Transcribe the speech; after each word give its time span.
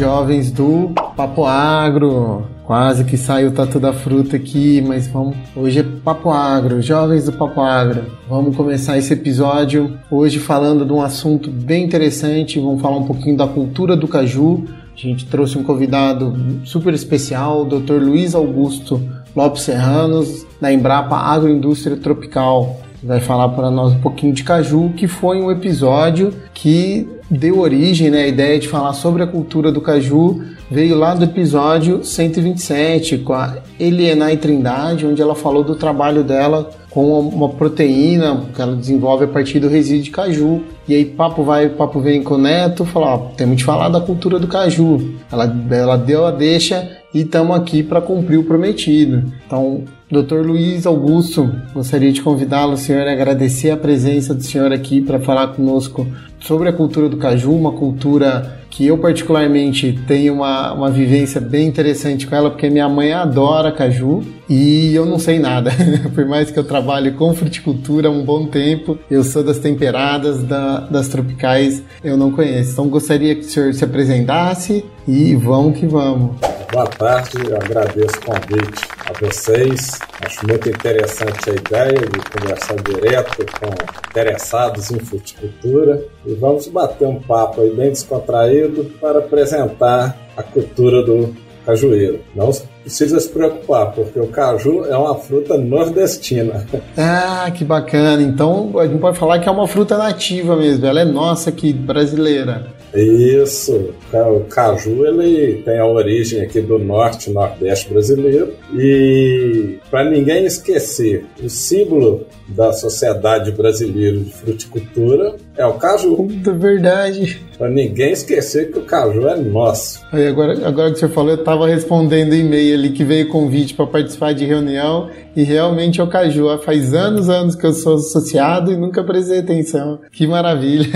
jovens 0.00 0.50
do 0.50 0.92
Papo 1.14 1.44
Agro. 1.44 2.46
Quase 2.64 3.04
que 3.04 3.18
saiu 3.18 3.48
o 3.48 3.52
tatu 3.52 3.78
da 3.78 3.92
fruta 3.92 4.36
aqui, 4.36 4.80
mas 4.80 5.06
vamos. 5.06 5.36
Hoje 5.54 5.80
é 5.80 5.82
Papo 5.82 6.30
Agro, 6.30 6.80
jovens 6.80 7.26
do 7.26 7.32
Papo 7.32 7.60
Agro. 7.60 8.06
Vamos 8.26 8.56
começar 8.56 8.96
esse 8.96 9.12
episódio 9.12 9.98
hoje 10.10 10.38
falando 10.38 10.86
de 10.86 10.92
um 10.94 11.02
assunto 11.02 11.50
bem 11.50 11.84
interessante. 11.84 12.58
Vamos 12.58 12.80
falar 12.80 12.96
um 12.96 13.04
pouquinho 13.04 13.36
da 13.36 13.46
cultura 13.46 13.94
do 13.94 14.08
caju. 14.08 14.64
A 14.94 14.98
gente 14.98 15.26
trouxe 15.26 15.58
um 15.58 15.62
convidado 15.62 16.34
super 16.64 16.94
especial, 16.94 17.60
o 17.60 17.64
Dr. 17.66 18.00
Luiz 18.00 18.34
Augusto 18.34 19.02
Lopes 19.36 19.64
Serranos, 19.64 20.46
da 20.58 20.72
Embrapa 20.72 21.16
Agroindústria 21.16 21.98
Tropical. 21.98 22.79
Vai 23.02 23.20
falar 23.20 23.48
para 23.50 23.70
nós 23.70 23.92
um 23.92 24.00
pouquinho 24.00 24.32
de 24.32 24.44
caju, 24.44 24.92
que 24.96 25.08
foi 25.08 25.40
um 25.40 25.50
episódio 25.50 26.32
que 26.52 27.08
deu 27.30 27.60
origem, 27.60 28.10
né, 28.10 28.24
a 28.24 28.28
ideia 28.28 28.58
de 28.58 28.68
falar 28.68 28.92
sobre 28.92 29.22
a 29.22 29.26
cultura 29.26 29.70
do 29.70 29.80
caju 29.80 30.42
veio 30.70 30.96
lá 30.96 31.14
do 31.14 31.24
episódio 31.24 32.04
127 32.04 33.18
com 33.18 33.32
a 33.32 33.58
Elienay 33.78 34.36
Trindade, 34.36 35.04
onde 35.04 35.20
ela 35.20 35.34
falou 35.34 35.64
do 35.64 35.74
trabalho 35.74 36.22
dela 36.22 36.70
com 36.90 37.20
uma 37.20 37.48
proteína 37.48 38.46
que 38.54 38.60
ela 38.60 38.76
desenvolve 38.76 39.24
a 39.24 39.28
partir 39.28 39.58
do 39.58 39.68
resíduo 39.68 40.04
de 40.04 40.10
caju. 40.10 40.62
E 40.86 40.94
aí 40.94 41.04
papo 41.04 41.42
vai, 41.42 41.68
papo 41.68 42.00
vem 42.00 42.22
com 42.22 42.34
o 42.34 42.38
Neto, 42.38 42.84
falar, 42.84 43.18
temos 43.36 43.56
de 43.56 43.64
falar 43.64 43.88
da 43.88 44.00
cultura 44.00 44.38
do 44.38 44.46
caju. 44.46 45.14
Ela, 45.30 45.56
ela 45.70 45.96
deu 45.96 46.24
a 46.24 46.30
deixa 46.30 46.88
e 47.12 47.20
estamos 47.22 47.56
aqui 47.56 47.82
para 47.82 48.00
cumprir 48.00 48.38
o 48.38 48.44
prometido. 48.44 49.24
Então, 49.46 49.84
Dr. 50.10 50.44
Luiz 50.44 50.86
Augusto, 50.86 51.54
gostaria 51.72 52.10
de 52.10 52.20
convidá-lo, 52.20 52.76
senhor, 52.76 53.02
e 53.02 53.10
agradecer 53.10 53.70
a 53.70 53.76
presença 53.76 54.34
do 54.34 54.42
senhor 54.42 54.72
aqui 54.72 55.00
para 55.00 55.20
falar 55.20 55.48
conosco 55.48 56.04
sobre 56.40 56.68
a 56.68 56.72
cultura 56.72 57.08
do 57.08 57.16
caju, 57.16 57.52
uma 57.52 57.70
cultura 57.70 58.58
que 58.68 58.84
eu 58.88 58.98
particularmente 58.98 60.00
tenho 60.08 60.34
uma, 60.34 60.72
uma 60.72 60.90
vivência 60.90 61.40
bem 61.40 61.68
interessante 61.68 62.26
com 62.26 62.34
ela, 62.34 62.50
porque 62.50 62.68
minha 62.68 62.88
mãe 62.88 63.12
adora 63.12 63.70
caju 63.70 64.24
e 64.48 64.92
eu 64.92 65.06
não 65.06 65.16
sei 65.16 65.38
nada. 65.38 65.70
Por 66.12 66.26
mais 66.26 66.50
que 66.50 66.58
eu 66.58 66.64
trabalhe 66.64 67.12
com 67.12 67.32
fruticultura 67.32 68.08
há 68.08 68.10
um 68.10 68.24
bom 68.24 68.46
tempo, 68.46 68.98
eu 69.08 69.22
sou 69.22 69.44
das 69.44 69.60
temperadas, 69.60 70.42
da, 70.42 70.80
das 70.80 71.06
tropicais, 71.06 71.84
eu 72.02 72.16
não 72.16 72.32
conheço. 72.32 72.72
Então 72.72 72.88
gostaria 72.88 73.36
que 73.36 73.42
o 73.42 73.44
senhor 73.44 73.72
se 73.74 73.84
apresentasse 73.84 74.84
e 75.06 75.36
vamos 75.36 75.78
que 75.78 75.86
vamos. 75.86 76.36
Boa 76.72 76.86
tarde, 76.86 77.38
agradeço 77.54 78.16
o 78.16 78.24
convite 78.24 78.99
a 79.06 79.12
vocês. 79.18 79.98
Acho 80.24 80.46
muito 80.46 80.68
interessante 80.68 81.50
a 81.50 81.54
ideia 81.54 81.98
de 81.98 82.20
conversar 82.30 82.76
direto 82.76 83.46
com 83.58 83.70
interessados 84.10 84.90
em 84.90 84.98
fruticultura 84.98 86.04
e 86.26 86.34
vamos 86.34 86.68
bater 86.68 87.06
um 87.06 87.20
papo 87.20 87.60
aí 87.60 87.70
bem 87.70 87.90
descontraído 87.90 88.84
para 89.00 89.20
apresentar 89.20 90.16
a 90.36 90.42
cultura 90.42 91.02
do 91.02 91.34
cajueiro. 91.64 92.20
Não 92.34 92.50
precisa 92.82 93.20
se 93.20 93.28
preocupar, 93.28 93.92
porque 93.92 94.18
o 94.18 94.26
caju 94.28 94.84
é 94.84 94.96
uma 94.96 95.14
fruta 95.14 95.56
nordestina. 95.56 96.66
Ah, 96.96 97.50
que 97.50 97.64
bacana. 97.64 98.22
Então 98.22 98.78
a 98.78 98.86
gente 98.86 99.00
pode 99.00 99.18
falar 99.18 99.38
que 99.38 99.48
é 99.48 99.52
uma 99.52 99.66
fruta 99.66 99.96
nativa 99.96 100.56
mesmo, 100.56 100.86
ela 100.86 101.00
é 101.00 101.04
nossa 101.04 101.50
aqui, 101.50 101.72
brasileira. 101.72 102.66
Isso, 102.94 103.94
o 104.12 104.40
caju 104.48 105.06
ele 105.06 105.62
tem 105.62 105.78
a 105.78 105.86
origem 105.86 106.40
aqui 106.40 106.60
do 106.60 106.78
norte 106.78 107.30
nordeste 107.30 107.88
brasileiro. 107.88 108.54
E 108.74 109.78
para 109.90 110.10
ninguém 110.10 110.44
esquecer, 110.44 111.24
o 111.42 111.48
símbolo 111.48 112.26
da 112.48 112.72
Sociedade 112.72 113.52
Brasileira 113.52 114.18
de 114.18 114.32
Fruticultura 114.32 115.36
é 115.60 115.66
o 115.66 115.74
caju. 115.74 116.16
Puta 116.16 116.52
verdade. 116.52 117.40
Para 117.58 117.68
ninguém 117.68 118.12
esquecer 118.12 118.72
que 118.72 118.78
o 118.78 118.82
caju 118.82 119.28
é 119.28 119.36
nosso. 119.36 120.00
Aí 120.10 120.26
agora, 120.26 120.66
agora 120.66 120.90
que 120.90 120.98
você 120.98 121.08
falou, 121.08 121.32
eu 121.32 121.36
estava 121.36 121.66
respondendo 121.66 122.34
e-mail 122.34 122.74
ali 122.74 122.90
que 122.90 123.04
veio 123.04 123.28
convite 123.28 123.74
para 123.74 123.86
participar 123.86 124.32
de 124.32 124.46
reunião 124.46 125.10
e 125.36 125.42
realmente 125.42 126.00
é 126.00 126.04
o 126.04 126.08
caju. 126.08 126.58
Faz 126.58 126.94
anos, 126.94 127.28
anos 127.28 127.54
que 127.54 127.66
eu 127.66 127.72
sou 127.72 127.96
associado 127.96 128.72
e 128.72 128.76
nunca 128.76 129.04
prestei 129.04 129.40
atenção. 129.40 130.00
Que 130.10 130.26
maravilha. 130.26 130.88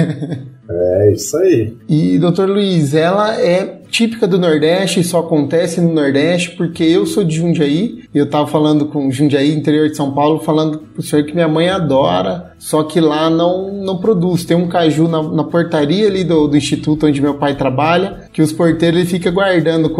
É 0.66 1.12
isso 1.12 1.36
aí. 1.36 1.76
E, 1.86 2.19
doutor 2.19 2.48
Luiz, 2.48 2.94
ela 2.94 3.38
é 3.38 3.81
típica 3.94 4.27
do 4.27 4.41
Nordeste, 4.41 5.05
só 5.05 5.21
acontece 5.21 5.81
no 5.81 5.93
Nordeste, 5.93 6.50
porque 6.56 6.82
eu 6.82 7.06
sou 7.06 7.22
de 7.22 7.37
Jundiaí, 7.37 8.03
e 8.12 8.19
eu 8.19 8.28
tava 8.28 8.44
falando 8.49 8.87
com 8.87 9.09
Jundiaí, 9.09 9.55
interior 9.55 9.88
de 9.88 9.97
São 9.97 10.12
Paulo, 10.12 10.41
falando 10.41 10.78
pro 10.78 11.00
senhor 11.00 11.25
que 11.25 11.32
minha 11.32 11.47
mãe 11.47 11.69
adora, 11.69 12.55
só 12.59 12.82
que 12.82 13.00
lá 13.00 13.31
não, 13.31 13.72
não 13.72 13.99
produz. 13.99 14.44
Tem 14.44 14.56
um 14.56 14.66
caju 14.66 15.06
na, 15.06 15.22
na 15.22 15.44
portaria 15.44 16.09
ali 16.09 16.25
do, 16.25 16.49
do 16.49 16.56
instituto 16.56 17.06
onde 17.06 17.22
meu 17.22 17.34
pai 17.34 17.55
trabalha, 17.55 18.23
que 18.34 18.42
os 18.42 18.52
porteiros 18.52 18.98
ele 18.98 19.08
fica 19.08 19.30
guardando. 19.30 19.94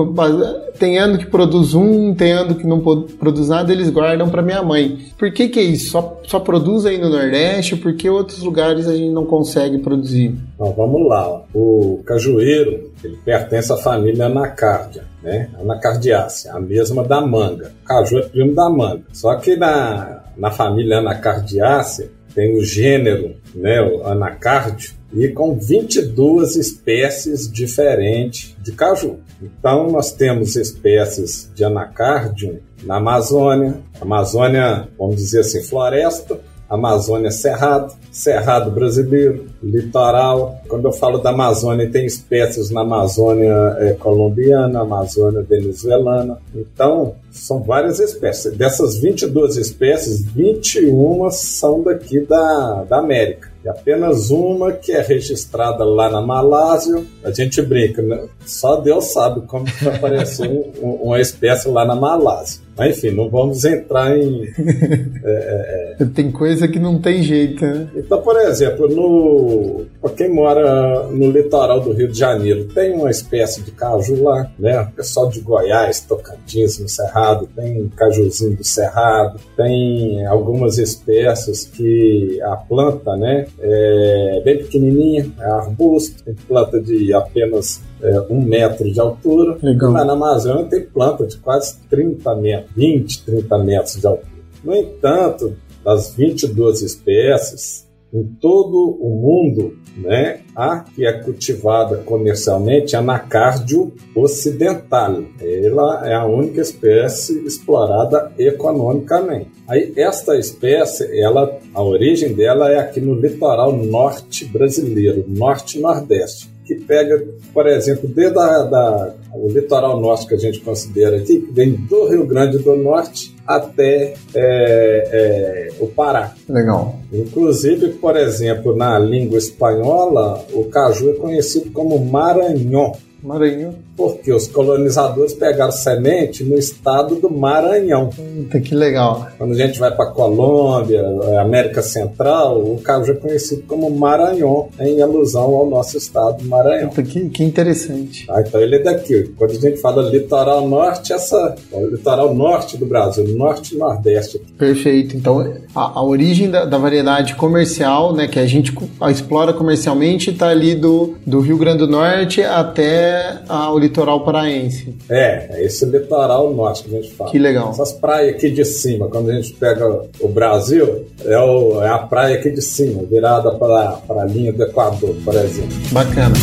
Tem 0.77 0.99
ano 0.99 1.17
que 1.17 1.27
produz 1.27 1.73
um, 1.73 2.13
tem 2.13 2.33
ano 2.33 2.57
que 2.57 2.67
não 2.67 2.81
produz 2.81 3.49
nada, 3.49 3.73
eles 3.73 3.89
guardam 3.89 4.29
para 4.29 4.43
minha 4.43 4.61
mãe. 4.61 5.07
Por 5.17 5.33
que 5.33 5.49
que 5.49 5.61
é 5.61 5.63
isso? 5.63 5.93
Só, 5.93 6.21
só 6.25 6.41
produz 6.41 6.85
aí 6.85 6.99
no 6.99 7.09
Nordeste, 7.09 7.77
porque 7.77 8.11
outros 8.11 8.43
lugares 8.43 8.89
a 8.89 8.97
gente 8.97 9.13
não 9.13 9.25
consegue 9.25 9.79
produzir? 9.79 10.35
Então, 10.57 10.73
vamos 10.73 11.09
lá. 11.09 11.43
O 11.55 12.03
cajueiro, 12.05 12.91
ele 13.05 13.17
pertence 13.25 13.73
à 13.73 13.77
família 13.77 14.27
Anacardia, 14.27 15.05
né? 15.23 15.49
Anacardiácea, 15.61 16.55
a 16.55 16.61
mesma 16.61 17.05
da 17.05 17.21
manga. 17.21 17.71
O 17.85 17.87
caju 17.87 18.19
é 18.19 18.23
primo 18.23 18.53
da 18.53 18.69
manga. 18.69 19.03
Só 19.13 19.37
que 19.37 19.55
na, 19.55 20.25
na 20.37 20.51
família 20.51 20.99
Anacardiácea 20.99 22.11
tem 22.35 22.59
o 22.59 22.65
gênero, 22.65 23.37
né, 23.55 23.81
o 23.81 24.05
anacárdio, 24.09 24.93
e 25.15 25.29
com 25.29 25.57
22 25.57 26.57
espécies 26.57 27.51
diferentes 27.51 28.55
de 28.61 28.73
caju. 28.73 29.21
Então, 29.41 29.91
nós 29.91 30.13
temos 30.13 30.57
espécies 30.57 31.51
de 31.55 31.65
anacárdio 31.65 32.61
na 32.83 32.97
Amazônia, 32.97 33.81
Amazônia, 34.01 34.89
vamos 34.99 35.17
dizer 35.17 35.41
assim, 35.41 35.63
floresta, 35.63 36.39
Amazônia 36.69 37.31
Cerrado, 37.31 37.95
Cerrado 38.11 38.71
brasileiro, 38.71 39.47
litoral. 39.63 40.61
Quando 40.69 40.87
eu 40.87 40.93
falo 40.93 41.19
da 41.19 41.31
Amazônia, 41.31 41.91
tem 41.91 42.07
espécies 42.07 42.71
na 42.71 42.81
Amazônia 42.81 43.77
é, 43.79 43.93
colombiana, 43.93 44.81
Amazônia 44.81 45.43
venezuelana. 45.43 46.39
Então, 46.55 47.17
são 47.31 47.63
várias 47.63 48.01
espécies. 48.01 48.57
Dessas 48.57 48.99
22 48.99 49.57
espécies, 49.57 50.25
21 50.25 51.31
são 51.31 51.83
daqui 51.83 52.21
da, 52.21 52.85
da 52.89 52.99
América. 52.99 53.54
E 53.65 53.69
apenas 53.69 54.31
uma 54.31 54.73
que 54.73 54.93
é 54.93 55.01
registrada 55.01 55.85
lá 55.85 56.11
na 56.11 56.21
Malásia. 56.21 57.03
A 57.25 57.31
gente 57.31 57.63
brinca, 57.63 58.03
né? 58.03 58.29
só 58.45 58.77
Deus 58.77 59.07
sabe 59.07 59.41
como 59.47 59.65
um, 60.83 60.91
uma 61.07 61.19
espécie 61.19 61.69
lá 61.69 61.85
na 61.85 61.97
Malásia. 61.97 62.64
Mas 62.77 62.99
enfim, 62.99 63.11
não 63.11 63.29
vamos 63.29 63.65
entrar 63.65 64.17
em. 64.17 64.45
É, 65.27 65.97
é, 66.01 66.05
tem 66.05 66.31
coisa 66.31 66.69
que 66.69 66.79
não 66.79 67.01
tem 67.01 67.23
jeito, 67.23 67.65
né? 67.65 67.89
Então, 67.97 68.21
por 68.21 68.37
exemplo, 68.37 68.87
no 68.89 69.87
para 70.03 70.11
quem 70.11 70.29
mora 70.29 71.05
no 71.09 71.31
litoral 71.31 71.81
do 71.81 71.93
Rio 71.93 72.09
de 72.09 72.19
Janeiro, 72.19 72.67
tem 72.75 72.93
uma 72.93 73.11
espécie 73.11 73.63
de 73.63 73.71
caju 73.71 74.23
lá, 74.23 74.51
né? 74.59 74.81
O 74.81 74.93
pessoal 74.93 75.31
de 75.31 75.41
Goiás, 75.41 76.01
Tocantins, 76.01 76.79
no 76.79 76.89
Cerrado, 76.89 77.49
tem 77.57 77.89
cajuzinho 77.97 78.57
do 78.57 78.65
Cerrado, 78.65 79.41
tem 79.57 80.27
algumas 80.27 80.77
espécies 80.77 81.65
que 81.65 82.39
a 82.43 82.57
planta, 82.57 83.17
né, 83.17 83.47
é 83.61 84.43
bem 84.45 84.59
pequenininha, 84.59 85.31
é 85.41 85.47
arbusto, 85.47 86.23
tem 86.23 86.35
planta 86.35 86.81
de 86.81 87.15
apenas 87.15 87.81
é, 88.03 88.21
um 88.31 88.41
metro 88.41 88.91
de 88.91 89.01
altura. 89.01 89.59
Legal. 89.63 89.93
Mas 89.93 90.07
na 90.07 90.13
Amazônia 90.13 90.65
tem 90.65 90.83
planta 90.83 91.27
de 91.27 91.37
quase 91.39 91.79
30 91.89 92.35
metros, 92.37 92.71
20, 92.77 93.25
30 93.25 93.59
metros 93.59 94.01
de 94.01 94.07
altura. 94.07 94.35
No 94.63 94.75
entanto, 94.75 95.55
das 95.85 96.15
22 96.15 96.83
espécies, 96.83 97.85
em 98.15 98.25
todo 98.41 98.97
o 99.01 99.11
mundo, 99.11 99.77
né, 99.97 100.41
a 100.55 100.81
que 100.81 101.05
é 101.05 101.13
cultivada 101.13 101.97
comercialmente 101.99 102.95
é 102.95 102.99
a 102.99 103.01
Anacardio 103.01 103.93
ocidental. 104.15 105.21
Ela 105.41 106.09
é 106.09 106.15
a 106.15 106.25
única 106.25 106.61
espécie 106.61 107.45
explorada 107.45 108.33
economicamente. 108.39 109.51
Aí 109.67 109.93
esta 109.97 110.37
espécie, 110.39 111.21
ela, 111.21 111.59
a 111.75 111.83
origem 111.83 112.33
dela 112.33 112.71
é 112.71 112.79
aqui 112.79 113.01
no 113.01 113.15
litoral 113.15 113.73
norte 113.73 114.45
brasileiro, 114.45 115.25
norte-nordeste 115.27 116.54
que 116.65 116.75
pega, 116.77 117.23
por 117.53 117.67
exemplo, 117.67 118.09
desde 118.09 118.39
a, 118.39 118.63
da, 118.63 119.15
o 119.35 119.49
litoral 119.49 120.01
norte 120.01 120.27
que 120.27 120.35
a 120.35 120.39
gente 120.39 120.61
considera 120.61 121.17
aqui, 121.17 121.41
que 121.41 121.53
vem 121.53 121.73
do 121.73 122.09
Rio 122.09 122.27
Grande 122.27 122.59
do 122.59 122.75
Norte 122.77 123.35
até 123.47 124.15
é, 124.35 124.35
é, 124.35 125.69
o 125.79 125.87
Pará. 125.89 126.35
Legal. 126.49 126.99
Inclusive, 127.13 127.91
por 127.95 128.17
exemplo, 128.17 128.75
na 128.75 128.99
língua 128.99 129.39
espanhola, 129.39 130.45
o 130.53 130.65
caju 130.65 131.11
é 131.11 131.15
conhecido 131.15 131.71
como 131.71 132.03
Maranhão. 132.05 132.93
Maranhão. 133.23 133.75
Porque 133.97 134.33
os 134.33 134.49
colonizadores 134.49 135.33
pegaram 135.33 135.73
semente 135.73 136.43
no 136.43 136.57
estado 136.57 137.17
do 137.17 137.31
Maranhão. 137.31 138.11
Puta, 138.11 138.61
que 138.61 138.75
legal. 138.75 139.29
Quando 139.39 139.53
a 139.53 139.57
gente 139.57 139.79
vai 139.79 139.95
para 139.95 140.11
Colômbia, 140.11 141.03
América 141.41 141.83
Central, 141.83 142.59
o 142.59 142.81
caju 142.81 143.13
é 143.13 143.15
conhecido 143.15 143.63
como 143.67 143.91
Maranhão, 143.91 144.69
em 144.81 145.01
alusão 145.01 145.55
ao 145.55 145.69
nosso 145.69 145.97
estado 145.97 146.43
do 146.43 146.49
Maranhão. 146.49 146.89
Puta, 146.89 147.03
que, 147.03 147.29
que 147.29 147.45
interessante. 147.45 148.27
Ah, 148.29 148.43
então 148.47 148.61
ele 148.61 148.77
é 148.77 148.83
daqui. 148.83 149.33
Quando 149.37 149.53
a 149.53 149.55
gente 149.55 149.81
fala 149.81 150.03
litoral 150.03 150.69
norte, 150.69 151.13
essa 151.13 151.55
o 151.73 151.87
litoral 151.87 152.35
norte 152.35 152.77
do 152.77 152.87
Brasil, 152.87 153.25
norte 153.37 153.75
e 153.75 153.79
nordeste. 153.79 154.41
Perfeito. 154.59 155.17
Então 155.17 155.55
a, 155.75 155.99
a 155.99 156.03
origem 156.03 156.51
da, 156.51 156.65
da, 156.65 156.79
variedade 156.79 157.35
comercial, 157.35 158.15
né, 158.15 158.29
que 158.29 158.39
a 158.39 158.47
gente 158.47 158.73
explora 159.11 159.53
comercialmente, 159.53 160.31
está 160.31 160.49
ali 160.49 160.75
do, 160.75 161.15
do 161.27 161.41
Rio 161.41 161.57
Grande 161.57 161.79
do 161.79 161.89
Norte 161.89 162.43
até 162.43 163.41
a, 163.49 163.73
litoral 163.85 164.25
paraense. 164.25 164.95
É, 165.09 165.59
é 165.59 165.65
esse 165.65 165.85
litoral 165.85 166.53
norte 166.53 166.85
que 166.85 166.97
a 166.97 167.01
gente 167.01 167.15
fala. 167.15 167.31
Que 167.31 167.39
legal. 167.39 167.71
Essas 167.71 167.93
praias 167.93 168.35
aqui 168.35 168.51
de 168.51 168.65
cima, 168.65 169.09
quando 169.09 169.31
a 169.31 169.35
gente 169.35 169.53
pega 169.55 169.87
o 170.21 170.29
Brasil, 170.29 171.07
é, 171.25 171.39
o, 171.39 171.83
é 171.83 171.89
a 171.89 171.99
praia 171.99 172.37
aqui 172.37 172.51
de 172.51 172.63
cima, 172.63 173.03
virada 173.05 173.53
para 173.53 174.01
a 174.09 174.25
linha 174.25 174.53
do 174.53 174.63
Equador, 174.63 175.15
por 175.25 175.35
exemplo. 175.35 175.77
Bacana. 175.93 176.35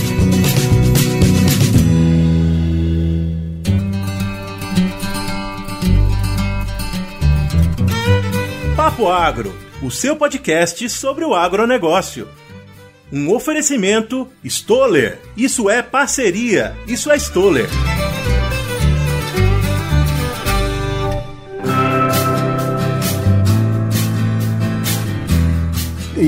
Papo 8.76 9.08
Agro, 9.08 9.54
o 9.84 9.92
seu 9.92 10.16
podcast 10.16 10.90
sobre 10.90 11.24
o 11.24 11.34
agronegócio. 11.34 12.28
Um 13.12 13.34
oferecimento 13.34 14.28
Stoller. 14.44 15.20
Isso 15.36 15.70
é 15.70 15.82
parceria. 15.82 16.76
Isso 16.88 17.12
é 17.12 17.18
Stoller. 17.18 17.68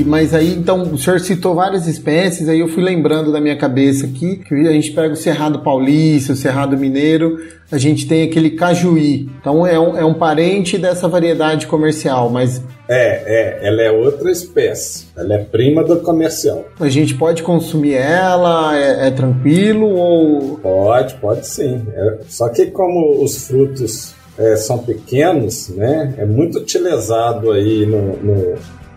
Mas 0.02 0.34
aí, 0.34 0.54
então, 0.54 0.82
o 0.82 0.98
senhor 0.98 1.20
citou 1.20 1.54
várias 1.54 1.86
espécies, 1.86 2.48
aí 2.48 2.60
eu 2.60 2.68
fui 2.68 2.82
lembrando 2.82 3.30
da 3.30 3.40
minha 3.40 3.56
cabeça 3.56 4.06
aqui, 4.06 4.36
que 4.36 4.54
a 4.54 4.72
gente 4.72 4.92
pega 4.92 5.12
o 5.12 5.16
Cerrado 5.16 5.60
Paulista, 5.60 6.32
o 6.32 6.36
Cerrado 6.36 6.76
Mineiro, 6.76 7.38
a 7.70 7.78
gente 7.78 8.08
tem 8.08 8.22
aquele 8.22 8.50
cajuí. 8.50 9.28
Então 9.40 9.66
é 9.66 9.78
um, 9.78 9.96
é 9.98 10.04
um 10.04 10.14
parente 10.14 10.78
dessa 10.78 11.06
variedade 11.06 11.66
comercial, 11.66 12.30
mas. 12.30 12.62
É, 12.88 13.60
é, 13.62 13.68
ela 13.68 13.82
é 13.82 13.90
outra 13.90 14.30
espécie. 14.30 15.06
Ela 15.16 15.34
é 15.34 15.38
prima 15.38 15.84
do 15.84 16.00
comercial. 16.00 16.66
A 16.78 16.88
gente 16.88 17.14
pode 17.14 17.42
consumir 17.42 17.94
ela? 17.94 18.76
É, 18.78 19.08
é 19.08 19.10
tranquilo 19.10 19.86
ou. 19.86 20.58
Pode, 20.58 21.14
pode 21.16 21.46
sim. 21.46 21.82
É, 21.94 22.18
só 22.28 22.48
que 22.48 22.66
como 22.66 23.22
os 23.22 23.46
frutos 23.46 24.14
é, 24.38 24.56
são 24.56 24.78
pequenos, 24.78 25.68
né? 25.70 26.14
É 26.18 26.24
muito 26.24 26.58
utilizado 26.58 27.52
aí 27.52 27.86
no, 27.86 28.16
no, 28.16 28.54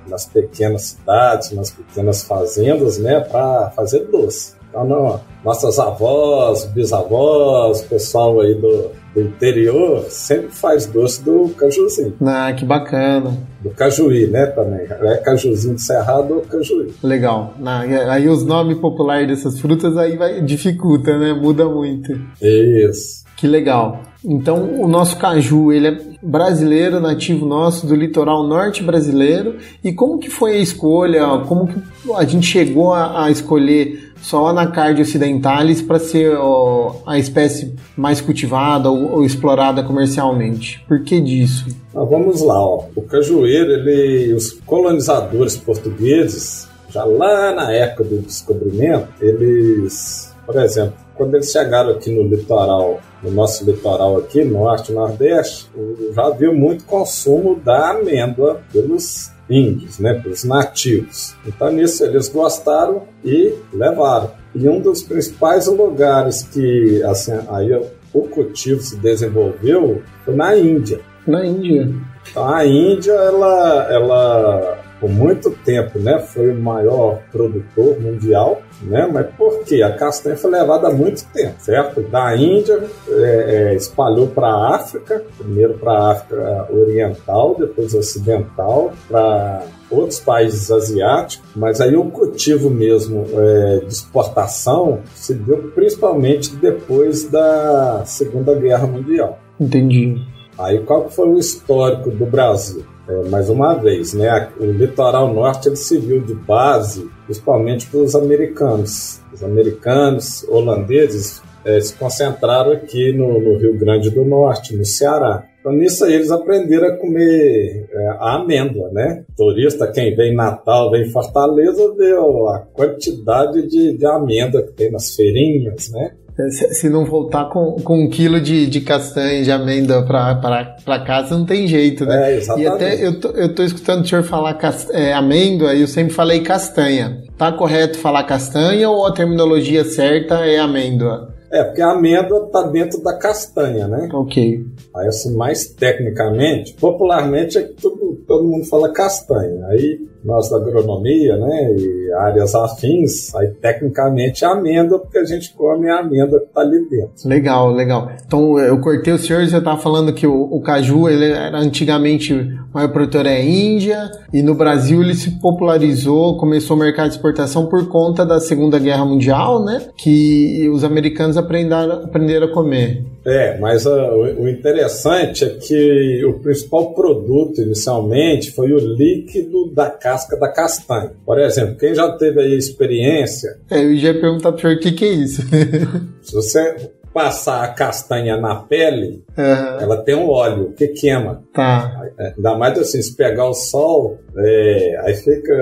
nas 0.10 0.26
pequenas 0.26 0.82
cidades, 0.84 1.52
nas 1.52 1.72
pequenas 1.72 2.24
fazendas, 2.24 2.98
né? 2.98 3.20
Para 3.20 3.72
fazer 3.76 4.06
doce. 4.06 4.58
Então, 4.70 4.86
não, 4.86 5.20
nossas 5.44 5.80
avós, 5.80 6.66
bisavós, 6.66 7.82
pessoal 7.82 8.42
aí 8.42 8.54
do, 8.54 8.92
do 9.14 9.22
interior 9.22 10.06
sempre 10.10 10.50
faz 10.50 10.86
doce 10.86 11.24
do 11.24 11.50
cajuzinho. 11.50 12.14
Ah, 12.22 12.54
que 12.54 12.66
bacana. 12.66 13.38
Do 13.62 13.70
cajuí, 13.72 14.28
né, 14.28 14.46
também. 14.48 14.86
É 14.88 15.18
cajuzinho 15.18 15.76
de 15.76 15.82
cerrado 15.82 16.36
ou 16.36 16.42
cajuí. 16.42 16.94
Legal. 17.02 17.54
Ah, 17.66 17.82
aí 18.10 18.28
os 18.28 18.46
nomes 18.46 18.78
populares 18.78 19.28
dessas 19.28 19.60
frutas 19.60 19.98
aí 19.98 20.18
vai, 20.18 20.42
dificulta, 20.42 21.18
né? 21.18 21.34
Muda 21.34 21.68
muito. 21.68 22.12
Isso. 22.42 23.26
Que 23.38 23.46
legal. 23.46 24.02
Então, 24.26 24.82
o 24.82 24.88
nosso 24.88 25.16
caju, 25.18 25.72
ele 25.72 25.88
é 25.88 25.98
brasileiro, 26.22 27.00
nativo 27.00 27.46
nosso, 27.46 27.86
do 27.86 27.96
litoral 27.96 28.44
norte 28.46 28.84
brasileiro. 28.84 29.58
E 29.84 29.94
como 29.94 30.18
que 30.18 30.30
foi 30.30 30.58
a 30.58 30.60
escolha? 30.60 31.26
Como 31.48 31.68
que 31.68 31.80
a 32.16 32.26
gente 32.26 32.48
chegou 32.48 32.94
a, 32.94 33.26
a 33.26 33.32
escolher 33.32 34.12
só 34.20 34.44
o 34.44 34.48
Anacardia 34.48 35.04
occidentalis 35.04 35.82
para 35.82 36.00
ser 36.00 36.36
ó, 36.36 36.96
a 37.06 37.20
espécie 37.20 37.76
mais 37.96 38.20
cultivada 38.20 38.90
ou, 38.90 39.14
ou, 39.14 39.24
explorada 39.24 39.84
comercialmente? 39.84 40.84
Por 40.88 41.04
que 41.04 41.22
disso? 41.22 41.68
Ah, 41.96 42.04
vamos 42.04 42.42
lá, 42.42 42.60
ó. 42.60 42.86
o 42.96 43.02
cajueiro, 43.04 43.72
ele, 43.72 44.34
os 44.34 44.52
colonizadores 44.66 45.56
portugueses, 45.56 46.68
já 46.90 47.04
lá 47.06 47.54
na 47.54 47.72
época 47.72 48.04
do 48.04 48.18
descobrimento, 48.20 49.08
eles, 49.22 50.34
por 50.46 50.58
exemplo, 50.58 51.07
quando 51.18 51.36
eles 51.36 51.52
chegaram 51.52 51.92
aqui 51.92 52.12
no 52.12 52.24
litoral, 52.24 53.02
no 53.22 53.32
nosso 53.32 53.66
litoral 53.66 54.18
aqui, 54.18 54.44
norte 54.46 54.92
e 54.92 54.96
nordeste, 54.96 55.70
já 56.14 56.28
havia 56.28 56.52
muito 56.52 56.86
consumo 56.86 57.56
da 57.56 57.92
amêndoa 57.92 58.62
pelos 58.72 59.32
índios, 59.50 60.00
né, 60.00 60.14
pelos 60.14 60.44
nativos. 60.44 61.36
Então 61.46 61.72
nisso 61.72 62.04
eles 62.04 62.30
gostaram 62.30 63.04
e 63.24 63.54
levaram. 63.74 64.32
E 64.54 64.68
um 64.68 64.80
dos 64.80 65.04
principais 65.04 65.68
lugares 65.68 66.44
que 66.44 67.02
assim 67.04 67.34
aí 67.50 67.74
o 68.14 68.22
cultivo 68.22 68.82
se 68.82 68.98
desenvolveu 68.98 70.02
foi 70.26 70.36
na 70.36 70.56
Índia. 70.56 71.00
Na 71.26 71.46
Índia. 71.46 71.94
Então 72.30 72.48
a 72.48 72.66
Índia 72.66 73.14
ela 73.14 73.88
ela 73.92 74.87
por 75.00 75.10
muito 75.10 75.52
tempo, 75.52 76.00
né, 76.00 76.20
foi 76.20 76.52
o 76.52 76.60
maior 76.60 77.20
produtor 77.32 78.00
mundial, 78.00 78.62
né, 78.82 79.08
mas 79.12 79.28
por 79.36 79.64
quê? 79.64 79.82
A 79.82 79.96
castanha 79.96 80.36
foi 80.36 80.52
levada 80.52 80.88
há 80.88 80.92
muito 80.92 81.26
tempo, 81.34 81.56
certo? 81.60 82.02
Da 82.02 82.36
Índia, 82.36 82.84
é, 83.10 83.72
é, 83.72 83.76
espalhou 83.76 84.28
para 84.28 84.48
a 84.48 84.76
África, 84.76 85.24
primeiro 85.38 85.76
para 85.76 85.92
a 85.92 86.12
África 86.12 86.68
Oriental, 86.72 87.56
depois 87.60 87.94
Ocidental, 87.94 88.92
para 89.08 89.64
outros 89.90 90.20
países 90.20 90.70
asiáticos, 90.70 91.50
mas 91.56 91.80
aí 91.80 91.96
o 91.96 92.06
cultivo 92.06 92.70
mesmo 92.70 93.26
é, 93.34 93.80
de 93.80 93.94
exportação 93.94 95.00
se 95.16 95.34
deu 95.34 95.72
principalmente 95.74 96.56
depois 96.56 97.30
da 97.30 98.04
Segunda 98.06 98.54
Guerra 98.54 98.88
Mundial. 98.88 99.40
Entendi. 99.60 100.18
Aí 100.58 100.80
qual 100.80 101.10
foi 101.10 101.30
o 101.30 101.38
histórico 101.38 102.10
do 102.10 102.26
Brasil? 102.26 102.84
É, 103.08 103.30
mais 103.30 103.50
uma 103.50 103.74
vez, 103.76 104.14
né, 104.14 104.50
o 104.60 104.66
litoral 104.66 105.34
norte 105.34 105.70
ele 105.70 105.78
serviu 105.78 106.22
de 106.22 106.34
base 106.34 107.10
principalmente 107.26 107.88
para 107.88 108.00
os 108.00 108.16
americanos. 108.16 109.22
Os 109.34 109.44
americanos, 109.44 110.44
holandeses, 110.50 111.42
é, 111.64 111.80
se 111.82 111.94
concentraram 111.96 112.72
aqui 112.72 113.12
no, 113.12 113.40
no, 113.42 113.58
Rio 113.58 113.78
Grande 113.78 114.10
do 114.10 114.24
Norte, 114.24 114.76
no 114.76 114.86
Ceará. 114.86 115.44
Então, 115.60 115.74
nisso 115.74 116.06
aí, 116.06 116.14
eles 116.14 116.32
aprenderam 116.32 116.88
a 116.88 116.98
comer 116.98 117.90
é, 117.92 118.08
a 118.20 118.36
amêndoa, 118.36 118.90
né? 118.92 119.26
Turista, 119.36 119.92
quem 119.92 120.16
vem 120.16 120.32
em 120.32 120.36
Natal, 120.36 120.90
vem 120.90 121.04
em 121.04 121.12
Fortaleza, 121.12 121.94
vê 121.98 122.14
a 122.14 122.60
quantidade 122.74 123.68
de, 123.68 123.98
de 123.98 124.06
amêndoa 124.06 124.62
que 124.62 124.72
tem 124.72 124.90
nas 124.90 125.14
feirinhas, 125.14 125.92
né? 125.92 126.14
Se 126.50 126.88
não 126.88 127.04
voltar 127.04 127.46
com, 127.50 127.78
com 127.84 128.04
um 128.04 128.10
quilo 128.10 128.40
de, 128.40 128.68
de 128.68 128.82
castanha, 128.82 129.44
de 129.44 129.52
amêndoa 129.52 130.04
para 130.04 131.00
casa, 131.06 131.36
não 131.36 131.46
tem 131.46 131.68
jeito, 131.68 132.06
né? 132.06 132.34
É, 132.34 132.38
exatamente. 132.38 132.64
E 132.64 132.68
até 132.68 133.06
eu 133.08 133.20
tô, 133.20 133.30
eu 133.30 133.56
tô 133.56 133.64
escutando 133.64 134.04
o 134.04 134.08
senhor 134.08 134.24
falar 134.24 134.54
cast, 134.54 134.92
é, 134.92 135.14
amêndoa 135.14 135.74
e 135.74 135.82
eu 135.82 135.88
sempre 135.88 136.14
falei 136.14 136.42
castanha. 136.42 137.24
Tá 137.38 137.52
correto 137.52 137.98
falar 137.98 138.24
castanha 138.24 138.88
ou 138.90 139.06
a 139.08 139.12
terminologia 139.12 139.84
certa 139.84 140.46
é 140.46 140.60
amêndoa? 140.60 141.36
É, 141.52 141.64
porque 141.64 141.82
a 141.82 141.92
amêndoa 141.92 142.46
está 142.46 142.64
dentro 142.64 143.02
da 143.02 143.18
castanha, 143.18 143.88
né? 143.88 144.10
Ok. 144.14 144.66
Aí, 144.96 145.08
assim, 145.08 145.36
mais 145.36 145.70
tecnicamente, 145.70 146.74
popularmente 146.74 147.58
é 147.58 147.64
que 147.64 147.74
todo, 147.82 148.22
todo 148.28 148.44
mundo 148.44 148.66
fala 148.66 148.92
castanha. 148.92 149.66
Aí 149.68 150.00
nós 150.28 150.50
da 150.50 150.58
agronomia, 150.58 151.38
né, 151.38 151.76
e 151.78 152.12
áreas 152.14 152.54
afins, 152.54 153.34
aí 153.34 153.48
tecnicamente 153.48 154.44
é 154.44 154.48
amêndoa, 154.48 155.00
porque 155.00 155.18
a 155.18 155.24
gente 155.24 155.54
come 155.54 155.90
a 155.90 156.00
amêndoa 156.00 156.42
que 156.42 156.48
está 156.48 156.62
ali 156.62 156.86
dentro. 156.90 157.12
Legal, 157.26 157.72
legal. 157.72 158.12
Então 158.26 158.60
eu 158.60 158.78
cortei 158.82 159.14
o 159.14 159.18
senhor 159.18 159.48
você 159.48 159.58
estava 159.58 159.80
falando 159.80 160.14
que 160.14 160.28
o, 160.28 160.44
o, 160.52 160.62
caju, 160.62 161.08
ele 161.08 161.32
era 161.32 161.58
antigamente, 161.58 162.34
o 162.34 162.68
maior 162.74 162.92
produtor 162.92 163.26
é 163.26 163.42
Índia, 163.42 164.12
e 164.34 164.42
no 164.42 164.54
Brasil 164.54 165.02
ele 165.02 165.16
se 165.16 165.40
popularizou, 165.40 166.38
começou 166.38 166.76
o 166.76 166.80
mercado 166.80 167.08
de 167.08 167.16
exportação 167.16 167.68
por 167.68 167.88
conta 167.88 168.26
da 168.26 168.42
Segunda 168.42 168.78
Guerra 168.78 169.06
Mundial, 169.06 169.64
né, 169.64 169.88
que 169.96 170.70
os 170.74 170.84
americanos 170.84 171.38
aprenderam, 171.38 172.04
aprenderam 172.04 172.48
a 172.48 172.52
comer. 172.52 173.06
É, 173.26 173.58
mas 173.60 173.86
uh, 173.86 173.90
o, 173.90 174.44
o 174.44 174.50
interessante 174.50 175.44
é 175.44 175.50
que 175.50 176.24
o 176.26 176.40
principal 176.40 176.94
produto 176.94 177.62
inicialmente 177.62 178.52
foi 178.52 178.72
o 178.72 178.78
líquido 178.78 179.70
da 179.74 179.90
casca 180.18 180.38
da 180.38 180.52
castanha. 180.52 181.12
Por 181.26 181.40
exemplo, 181.40 181.76
quem 181.76 181.94
já 181.94 182.12
teve 182.18 182.42
aí 182.42 182.58
experiência. 182.58 183.60
É, 183.70 183.84
eu 183.84 183.96
já 183.98 184.10
ia 184.10 184.20
perguntar 184.20 184.52
para 184.52 184.58
o 184.58 184.62
senhor 184.62 184.76
o 184.76 184.80
que, 184.80 184.92
que 184.92 185.06
é 185.06 185.10
isso. 185.10 185.42
se 186.22 186.34
você 186.34 186.92
passar 187.14 187.64
a 187.64 187.70
castanha 187.70 188.38
na 188.38 188.58
pele, 188.58 189.24
Aham. 189.36 189.78
ela 189.82 189.98
tem 189.98 190.14
um 190.14 190.30
óleo 190.30 190.74
que 190.78 190.90
queima. 190.90 191.42
Tá. 191.52 192.08
É, 192.20 192.34
Ainda 192.38 192.56
mais 192.56 192.78
assim, 192.78 193.02
se 193.02 193.16
pegar 193.16 193.50
o 193.50 193.56
sol, 193.56 194.20
é, 194.38 195.00
aí 195.04 195.16
fica. 195.16 195.54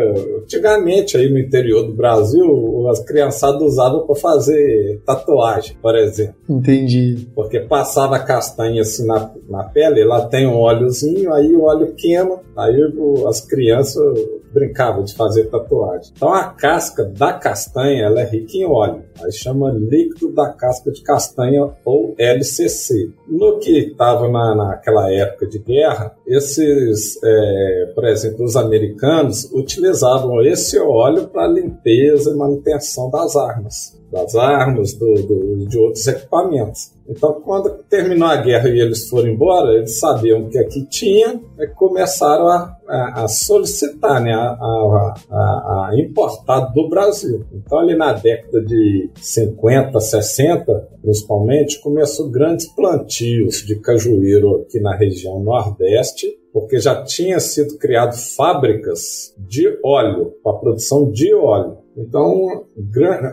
Antigamente, 0.42 1.16
aí 1.16 1.30
no 1.30 1.40
interior 1.40 1.84
do 1.84 1.94
Brasil, 1.94 2.90
as 2.90 3.00
criançadas 3.06 3.62
usavam 3.62 4.06
para 4.06 4.16
fazer 4.16 5.02
tatuagem, 5.06 5.78
por 5.82 5.96
exemplo. 5.96 6.36
Entendi. 6.50 7.26
Porque 7.34 7.62
passava 7.62 8.18
a 8.18 8.24
castanha 8.24 8.82
assim 8.82 9.06
na, 9.08 9.32
na 9.50 9.64
pele, 9.64 10.02
ela 10.02 10.26
tem 10.28 10.46
um 10.46 10.58
óleozinho, 10.58 11.34
aí 11.34 11.56
o 11.56 11.64
óleo 11.64 11.94
queima, 11.96 12.42
aí 12.58 12.76
as 13.30 13.40
crianças 13.40 14.04
brincavam 14.56 15.04
de 15.04 15.14
fazer 15.14 15.50
tatuagem. 15.50 16.14
Então 16.16 16.34
a 16.34 16.46
casca 16.46 17.04
da 17.04 17.34
castanha 17.34 18.06
ela 18.06 18.22
é 18.22 18.26
rica 18.26 18.56
em 18.56 18.66
óleo. 18.66 19.04
Aí 19.22 19.32
chama 19.34 19.70
líquido 19.70 20.34
da 20.34 20.50
casca 20.54 20.90
de 20.92 21.02
castanha 21.02 21.70
ou 21.84 22.16
LCC. 22.18 23.12
No 23.28 23.60
que 23.60 23.90
estava 23.90 24.30
na, 24.30 24.56
naquela 24.56 25.12
época 25.12 25.46
de 25.46 25.60
guerra, 25.60 26.15
esses, 26.28 27.20
é, 27.24 27.92
por 27.94 28.06
exemplo, 28.06 28.46
os 28.46 28.56
americanos 28.56 29.46
utilizavam 29.54 30.42
esse 30.44 30.80
óleo 30.80 31.28
para 31.28 31.48
limpeza 31.48 32.32
e 32.32 32.36
manutenção 32.36 33.10
das 33.10 33.36
armas 33.36 33.96
das 34.12 34.34
armas, 34.36 34.94
do, 34.94 35.14
do- 35.16 35.66
de 35.68 35.78
outros 35.78 36.08
equipamentos. 36.08 36.92
Então, 37.10 37.34
quando 37.44 37.70
terminou 37.90 38.28
a 38.30 38.38
guerra 38.38 38.70
e 38.70 38.80
eles 38.80 39.10
foram 39.10 39.28
embora, 39.28 39.74
eles 39.74 40.00
sabiam 40.00 40.42
o 40.44 40.50
que 40.50 40.58
aqui 40.58 40.86
tinha 40.86 41.42
e 41.60 41.68
começaram 41.68 42.48
a, 42.48 42.78
a- 42.88 43.24
a 43.24 43.28
solicitar, 43.28 44.22
né, 44.22 44.32
a- 44.34 45.14
a 45.90 45.92
importar 46.00 46.62
do 46.72 46.88
Brasil. 46.88 47.44
Então, 47.54 47.80
ali 47.80 47.96
na 47.96 48.14
década 48.14 48.62
de 48.62 49.10
50, 49.20 50.00
60, 50.00 50.88
principalmente, 51.02 51.82
começou 51.82 52.30
grandes 52.30 52.68
plantios 52.74 53.66
de 53.66 53.76
cajueiro 53.82 54.62
aqui 54.62 54.80
na 54.80 54.96
região 54.96 55.40
Nordeste, 55.42 56.15
porque 56.56 56.80
já 56.80 57.04
tinha 57.04 57.38
sido 57.38 57.78
criado 57.78 58.16
fábricas 58.16 59.36
de 59.38 59.78
óleo, 59.84 60.36
para 60.42 60.54
a 60.54 60.56
produção 60.56 61.12
de 61.12 61.34
óleo. 61.36 61.80
Então, 61.98 62.64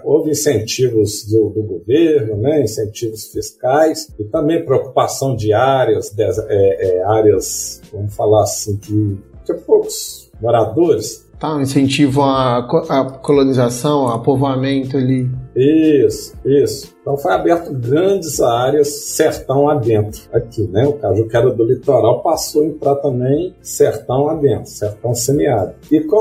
houve 0.05 0.31
incentivos 0.33 1.25
do, 1.31 1.50
do 1.50 1.62
governo, 1.62 2.37
né, 2.38 2.62
incentivos 2.62 3.29
fiscais 3.31 4.09
e 4.19 4.25
também 4.25 4.64
preocupação 4.64 5.37
de 5.37 5.52
áreas, 5.52 6.11
des- 6.11 6.37
é, 6.49 6.97
é, 6.99 7.02
áreas, 7.05 7.81
vamos 7.93 8.12
falar 8.12 8.43
assim, 8.43 8.75
de, 8.75 9.14
de 9.45 9.55
poucos 9.64 10.29
moradores. 10.41 11.25
Tá, 11.38 11.55
um 11.55 11.61
incentivo 11.61 12.23
à, 12.23 12.59
à 12.59 13.05
colonização, 13.21 14.09
ao 14.09 14.21
povoamento 14.21 14.97
ali. 14.97 15.31
Isso, 15.54 16.35
isso. 16.44 16.92
Então 17.02 17.16
foi 17.18 17.32
aberto 17.32 17.73
grandes 17.73 18.40
áreas 18.40 18.88
sertão 18.88 19.68
adentro 19.68 20.23
aqui, 20.32 20.62
né? 20.68 20.87
O 20.87 20.94
caju 20.94 21.26
que 21.28 21.37
era 21.37 21.50
do 21.50 21.64
litoral 21.64 22.23
passou 22.23 22.62
a 22.62 22.66
entrar 22.66 22.94
também 22.97 23.54
sertão 23.61 24.28
adentro, 24.28 24.66
sertão 24.71 25.12
semiárido. 25.14 25.75
E 25.90 26.00
com 26.00 26.16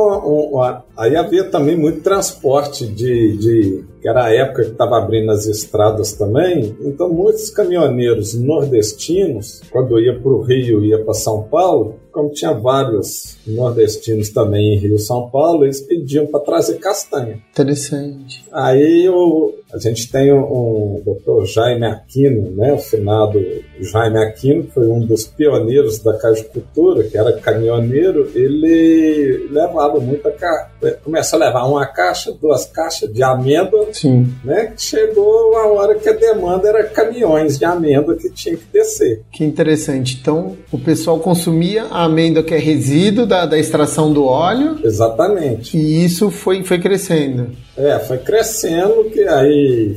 um- 0.55 0.59
a- 0.61 0.83
aí 0.97 1.15
havia 1.15 1.43
também 1.45 1.77
muito 1.77 2.01
transporte 2.01 2.85
de, 2.88 3.38
de 3.38 3.85
que 4.01 4.07
era 4.09 4.25
a 4.25 4.33
época 4.35 4.63
que 4.65 4.71
estava 4.71 4.97
abrindo 4.97 5.31
as 5.31 5.45
estradas 5.45 6.13
também. 6.13 6.75
Então 6.81 7.07
muitos 7.09 7.50
caminhoneiros 7.51 8.33
nordestinos, 8.33 9.61
quando 9.71 10.00
ia 10.00 10.19
para 10.19 10.31
o 10.31 10.41
Rio, 10.41 10.83
ia 10.83 10.97
para 11.03 11.13
São 11.13 11.43
Paulo, 11.43 11.95
como 12.11 12.29
tinha 12.31 12.53
vários 12.53 13.37
nordestinos 13.45 14.29
também 14.29 14.75
em 14.75 14.77
Rio, 14.77 14.99
São 14.99 15.29
Paulo, 15.29 15.65
eles 15.65 15.81
pediam 15.81 16.27
para 16.27 16.39
trazer 16.41 16.77
castanha. 16.79 17.39
Interessante. 17.51 18.43
Aí 18.51 19.07
o, 19.09 19.53
a 19.73 19.77
gente 19.77 20.11
tem 20.11 20.31
o, 20.31 20.41
o 20.41 21.01
doutor 21.03 21.45
Jaime 21.45 21.85
Aquino, 21.85 22.51
né, 22.51 22.73
o 22.73 22.77
finado 22.77 23.41
Jaime 23.79 24.19
Aquino, 24.19 24.63
que 24.63 24.71
foi 24.71 24.87
um 24.87 24.99
dos 24.99 25.25
pioneiros 25.25 25.99
da 25.99 26.17
cajucultura, 26.17 27.03
que 27.03 27.17
era 27.17 27.33
caminhoneiro, 27.33 28.29
ele 28.35 29.47
levava 29.49 29.99
muita 29.99 30.31
ca... 30.31 30.71
começou 31.03 31.41
a 31.41 31.45
levar 31.45 31.65
uma 31.65 31.85
caixa, 31.85 32.31
duas 32.31 32.65
caixas 32.65 33.11
de 33.11 33.23
amêndoa, 33.23 33.87
Sim. 33.93 34.27
né, 34.43 34.73
que 34.75 34.81
chegou 34.81 35.55
a 35.55 35.67
hora 35.67 35.95
que 35.95 36.09
a 36.09 36.13
demanda 36.13 36.67
era 36.67 36.83
caminhões 36.83 37.57
de 37.57 37.65
amêndoa 37.65 38.15
que 38.15 38.29
tinha 38.29 38.55
que 38.57 38.65
descer. 38.71 39.23
Que 39.31 39.43
interessante. 39.43 40.17
Então, 40.21 40.57
o 40.71 40.77
pessoal 40.77 41.19
consumia 41.19 41.85
a 41.85 42.00
amêndoa 42.03 42.43
que 42.43 42.53
é 42.53 42.58
resíduo 42.58 43.25
da, 43.25 43.46
da 43.46 43.58
extração 43.58 44.12
do 44.13 44.25
óleo 44.25 44.77
Exatamente. 44.84 45.77
e 45.77 46.03
isso 46.05 46.29
foi, 46.29 46.63
foi 46.63 46.79
crescendo. 46.79 47.48
É, 47.77 47.98
foi 48.00 48.17
crescendo 48.17 49.05
que 49.05 49.22
aí 49.24 49.96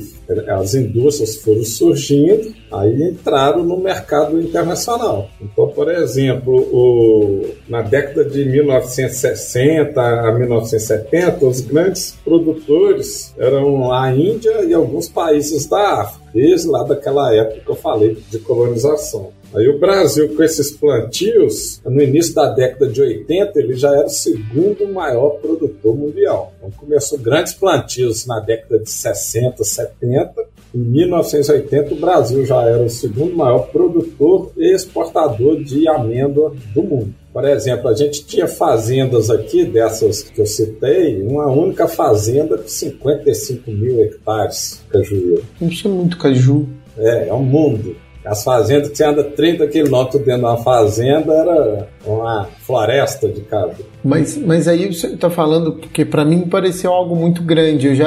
as 0.57 0.73
indústrias 0.73 1.35
foram 1.35 1.63
surgindo, 1.63 2.51
aí 2.71 3.03
entraram 3.03 3.63
no 3.63 3.77
mercado 3.77 4.41
internacional. 4.41 5.29
Então, 5.39 5.67
por 5.67 5.91
exemplo, 5.91 6.55
o- 6.55 7.45
na 7.69 7.83
década 7.83 8.25
de 8.25 8.43
1960 8.45 10.01
a 10.01 10.31
1970, 10.31 11.45
os 11.45 11.61
grandes 11.61 12.15
produtores 12.23 13.33
eram 13.37 13.91
a 13.91 14.11
Índia 14.11 14.63
e 14.63 14.73
alguns 14.73 15.07
países 15.07 15.67
da 15.67 16.01
África, 16.01 16.24
desde 16.35 16.67
lá 16.67 16.83
daquela 16.83 17.33
época 17.33 17.61
que 17.61 17.71
eu 17.71 17.75
falei 17.75 18.17
de 18.29 18.39
colonização. 18.39 19.31
Aí 19.55 19.69
o 19.69 19.79
Brasil, 19.79 20.35
com 20.35 20.43
esses 20.43 20.69
plantios, 20.69 21.79
no 21.85 22.01
início 22.01 22.35
da 22.35 22.49
década 22.49 22.89
de 22.89 23.01
80, 23.01 23.57
ele 23.57 23.73
já 23.73 23.95
era 23.95 24.05
o 24.05 24.09
segundo 24.09 24.85
maior 24.93 25.37
produtor 25.39 25.95
mundial. 25.95 26.53
Então 26.57 26.69
começou 26.71 27.17
grandes 27.17 27.53
plantios 27.53 28.25
na 28.25 28.41
década 28.41 28.79
de 28.79 28.91
60, 28.91 29.63
70. 29.63 30.45
Em 30.75 30.79
1980, 30.79 31.93
o 31.93 31.97
Brasil 31.97 32.45
já 32.45 32.61
era 32.63 32.83
o 32.83 32.89
segundo 32.89 33.33
maior 33.33 33.67
produtor 33.67 34.51
e 34.57 34.75
exportador 34.75 35.63
de 35.63 35.87
amêndoa 35.87 36.53
do 36.73 36.83
mundo. 36.83 37.15
Por 37.31 37.45
exemplo, 37.45 37.87
a 37.87 37.93
gente 37.93 38.25
tinha 38.25 38.45
fazendas 38.45 39.29
aqui, 39.29 39.63
dessas 39.63 40.21
que 40.21 40.41
eu 40.41 40.45
citei, 40.45 41.21
uma 41.21 41.47
única 41.47 41.87
fazenda 41.87 42.57
com 42.57 42.67
55 42.67 43.71
mil 43.71 44.01
hectares 44.01 44.81
de 44.83 44.91
cajueiro. 44.91 45.45
Gente 45.61 45.77
tinha 45.77 45.93
muito 45.93 46.17
caju. 46.17 46.67
É, 46.97 47.29
é 47.29 47.33
um 47.33 47.43
mundo. 47.43 47.95
As 48.25 48.43
fazendas 48.43 48.89
que 48.89 48.97
você 48.97 49.05
anda 49.05 49.23
30 49.23 49.67
quilômetros 49.67 50.21
dentro 50.23 50.41
de 50.41 50.45
uma 50.45 50.57
fazenda 50.57 51.33
era 51.33 51.87
uma 52.05 52.47
floresta 52.61 53.27
de 53.27 53.41
caju. 53.41 53.83
Mas, 54.03 54.37
mas 54.37 54.67
aí 54.67 54.93
você 54.93 55.07
está 55.07 55.29
falando, 55.29 55.73
porque 55.73 56.05
para 56.05 56.23
mim 56.23 56.41
pareceu 56.41 56.91
algo 56.93 57.15
muito 57.15 57.41
grande. 57.41 57.87
Eu 57.87 57.95
já, 57.95 58.05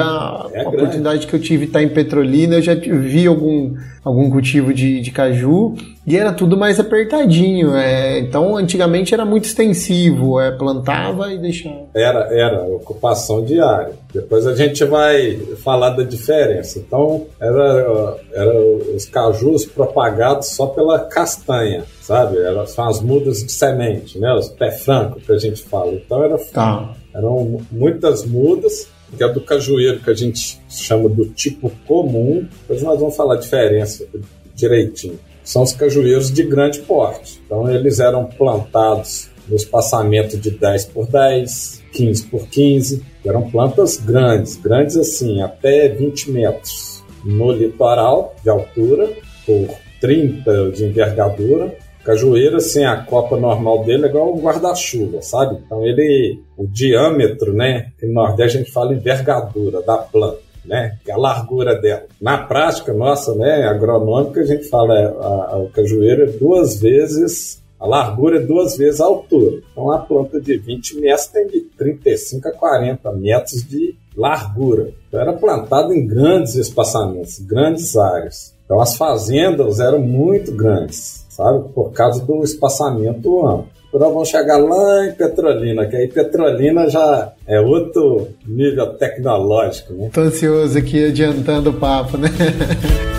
É 0.53 0.59
a 0.61 0.63
grande. 0.63 0.67
oportunidade 0.77 1.27
que 1.27 1.33
eu 1.33 1.39
tive 1.41 1.65
estar 1.65 1.83
em 1.83 1.89
Petrolina, 1.89 2.55
eu 2.55 2.61
já 2.61 2.73
vi 2.75 3.27
algum, 3.27 3.75
algum 4.03 4.29
cultivo 4.29 4.73
de, 4.73 5.01
de 5.01 5.11
caju 5.11 5.75
e 6.07 6.17
era 6.17 6.31
tudo 6.33 6.57
mais 6.57 6.79
apertadinho. 6.79 7.75
É, 7.75 8.19
então, 8.19 8.55
antigamente 8.57 9.13
era 9.13 9.25
muito 9.25 9.45
extensivo, 9.45 10.39
é, 10.39 10.51
plantava 10.51 11.31
e 11.31 11.37
deixava. 11.37 11.85
Era, 11.93 12.19
era 12.31 12.63
ocupação 12.63 13.43
diária. 13.43 13.93
Depois 14.13 14.47
a 14.47 14.55
gente 14.55 14.83
vai 14.85 15.35
falar 15.63 15.91
da 15.91 16.03
diferença. 16.03 16.79
Então, 16.79 17.25
era, 17.39 18.17
era 18.33 18.59
os 18.95 19.05
cajus 19.05 19.65
propagados 19.65 20.47
só 20.47 20.65
pela 20.67 20.99
castanha, 20.99 21.83
sabe? 22.01 22.37
Era, 22.39 22.65
são 22.65 22.87
as 22.87 23.01
mudas 23.01 23.43
de 23.43 23.51
semente, 23.51 24.17
né? 24.17 24.33
Os 24.33 24.49
pé 24.49 24.71
franco 24.71 25.19
que 25.19 25.31
a 25.31 25.37
gente 25.37 25.61
fala. 25.63 25.91
Então, 25.93 26.23
era, 26.23 26.37
Tá. 26.51 26.95
eram 27.13 27.61
muitas 27.71 28.25
mudas, 28.25 28.87
que 29.15 29.23
é 29.23 29.29
do 29.29 29.41
cajueiro 29.41 29.99
que 29.99 30.09
a 30.09 30.13
gente 30.13 30.59
chama 30.69 31.09
do 31.09 31.25
tipo 31.27 31.71
comum. 31.85 32.47
Depois 32.61 32.81
nós 32.83 32.99
vamos 32.99 33.15
falar 33.15 33.35
a 33.35 33.39
diferença 33.39 34.05
direitinho. 34.53 35.19
São 35.43 35.63
os 35.63 35.73
cajueiros 35.73 36.31
de 36.31 36.43
grande 36.43 36.79
porte. 36.79 37.41
Então 37.45 37.69
eles 37.69 37.99
eram 37.99 38.25
plantados 38.25 39.29
no 39.47 39.55
espaçamento 39.55 40.37
de 40.37 40.51
10 40.51 40.85
por 40.85 41.07
10, 41.07 41.83
15 41.91 42.23
por 42.27 42.47
15. 42.47 43.03
Eram 43.25 43.49
plantas 43.49 43.97
grandes, 43.97 44.55
grandes 44.55 44.95
assim, 44.95 45.41
até 45.41 45.89
20 45.89 46.31
metros 46.31 47.03
no 47.23 47.51
litoral 47.51 48.35
de 48.43 48.49
altura, 48.49 49.09
por 49.45 49.67
30 49.99 50.71
de 50.71 50.85
envergadura. 50.85 51.75
Cajueiro, 52.03 52.57
assim, 52.57 52.83
a 52.85 52.97
copa 53.03 53.37
normal 53.37 53.83
dele 53.83 54.05
é 54.05 54.09
igual 54.09 54.33
um 54.35 54.39
guarda-chuva, 54.41 55.21
sabe? 55.21 55.57
Então 55.65 55.85
ele, 55.85 56.39
o 56.57 56.65
diâmetro, 56.67 57.53
né? 57.53 57.91
No 58.01 58.13
Nordeste 58.13 58.57
a 58.57 58.61
gente 58.61 58.71
fala 58.71 58.93
envergadura 58.93 59.81
da 59.81 59.97
planta, 59.97 60.39
né? 60.65 60.97
Que 61.03 61.11
é 61.11 61.13
a 61.13 61.17
largura 61.17 61.75
dela. 61.79 62.03
Na 62.21 62.37
prática 62.37 62.93
nossa, 62.93 63.35
né? 63.35 63.67
Agronômica, 63.67 64.41
a 64.41 64.45
gente 64.45 64.65
fala 64.69 64.97
é, 64.97 65.05
a- 65.05 65.49
a- 65.53 65.57
o 65.57 65.69
cajueiro 65.69 66.23
é 66.23 66.27
duas 66.27 66.79
vezes 66.79 67.59
a 67.79 67.87
largura 67.87 68.39
é 68.39 68.45
duas 68.45 68.75
vezes 68.75 68.99
a 68.99 69.05
altura. 69.05 69.61
Então, 69.71 69.89
a 69.89 69.99
planta 69.99 70.41
de 70.41 70.57
20 70.57 70.99
metros 70.99 71.27
tem 71.27 71.47
de 71.47 71.61
35 71.77 72.49
a 72.49 72.51
40 72.51 73.09
metros 73.13 73.63
de 73.63 73.95
largura. 74.17 74.91
Então, 75.07 75.17
era 75.21 75.31
plantado 75.31 75.93
em 75.93 76.05
grandes 76.05 76.55
espaçamentos, 76.55 77.39
grandes 77.39 77.95
áreas. 77.95 78.53
Então, 78.65 78.81
as 78.81 78.97
fazendas 78.97 79.79
eram 79.79 79.99
muito 79.99 80.51
grandes, 80.51 81.25
sabe? 81.39 81.69
Por 81.73 81.91
causa 81.93 82.23
do 82.25 82.43
espaçamento 82.43 83.45
amplo. 83.47 83.69
Agora 83.91 84.11
vamos 84.11 84.29
chegar 84.29 84.57
lá 84.57 85.07
em 85.07 85.13
Petrolina, 85.13 85.87
que 85.87 85.95
aí 85.95 86.07
Petrolina 86.07 86.87
já 86.87 87.33
é 87.47 87.59
outro 87.59 88.27
nível 88.45 88.93
tecnológico, 88.97 89.93
né? 89.93 90.09
Tô 90.13 90.21
ansioso 90.21 90.77
aqui 90.77 91.05
adiantando 91.05 91.71
o 91.71 91.73
papo, 91.73 92.15
né? 92.17 92.27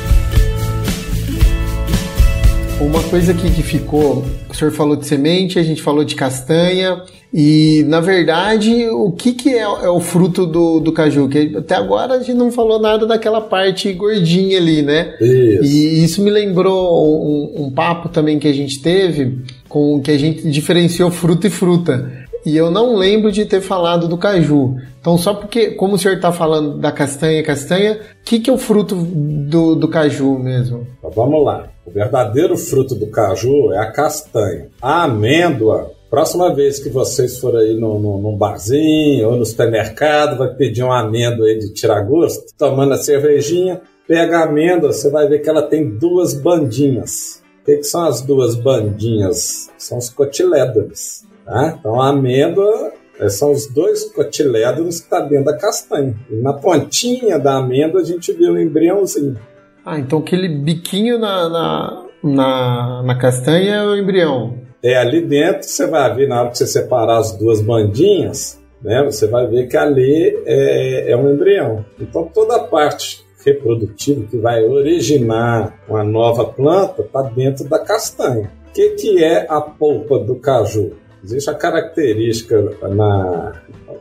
Uma 2.81 3.03
coisa 3.03 3.31
aqui 3.31 3.51
que 3.51 3.61
ficou, 3.61 4.25
o 4.49 4.55
senhor 4.55 4.71
falou 4.71 4.95
de 4.95 5.05
semente, 5.05 5.59
a 5.59 5.63
gente 5.63 5.83
falou 5.83 6.03
de 6.03 6.15
castanha, 6.15 7.03
e 7.31 7.85
na 7.87 8.01
verdade, 8.01 8.87
o 8.89 9.11
que, 9.11 9.33
que 9.33 9.49
é, 9.49 9.61
é 9.61 9.89
o 9.89 9.99
fruto 9.99 10.47
do, 10.47 10.79
do 10.79 10.91
caju? 10.91 11.29
Que 11.29 11.55
até 11.55 11.75
agora 11.75 12.15
a 12.15 12.19
gente 12.19 12.33
não 12.33 12.51
falou 12.51 12.79
nada 12.79 13.05
daquela 13.05 13.39
parte 13.39 13.93
gordinha 13.93 14.57
ali, 14.57 14.81
né? 14.81 15.13
Isso. 15.21 15.63
E 15.63 16.03
isso 16.03 16.21
me 16.23 16.31
lembrou 16.31 17.07
um, 17.23 17.65
um 17.65 17.71
papo 17.71 18.09
também 18.09 18.39
que 18.39 18.47
a 18.47 18.53
gente 18.53 18.81
teve, 18.81 19.37
com 19.69 20.01
que 20.01 20.09
a 20.09 20.17
gente 20.17 20.49
diferenciou 20.49 21.11
fruta 21.11 21.47
e 21.47 21.51
fruta. 21.51 22.11
E 22.45 22.57
eu 22.57 22.71
não 22.71 22.95
lembro 22.95 23.31
de 23.31 23.45
ter 23.45 23.61
falado 23.61 24.07
do 24.07 24.17
caju. 24.17 24.75
Então, 24.99 25.17
só 25.17 25.33
porque, 25.33 25.71
como 25.71 25.95
o 25.95 25.97
senhor 25.97 26.15
está 26.15 26.31
falando 26.31 26.77
da 26.77 26.91
castanha, 26.91 27.43
castanha, 27.43 27.99
o 28.21 28.23
que, 28.23 28.39
que 28.39 28.49
é 28.49 28.53
o 28.53 28.57
fruto 28.57 28.95
do, 28.95 29.75
do 29.75 29.87
caju 29.87 30.39
mesmo? 30.39 30.87
Então, 30.97 31.11
vamos 31.11 31.43
lá. 31.43 31.67
O 31.85 31.91
verdadeiro 31.91 32.57
fruto 32.57 32.95
do 32.95 33.07
caju 33.07 33.71
é 33.73 33.77
a 33.77 33.91
castanha. 33.91 34.67
A 34.81 35.03
amêndoa, 35.03 35.91
próxima 36.09 36.53
vez 36.53 36.79
que 36.79 36.89
vocês 36.89 37.39
forem 37.39 37.61
aí 37.61 37.79
no, 37.79 37.99
no, 37.99 38.19
num 38.19 38.37
barzinho 38.37 39.29
ou 39.29 39.35
no 39.35 39.45
supermercado, 39.45 40.37
vai 40.37 40.53
pedir 40.53 40.83
uma 40.83 40.99
amêndoa 40.99 41.45
aí 41.47 41.59
de 41.59 41.73
tirar 41.73 42.01
gosto, 42.01 42.45
tomando 42.57 42.93
a 42.93 42.97
cervejinha, 42.97 43.81
pega 44.07 44.39
a 44.39 44.43
amêndoa, 44.45 44.93
você 44.93 45.09
vai 45.09 45.27
ver 45.27 45.39
que 45.39 45.49
ela 45.49 45.63
tem 45.63 45.89
duas 45.89 46.33
bandinhas. 46.33 47.41
O 47.61 47.65
que, 47.65 47.77
que 47.77 47.83
são 47.83 48.05
as 48.05 48.21
duas 48.21 48.55
bandinhas? 48.55 49.69
São 49.77 49.99
os 49.99 50.09
cotilédones. 50.09 51.23
Tá? 51.51 51.75
Então 51.77 51.99
a 51.99 52.11
amêndoa 52.11 52.93
é, 53.19 53.27
são 53.27 53.51
os 53.51 53.67
dois 53.67 54.05
cotilédonos 54.05 54.99
que 54.99 55.03
está 55.03 55.19
dentro 55.19 55.45
da 55.45 55.57
castanha. 55.57 56.15
E 56.29 56.35
na 56.37 56.53
pontinha 56.53 57.37
da 57.37 57.57
amêndoa 57.57 57.99
a 57.99 58.05
gente 58.05 58.31
vê 58.31 58.49
um 58.49 58.57
embriãozinho. 58.57 59.37
Ah, 59.85 59.99
então 59.99 60.19
aquele 60.19 60.47
biquinho 60.47 61.19
na, 61.19 61.49
na, 61.49 62.05
na, 62.23 63.03
na 63.03 63.17
castanha 63.17 63.75
é 63.75 63.83
o 63.83 63.97
embrião. 63.97 64.59
É, 64.81 64.95
ali 64.95 65.19
dentro 65.19 65.63
você 65.63 65.85
vai 65.87 66.15
ver, 66.15 66.29
na 66.29 66.39
hora 66.39 66.51
que 66.51 66.57
você 66.57 66.65
separar 66.65 67.17
as 67.17 67.37
duas 67.37 67.61
bandinhas, 67.61 68.57
né, 68.81 69.03
você 69.03 69.27
vai 69.27 69.45
ver 69.45 69.67
que 69.67 69.75
ali 69.75 70.41
é, 70.45 71.11
é 71.11 71.17
um 71.17 71.33
embrião. 71.33 71.83
Então 71.99 72.31
toda 72.33 72.55
a 72.55 72.63
parte 72.63 73.25
reprodutiva 73.43 74.25
que 74.25 74.37
vai 74.37 74.63
originar 74.63 75.77
uma 75.89 76.03
nova 76.05 76.45
planta 76.45 77.01
está 77.01 77.23
dentro 77.23 77.67
da 77.67 77.79
castanha. 77.79 78.49
O 78.69 78.71
que, 78.71 78.91
que 78.91 79.21
é 79.21 79.45
a 79.49 79.59
polpa 79.59 80.17
do 80.17 80.35
caju? 80.35 80.93
Existe 81.23 81.49
a 81.49 81.53
característica 81.53 82.61
na, 82.89 83.53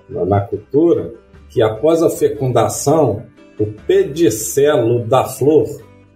na, 0.08 0.40
cultura 0.40 1.12
que 1.48 1.62
após 1.62 2.02
a 2.02 2.08
fecundação, 2.08 3.24
o 3.58 3.66
pedicelo 3.66 5.04
da 5.04 5.24
flor, 5.24 5.66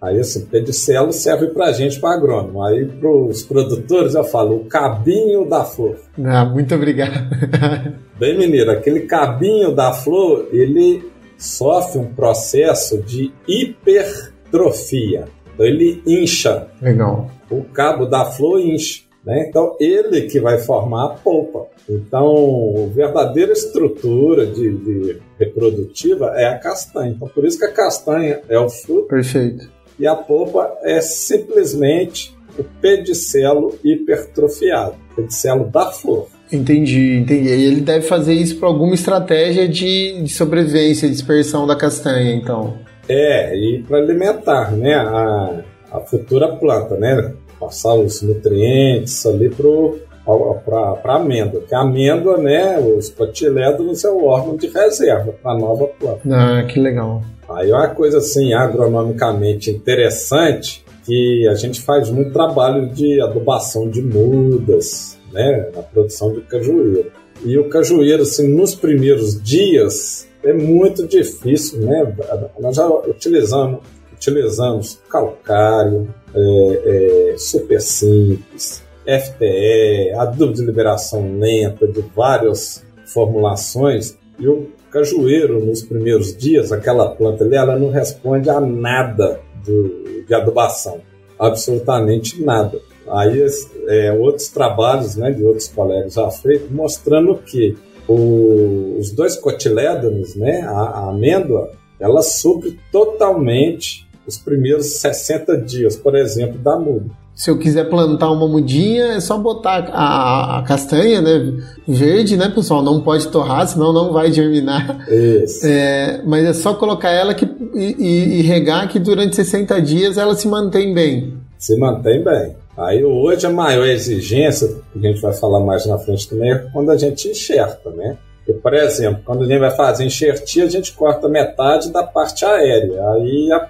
aí 0.01 0.19
assim, 0.19 0.45
pedicelo 0.45 1.11
serve 1.11 1.47
para 1.47 1.71
gente, 1.73 1.99
para 1.99 2.15
agrônomo. 2.15 2.63
Aí 2.63 2.85
para 2.85 3.09
os 3.09 3.43
produtores 3.43 4.15
eu 4.15 4.23
falo 4.23 4.55
o 4.55 4.65
cabinho 4.65 5.47
da 5.47 5.63
flor. 5.63 5.97
Ah, 6.23 6.45
muito 6.45 6.73
obrigado. 6.73 7.29
Bem, 8.17 8.37
menino, 8.37 8.71
aquele 8.71 9.01
cabinho 9.01 9.73
da 9.73 9.91
flor, 9.91 10.47
ele 10.51 11.11
sofre 11.37 11.99
um 11.99 12.13
processo 12.13 13.01
de 13.01 13.31
hipertrofia. 13.47 15.25
Então 15.53 15.65
ele 15.65 16.01
incha. 16.05 16.67
Legal. 16.81 17.29
O 17.49 17.63
cabo 17.63 18.05
da 18.05 18.25
flor 18.25 18.59
incha. 18.59 19.03
Né? 19.25 19.47
Então, 19.49 19.75
ele 19.79 20.23
que 20.23 20.39
vai 20.39 20.59
formar 20.59 21.05
a 21.05 21.09
polpa. 21.09 21.67
Então, 21.89 22.87
a 22.89 22.93
verdadeira 22.93 23.51
estrutura 23.51 24.45
de, 24.45 24.71
de, 24.77 25.17
reprodutiva 25.39 26.33
é 26.35 26.45
a 26.47 26.57
castanha. 26.57 27.11
Então, 27.15 27.27
por 27.27 27.45
isso 27.45 27.57
que 27.57 27.65
a 27.65 27.71
castanha 27.71 28.41
é 28.47 28.59
o 28.59 28.69
fruto. 28.69 29.07
Perfeito. 29.07 29.69
E 29.97 30.05
a 30.05 30.15
polpa 30.15 30.77
é 30.83 31.01
simplesmente 31.01 32.35
o 32.57 32.63
pedicelo 32.63 33.77
hipertrofiado, 33.83 34.95
o 35.11 35.15
pedicelo 35.15 35.65
da 35.65 35.91
flor. 35.91 36.27
Entendi, 36.51 37.17
entendi. 37.17 37.49
E 37.49 37.65
ele 37.65 37.81
deve 37.81 38.05
fazer 38.05 38.33
isso 38.33 38.57
por 38.57 38.67
alguma 38.67 38.93
estratégia 38.93 39.67
de, 39.67 40.21
de 40.21 40.29
sobrevivência, 40.29 41.09
dispersão 41.09 41.65
da 41.65 41.75
castanha, 41.75 42.33
então. 42.33 42.77
É, 43.09 43.55
e 43.55 43.83
para 43.83 43.97
alimentar 43.97 44.71
né, 44.71 44.93
a, 44.95 45.63
a 45.91 45.99
futura 46.01 46.55
planta, 46.55 46.95
né? 46.97 47.33
Passar 47.59 47.95
os 47.95 48.21
nutrientes 48.21 49.25
ali 49.25 49.49
para 49.49 51.01
a 51.03 51.15
amêndoa. 51.15 51.61
Porque 51.61 51.75
a 51.75 51.81
amêndoa, 51.81 52.37
né, 52.37 52.79
os 52.79 53.09
cotilédonos 53.09 54.03
é 54.03 54.09
o 54.09 54.25
órgão 54.25 54.55
de 54.55 54.67
reserva 54.67 55.33
para 55.41 55.51
a 55.51 55.57
nova 55.57 55.87
planta. 55.99 56.21
Ah, 56.29 56.63
que 56.63 56.79
legal. 56.79 57.21
Aí 57.49 57.71
uma 57.71 57.87
coisa 57.89 58.17
assim, 58.17 58.53
agronomicamente 58.53 59.69
interessante, 59.69 60.83
que 61.05 61.47
a 61.47 61.53
gente 61.53 61.81
faz 61.81 62.09
muito 62.09 62.33
trabalho 62.33 62.89
de 62.89 63.21
adubação 63.21 63.87
de 63.87 64.01
mudas, 64.01 65.19
né, 65.31 65.69
na 65.75 65.83
produção 65.83 66.33
de 66.33 66.41
cajueiro. 66.41 67.11
E 67.43 67.57
o 67.59 67.69
cajueiro, 67.69 68.23
assim, 68.23 68.47
nos 68.47 68.73
primeiros 68.73 69.39
dias, 69.43 70.27
é 70.43 70.53
muito 70.53 71.05
difícil, 71.05 71.81
né? 71.81 72.15
Nós 72.59 72.75
já 72.75 72.87
utilizamos, 72.87 73.81
utilizamos 74.13 74.99
calcário, 75.09 76.07
é, 76.35 77.31
é, 77.33 77.37
super 77.37 77.81
simples, 77.81 78.83
FTE, 79.05 80.11
adubo 80.17 80.53
de 80.53 80.65
liberação 80.65 81.37
lenta 81.37 81.87
de 81.87 82.01
várias 82.15 82.83
formulações, 83.05 84.17
e 84.37 84.47
o 84.47 84.67
cajueiro, 84.91 85.63
nos 85.63 85.83
primeiros 85.83 86.35
dias, 86.35 86.71
aquela 86.71 87.09
planta 87.09 87.43
ali, 87.43 87.55
ela 87.55 87.77
não 87.77 87.89
responde 87.89 88.49
a 88.49 88.59
nada 88.59 89.39
do, 89.65 90.23
de 90.25 90.33
adubação, 90.33 91.01
absolutamente 91.39 92.43
nada. 92.43 92.79
Aí, 93.07 93.45
é, 93.87 94.11
outros 94.13 94.49
trabalhos 94.49 95.15
né, 95.15 95.31
de 95.31 95.43
outros 95.43 95.67
colegas 95.67 96.13
já 96.13 96.29
feitos, 96.31 96.71
mostrando 96.71 97.37
que 97.37 97.77
o, 98.07 98.97
os 98.99 99.11
dois 99.11 99.35
cotilédonos, 99.35 100.35
né, 100.35 100.61
a, 100.61 100.71
a 100.71 101.09
amêndoa, 101.09 101.71
ela 101.99 102.21
supre 102.21 102.79
totalmente 102.91 104.04
os 104.27 104.37
primeiros 104.37 104.99
60 104.99 105.57
dias, 105.57 105.95
por 105.95 106.15
exemplo, 106.15 106.57
da 106.57 106.77
muda. 106.77 107.05
Se 107.35 107.51
eu 107.51 107.59
quiser 107.59 107.89
plantar 107.89 108.31
uma 108.31 108.47
mudinha, 108.47 109.07
é 109.07 109.19
só 109.19 109.37
botar 109.37 109.89
a, 109.91 110.59
a, 110.59 110.63
castanha, 110.63 111.21
né? 111.21 111.53
Verde, 111.85 112.37
né, 112.37 112.49
pessoal? 112.49 112.81
Não 112.81 113.01
pode 113.01 113.27
torrar, 113.27 113.67
senão 113.67 113.91
não 113.91 114.13
vai 114.13 114.31
germinar. 114.31 115.05
Isso. 115.09 115.67
É, 115.67 116.21
mas 116.25 116.45
é 116.45 116.53
só 116.53 116.73
colocar 116.73 117.11
ela 117.11 117.33
que, 117.33 117.45
e, 117.75 118.39
e, 118.39 118.41
regar 118.41 118.87
que 118.87 118.99
durante 118.99 119.35
60 119.35 119.81
dias 119.81 120.17
ela 120.17 120.33
se 120.33 120.47
mantém 120.47 120.93
bem. 120.93 121.33
Se 121.57 121.77
mantém 121.77 122.23
bem. 122.23 122.55
Aí 122.77 123.03
hoje 123.03 123.45
a 123.45 123.49
maior 123.49 123.85
exigência, 123.85 124.69
que 124.93 124.99
a 125.05 125.11
gente 125.11 125.21
vai 125.21 125.33
falar 125.33 125.59
mais 125.59 125.85
na 125.85 125.97
frente 125.97 126.29
também, 126.29 126.53
é 126.53 126.67
quando 126.71 126.89
a 126.89 126.97
gente 126.97 127.27
enxerta, 127.27 127.89
né? 127.89 128.17
Porque, 128.45 128.61
por 128.61 128.73
exemplo, 128.75 129.21
quando 129.25 129.43
a 129.43 129.47
gente 129.47 129.59
vai 129.59 129.71
fazer 129.71 130.05
enxertia, 130.05 130.65
a 130.65 130.69
gente 130.69 130.93
corta 130.93 131.27
metade 131.27 131.91
da 131.91 132.03
parte 132.03 132.45
aérea. 132.45 133.01
Aí 133.09 133.51
a, 133.51 133.67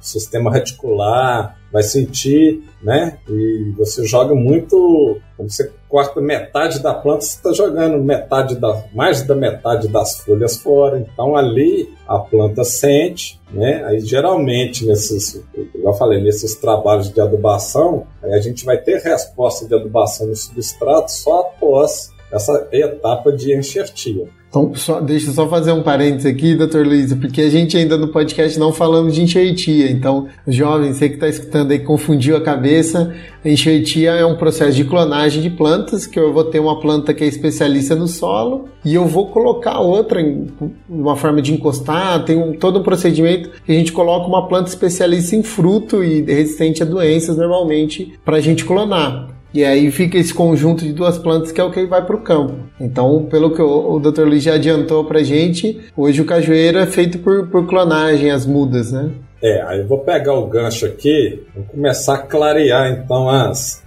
sistema 0.00 0.52
reticular 0.52 1.58
vai 1.72 1.82
sentir, 1.82 2.62
né? 2.82 3.18
E 3.28 3.72
você 3.76 4.04
joga 4.04 4.34
muito. 4.34 5.20
Você 5.38 5.70
corta 5.88 6.20
metade 6.20 6.80
da 6.80 6.92
planta, 6.92 7.22
você 7.22 7.36
está 7.36 7.52
jogando 7.52 8.02
metade 8.02 8.56
da, 8.56 8.84
mais 8.92 9.22
da 9.22 9.34
metade 9.34 9.88
das 9.88 10.20
folhas 10.20 10.56
fora. 10.56 10.98
Então 10.98 11.36
ali 11.36 11.92
a 12.06 12.18
planta 12.18 12.64
sente, 12.64 13.40
né? 13.50 13.84
Aí 13.84 14.00
geralmente 14.00 14.84
nesses, 14.84 15.42
eu 15.74 15.92
falei, 15.94 16.20
nesses 16.22 16.54
trabalhos 16.56 17.12
de 17.12 17.20
adubação, 17.20 18.06
aí 18.22 18.32
a 18.32 18.40
gente 18.40 18.64
vai 18.64 18.78
ter 18.78 19.00
resposta 19.00 19.66
de 19.66 19.74
adubação 19.74 20.26
no 20.26 20.36
substrato 20.36 21.10
só 21.10 21.40
após 21.40 22.12
essa 22.32 22.68
etapa 22.72 23.32
de 23.32 23.56
enxertia. 23.56 24.28
Então, 24.50 24.74
só, 24.74 25.00
deixa 25.00 25.30
eu 25.30 25.32
só 25.32 25.48
fazer 25.48 25.70
um 25.70 25.80
parênteses 25.80 26.26
aqui, 26.26 26.56
doutor 26.56 26.84
Luiz, 26.84 27.14
porque 27.14 27.40
a 27.40 27.48
gente 27.48 27.76
ainda 27.76 27.96
no 27.96 28.08
podcast 28.08 28.58
não 28.58 28.72
falamos 28.72 29.14
de 29.14 29.22
enxertia. 29.22 29.88
Então, 29.88 30.26
jovem, 30.44 30.92
você 30.92 31.08
que 31.08 31.14
está 31.14 31.28
escutando 31.28 31.70
aí, 31.70 31.78
confundiu 31.78 32.36
a 32.36 32.40
cabeça. 32.40 33.14
A 33.44 33.48
enxertia 33.48 34.10
é 34.10 34.26
um 34.26 34.36
processo 34.36 34.76
de 34.76 34.84
clonagem 34.84 35.40
de 35.40 35.50
plantas, 35.50 36.04
que 36.04 36.18
eu 36.18 36.32
vou 36.32 36.42
ter 36.42 36.58
uma 36.58 36.80
planta 36.80 37.14
que 37.14 37.22
é 37.22 37.28
especialista 37.28 37.94
no 37.94 38.08
solo 38.08 38.68
e 38.84 38.92
eu 38.92 39.06
vou 39.06 39.28
colocar 39.28 39.78
outra 39.78 40.20
em 40.20 40.48
uma 40.88 41.14
forma 41.14 41.40
de 41.40 41.54
encostar. 41.54 42.24
Tem 42.24 42.36
um, 42.36 42.52
todo 42.52 42.80
um 42.80 42.82
procedimento 42.82 43.50
que 43.64 43.70
a 43.70 43.74
gente 43.76 43.92
coloca 43.92 44.26
uma 44.26 44.48
planta 44.48 44.68
especialista 44.68 45.36
em 45.36 45.44
fruto 45.44 46.02
e 46.02 46.22
resistente 46.22 46.82
a 46.82 46.86
doenças, 46.86 47.36
normalmente, 47.36 48.18
para 48.24 48.38
a 48.38 48.40
gente 48.40 48.64
clonar. 48.64 49.39
E 49.52 49.64
aí 49.64 49.90
fica 49.90 50.16
esse 50.16 50.32
conjunto 50.32 50.84
de 50.84 50.92
duas 50.92 51.18
plantas 51.18 51.50
que 51.50 51.60
é 51.60 51.64
o 51.64 51.70
que 51.70 51.84
vai 51.86 52.04
para 52.04 52.16
o 52.16 52.22
campo. 52.22 52.54
Então, 52.80 53.26
pelo 53.26 53.52
que 53.52 53.60
o, 53.60 53.94
o 53.94 53.98
Dr. 53.98 54.22
Luiz 54.22 54.42
já 54.42 54.54
adiantou 54.54 55.04
para 55.04 55.22
gente, 55.22 55.80
hoje 55.96 56.20
o 56.22 56.24
cajueiro 56.24 56.78
é 56.78 56.86
feito 56.86 57.18
por, 57.18 57.48
por 57.48 57.66
clonagem, 57.66 58.30
as 58.30 58.46
mudas, 58.46 58.92
né? 58.92 59.10
É, 59.42 59.62
aí 59.62 59.80
eu 59.80 59.86
vou 59.86 60.00
pegar 60.00 60.34
o 60.34 60.46
gancho 60.46 60.84
aqui, 60.84 61.42
vou 61.54 61.64
começar 61.64 62.14
a 62.16 62.18
clarear 62.18 62.92
então 62.92 63.28
as 63.28 63.82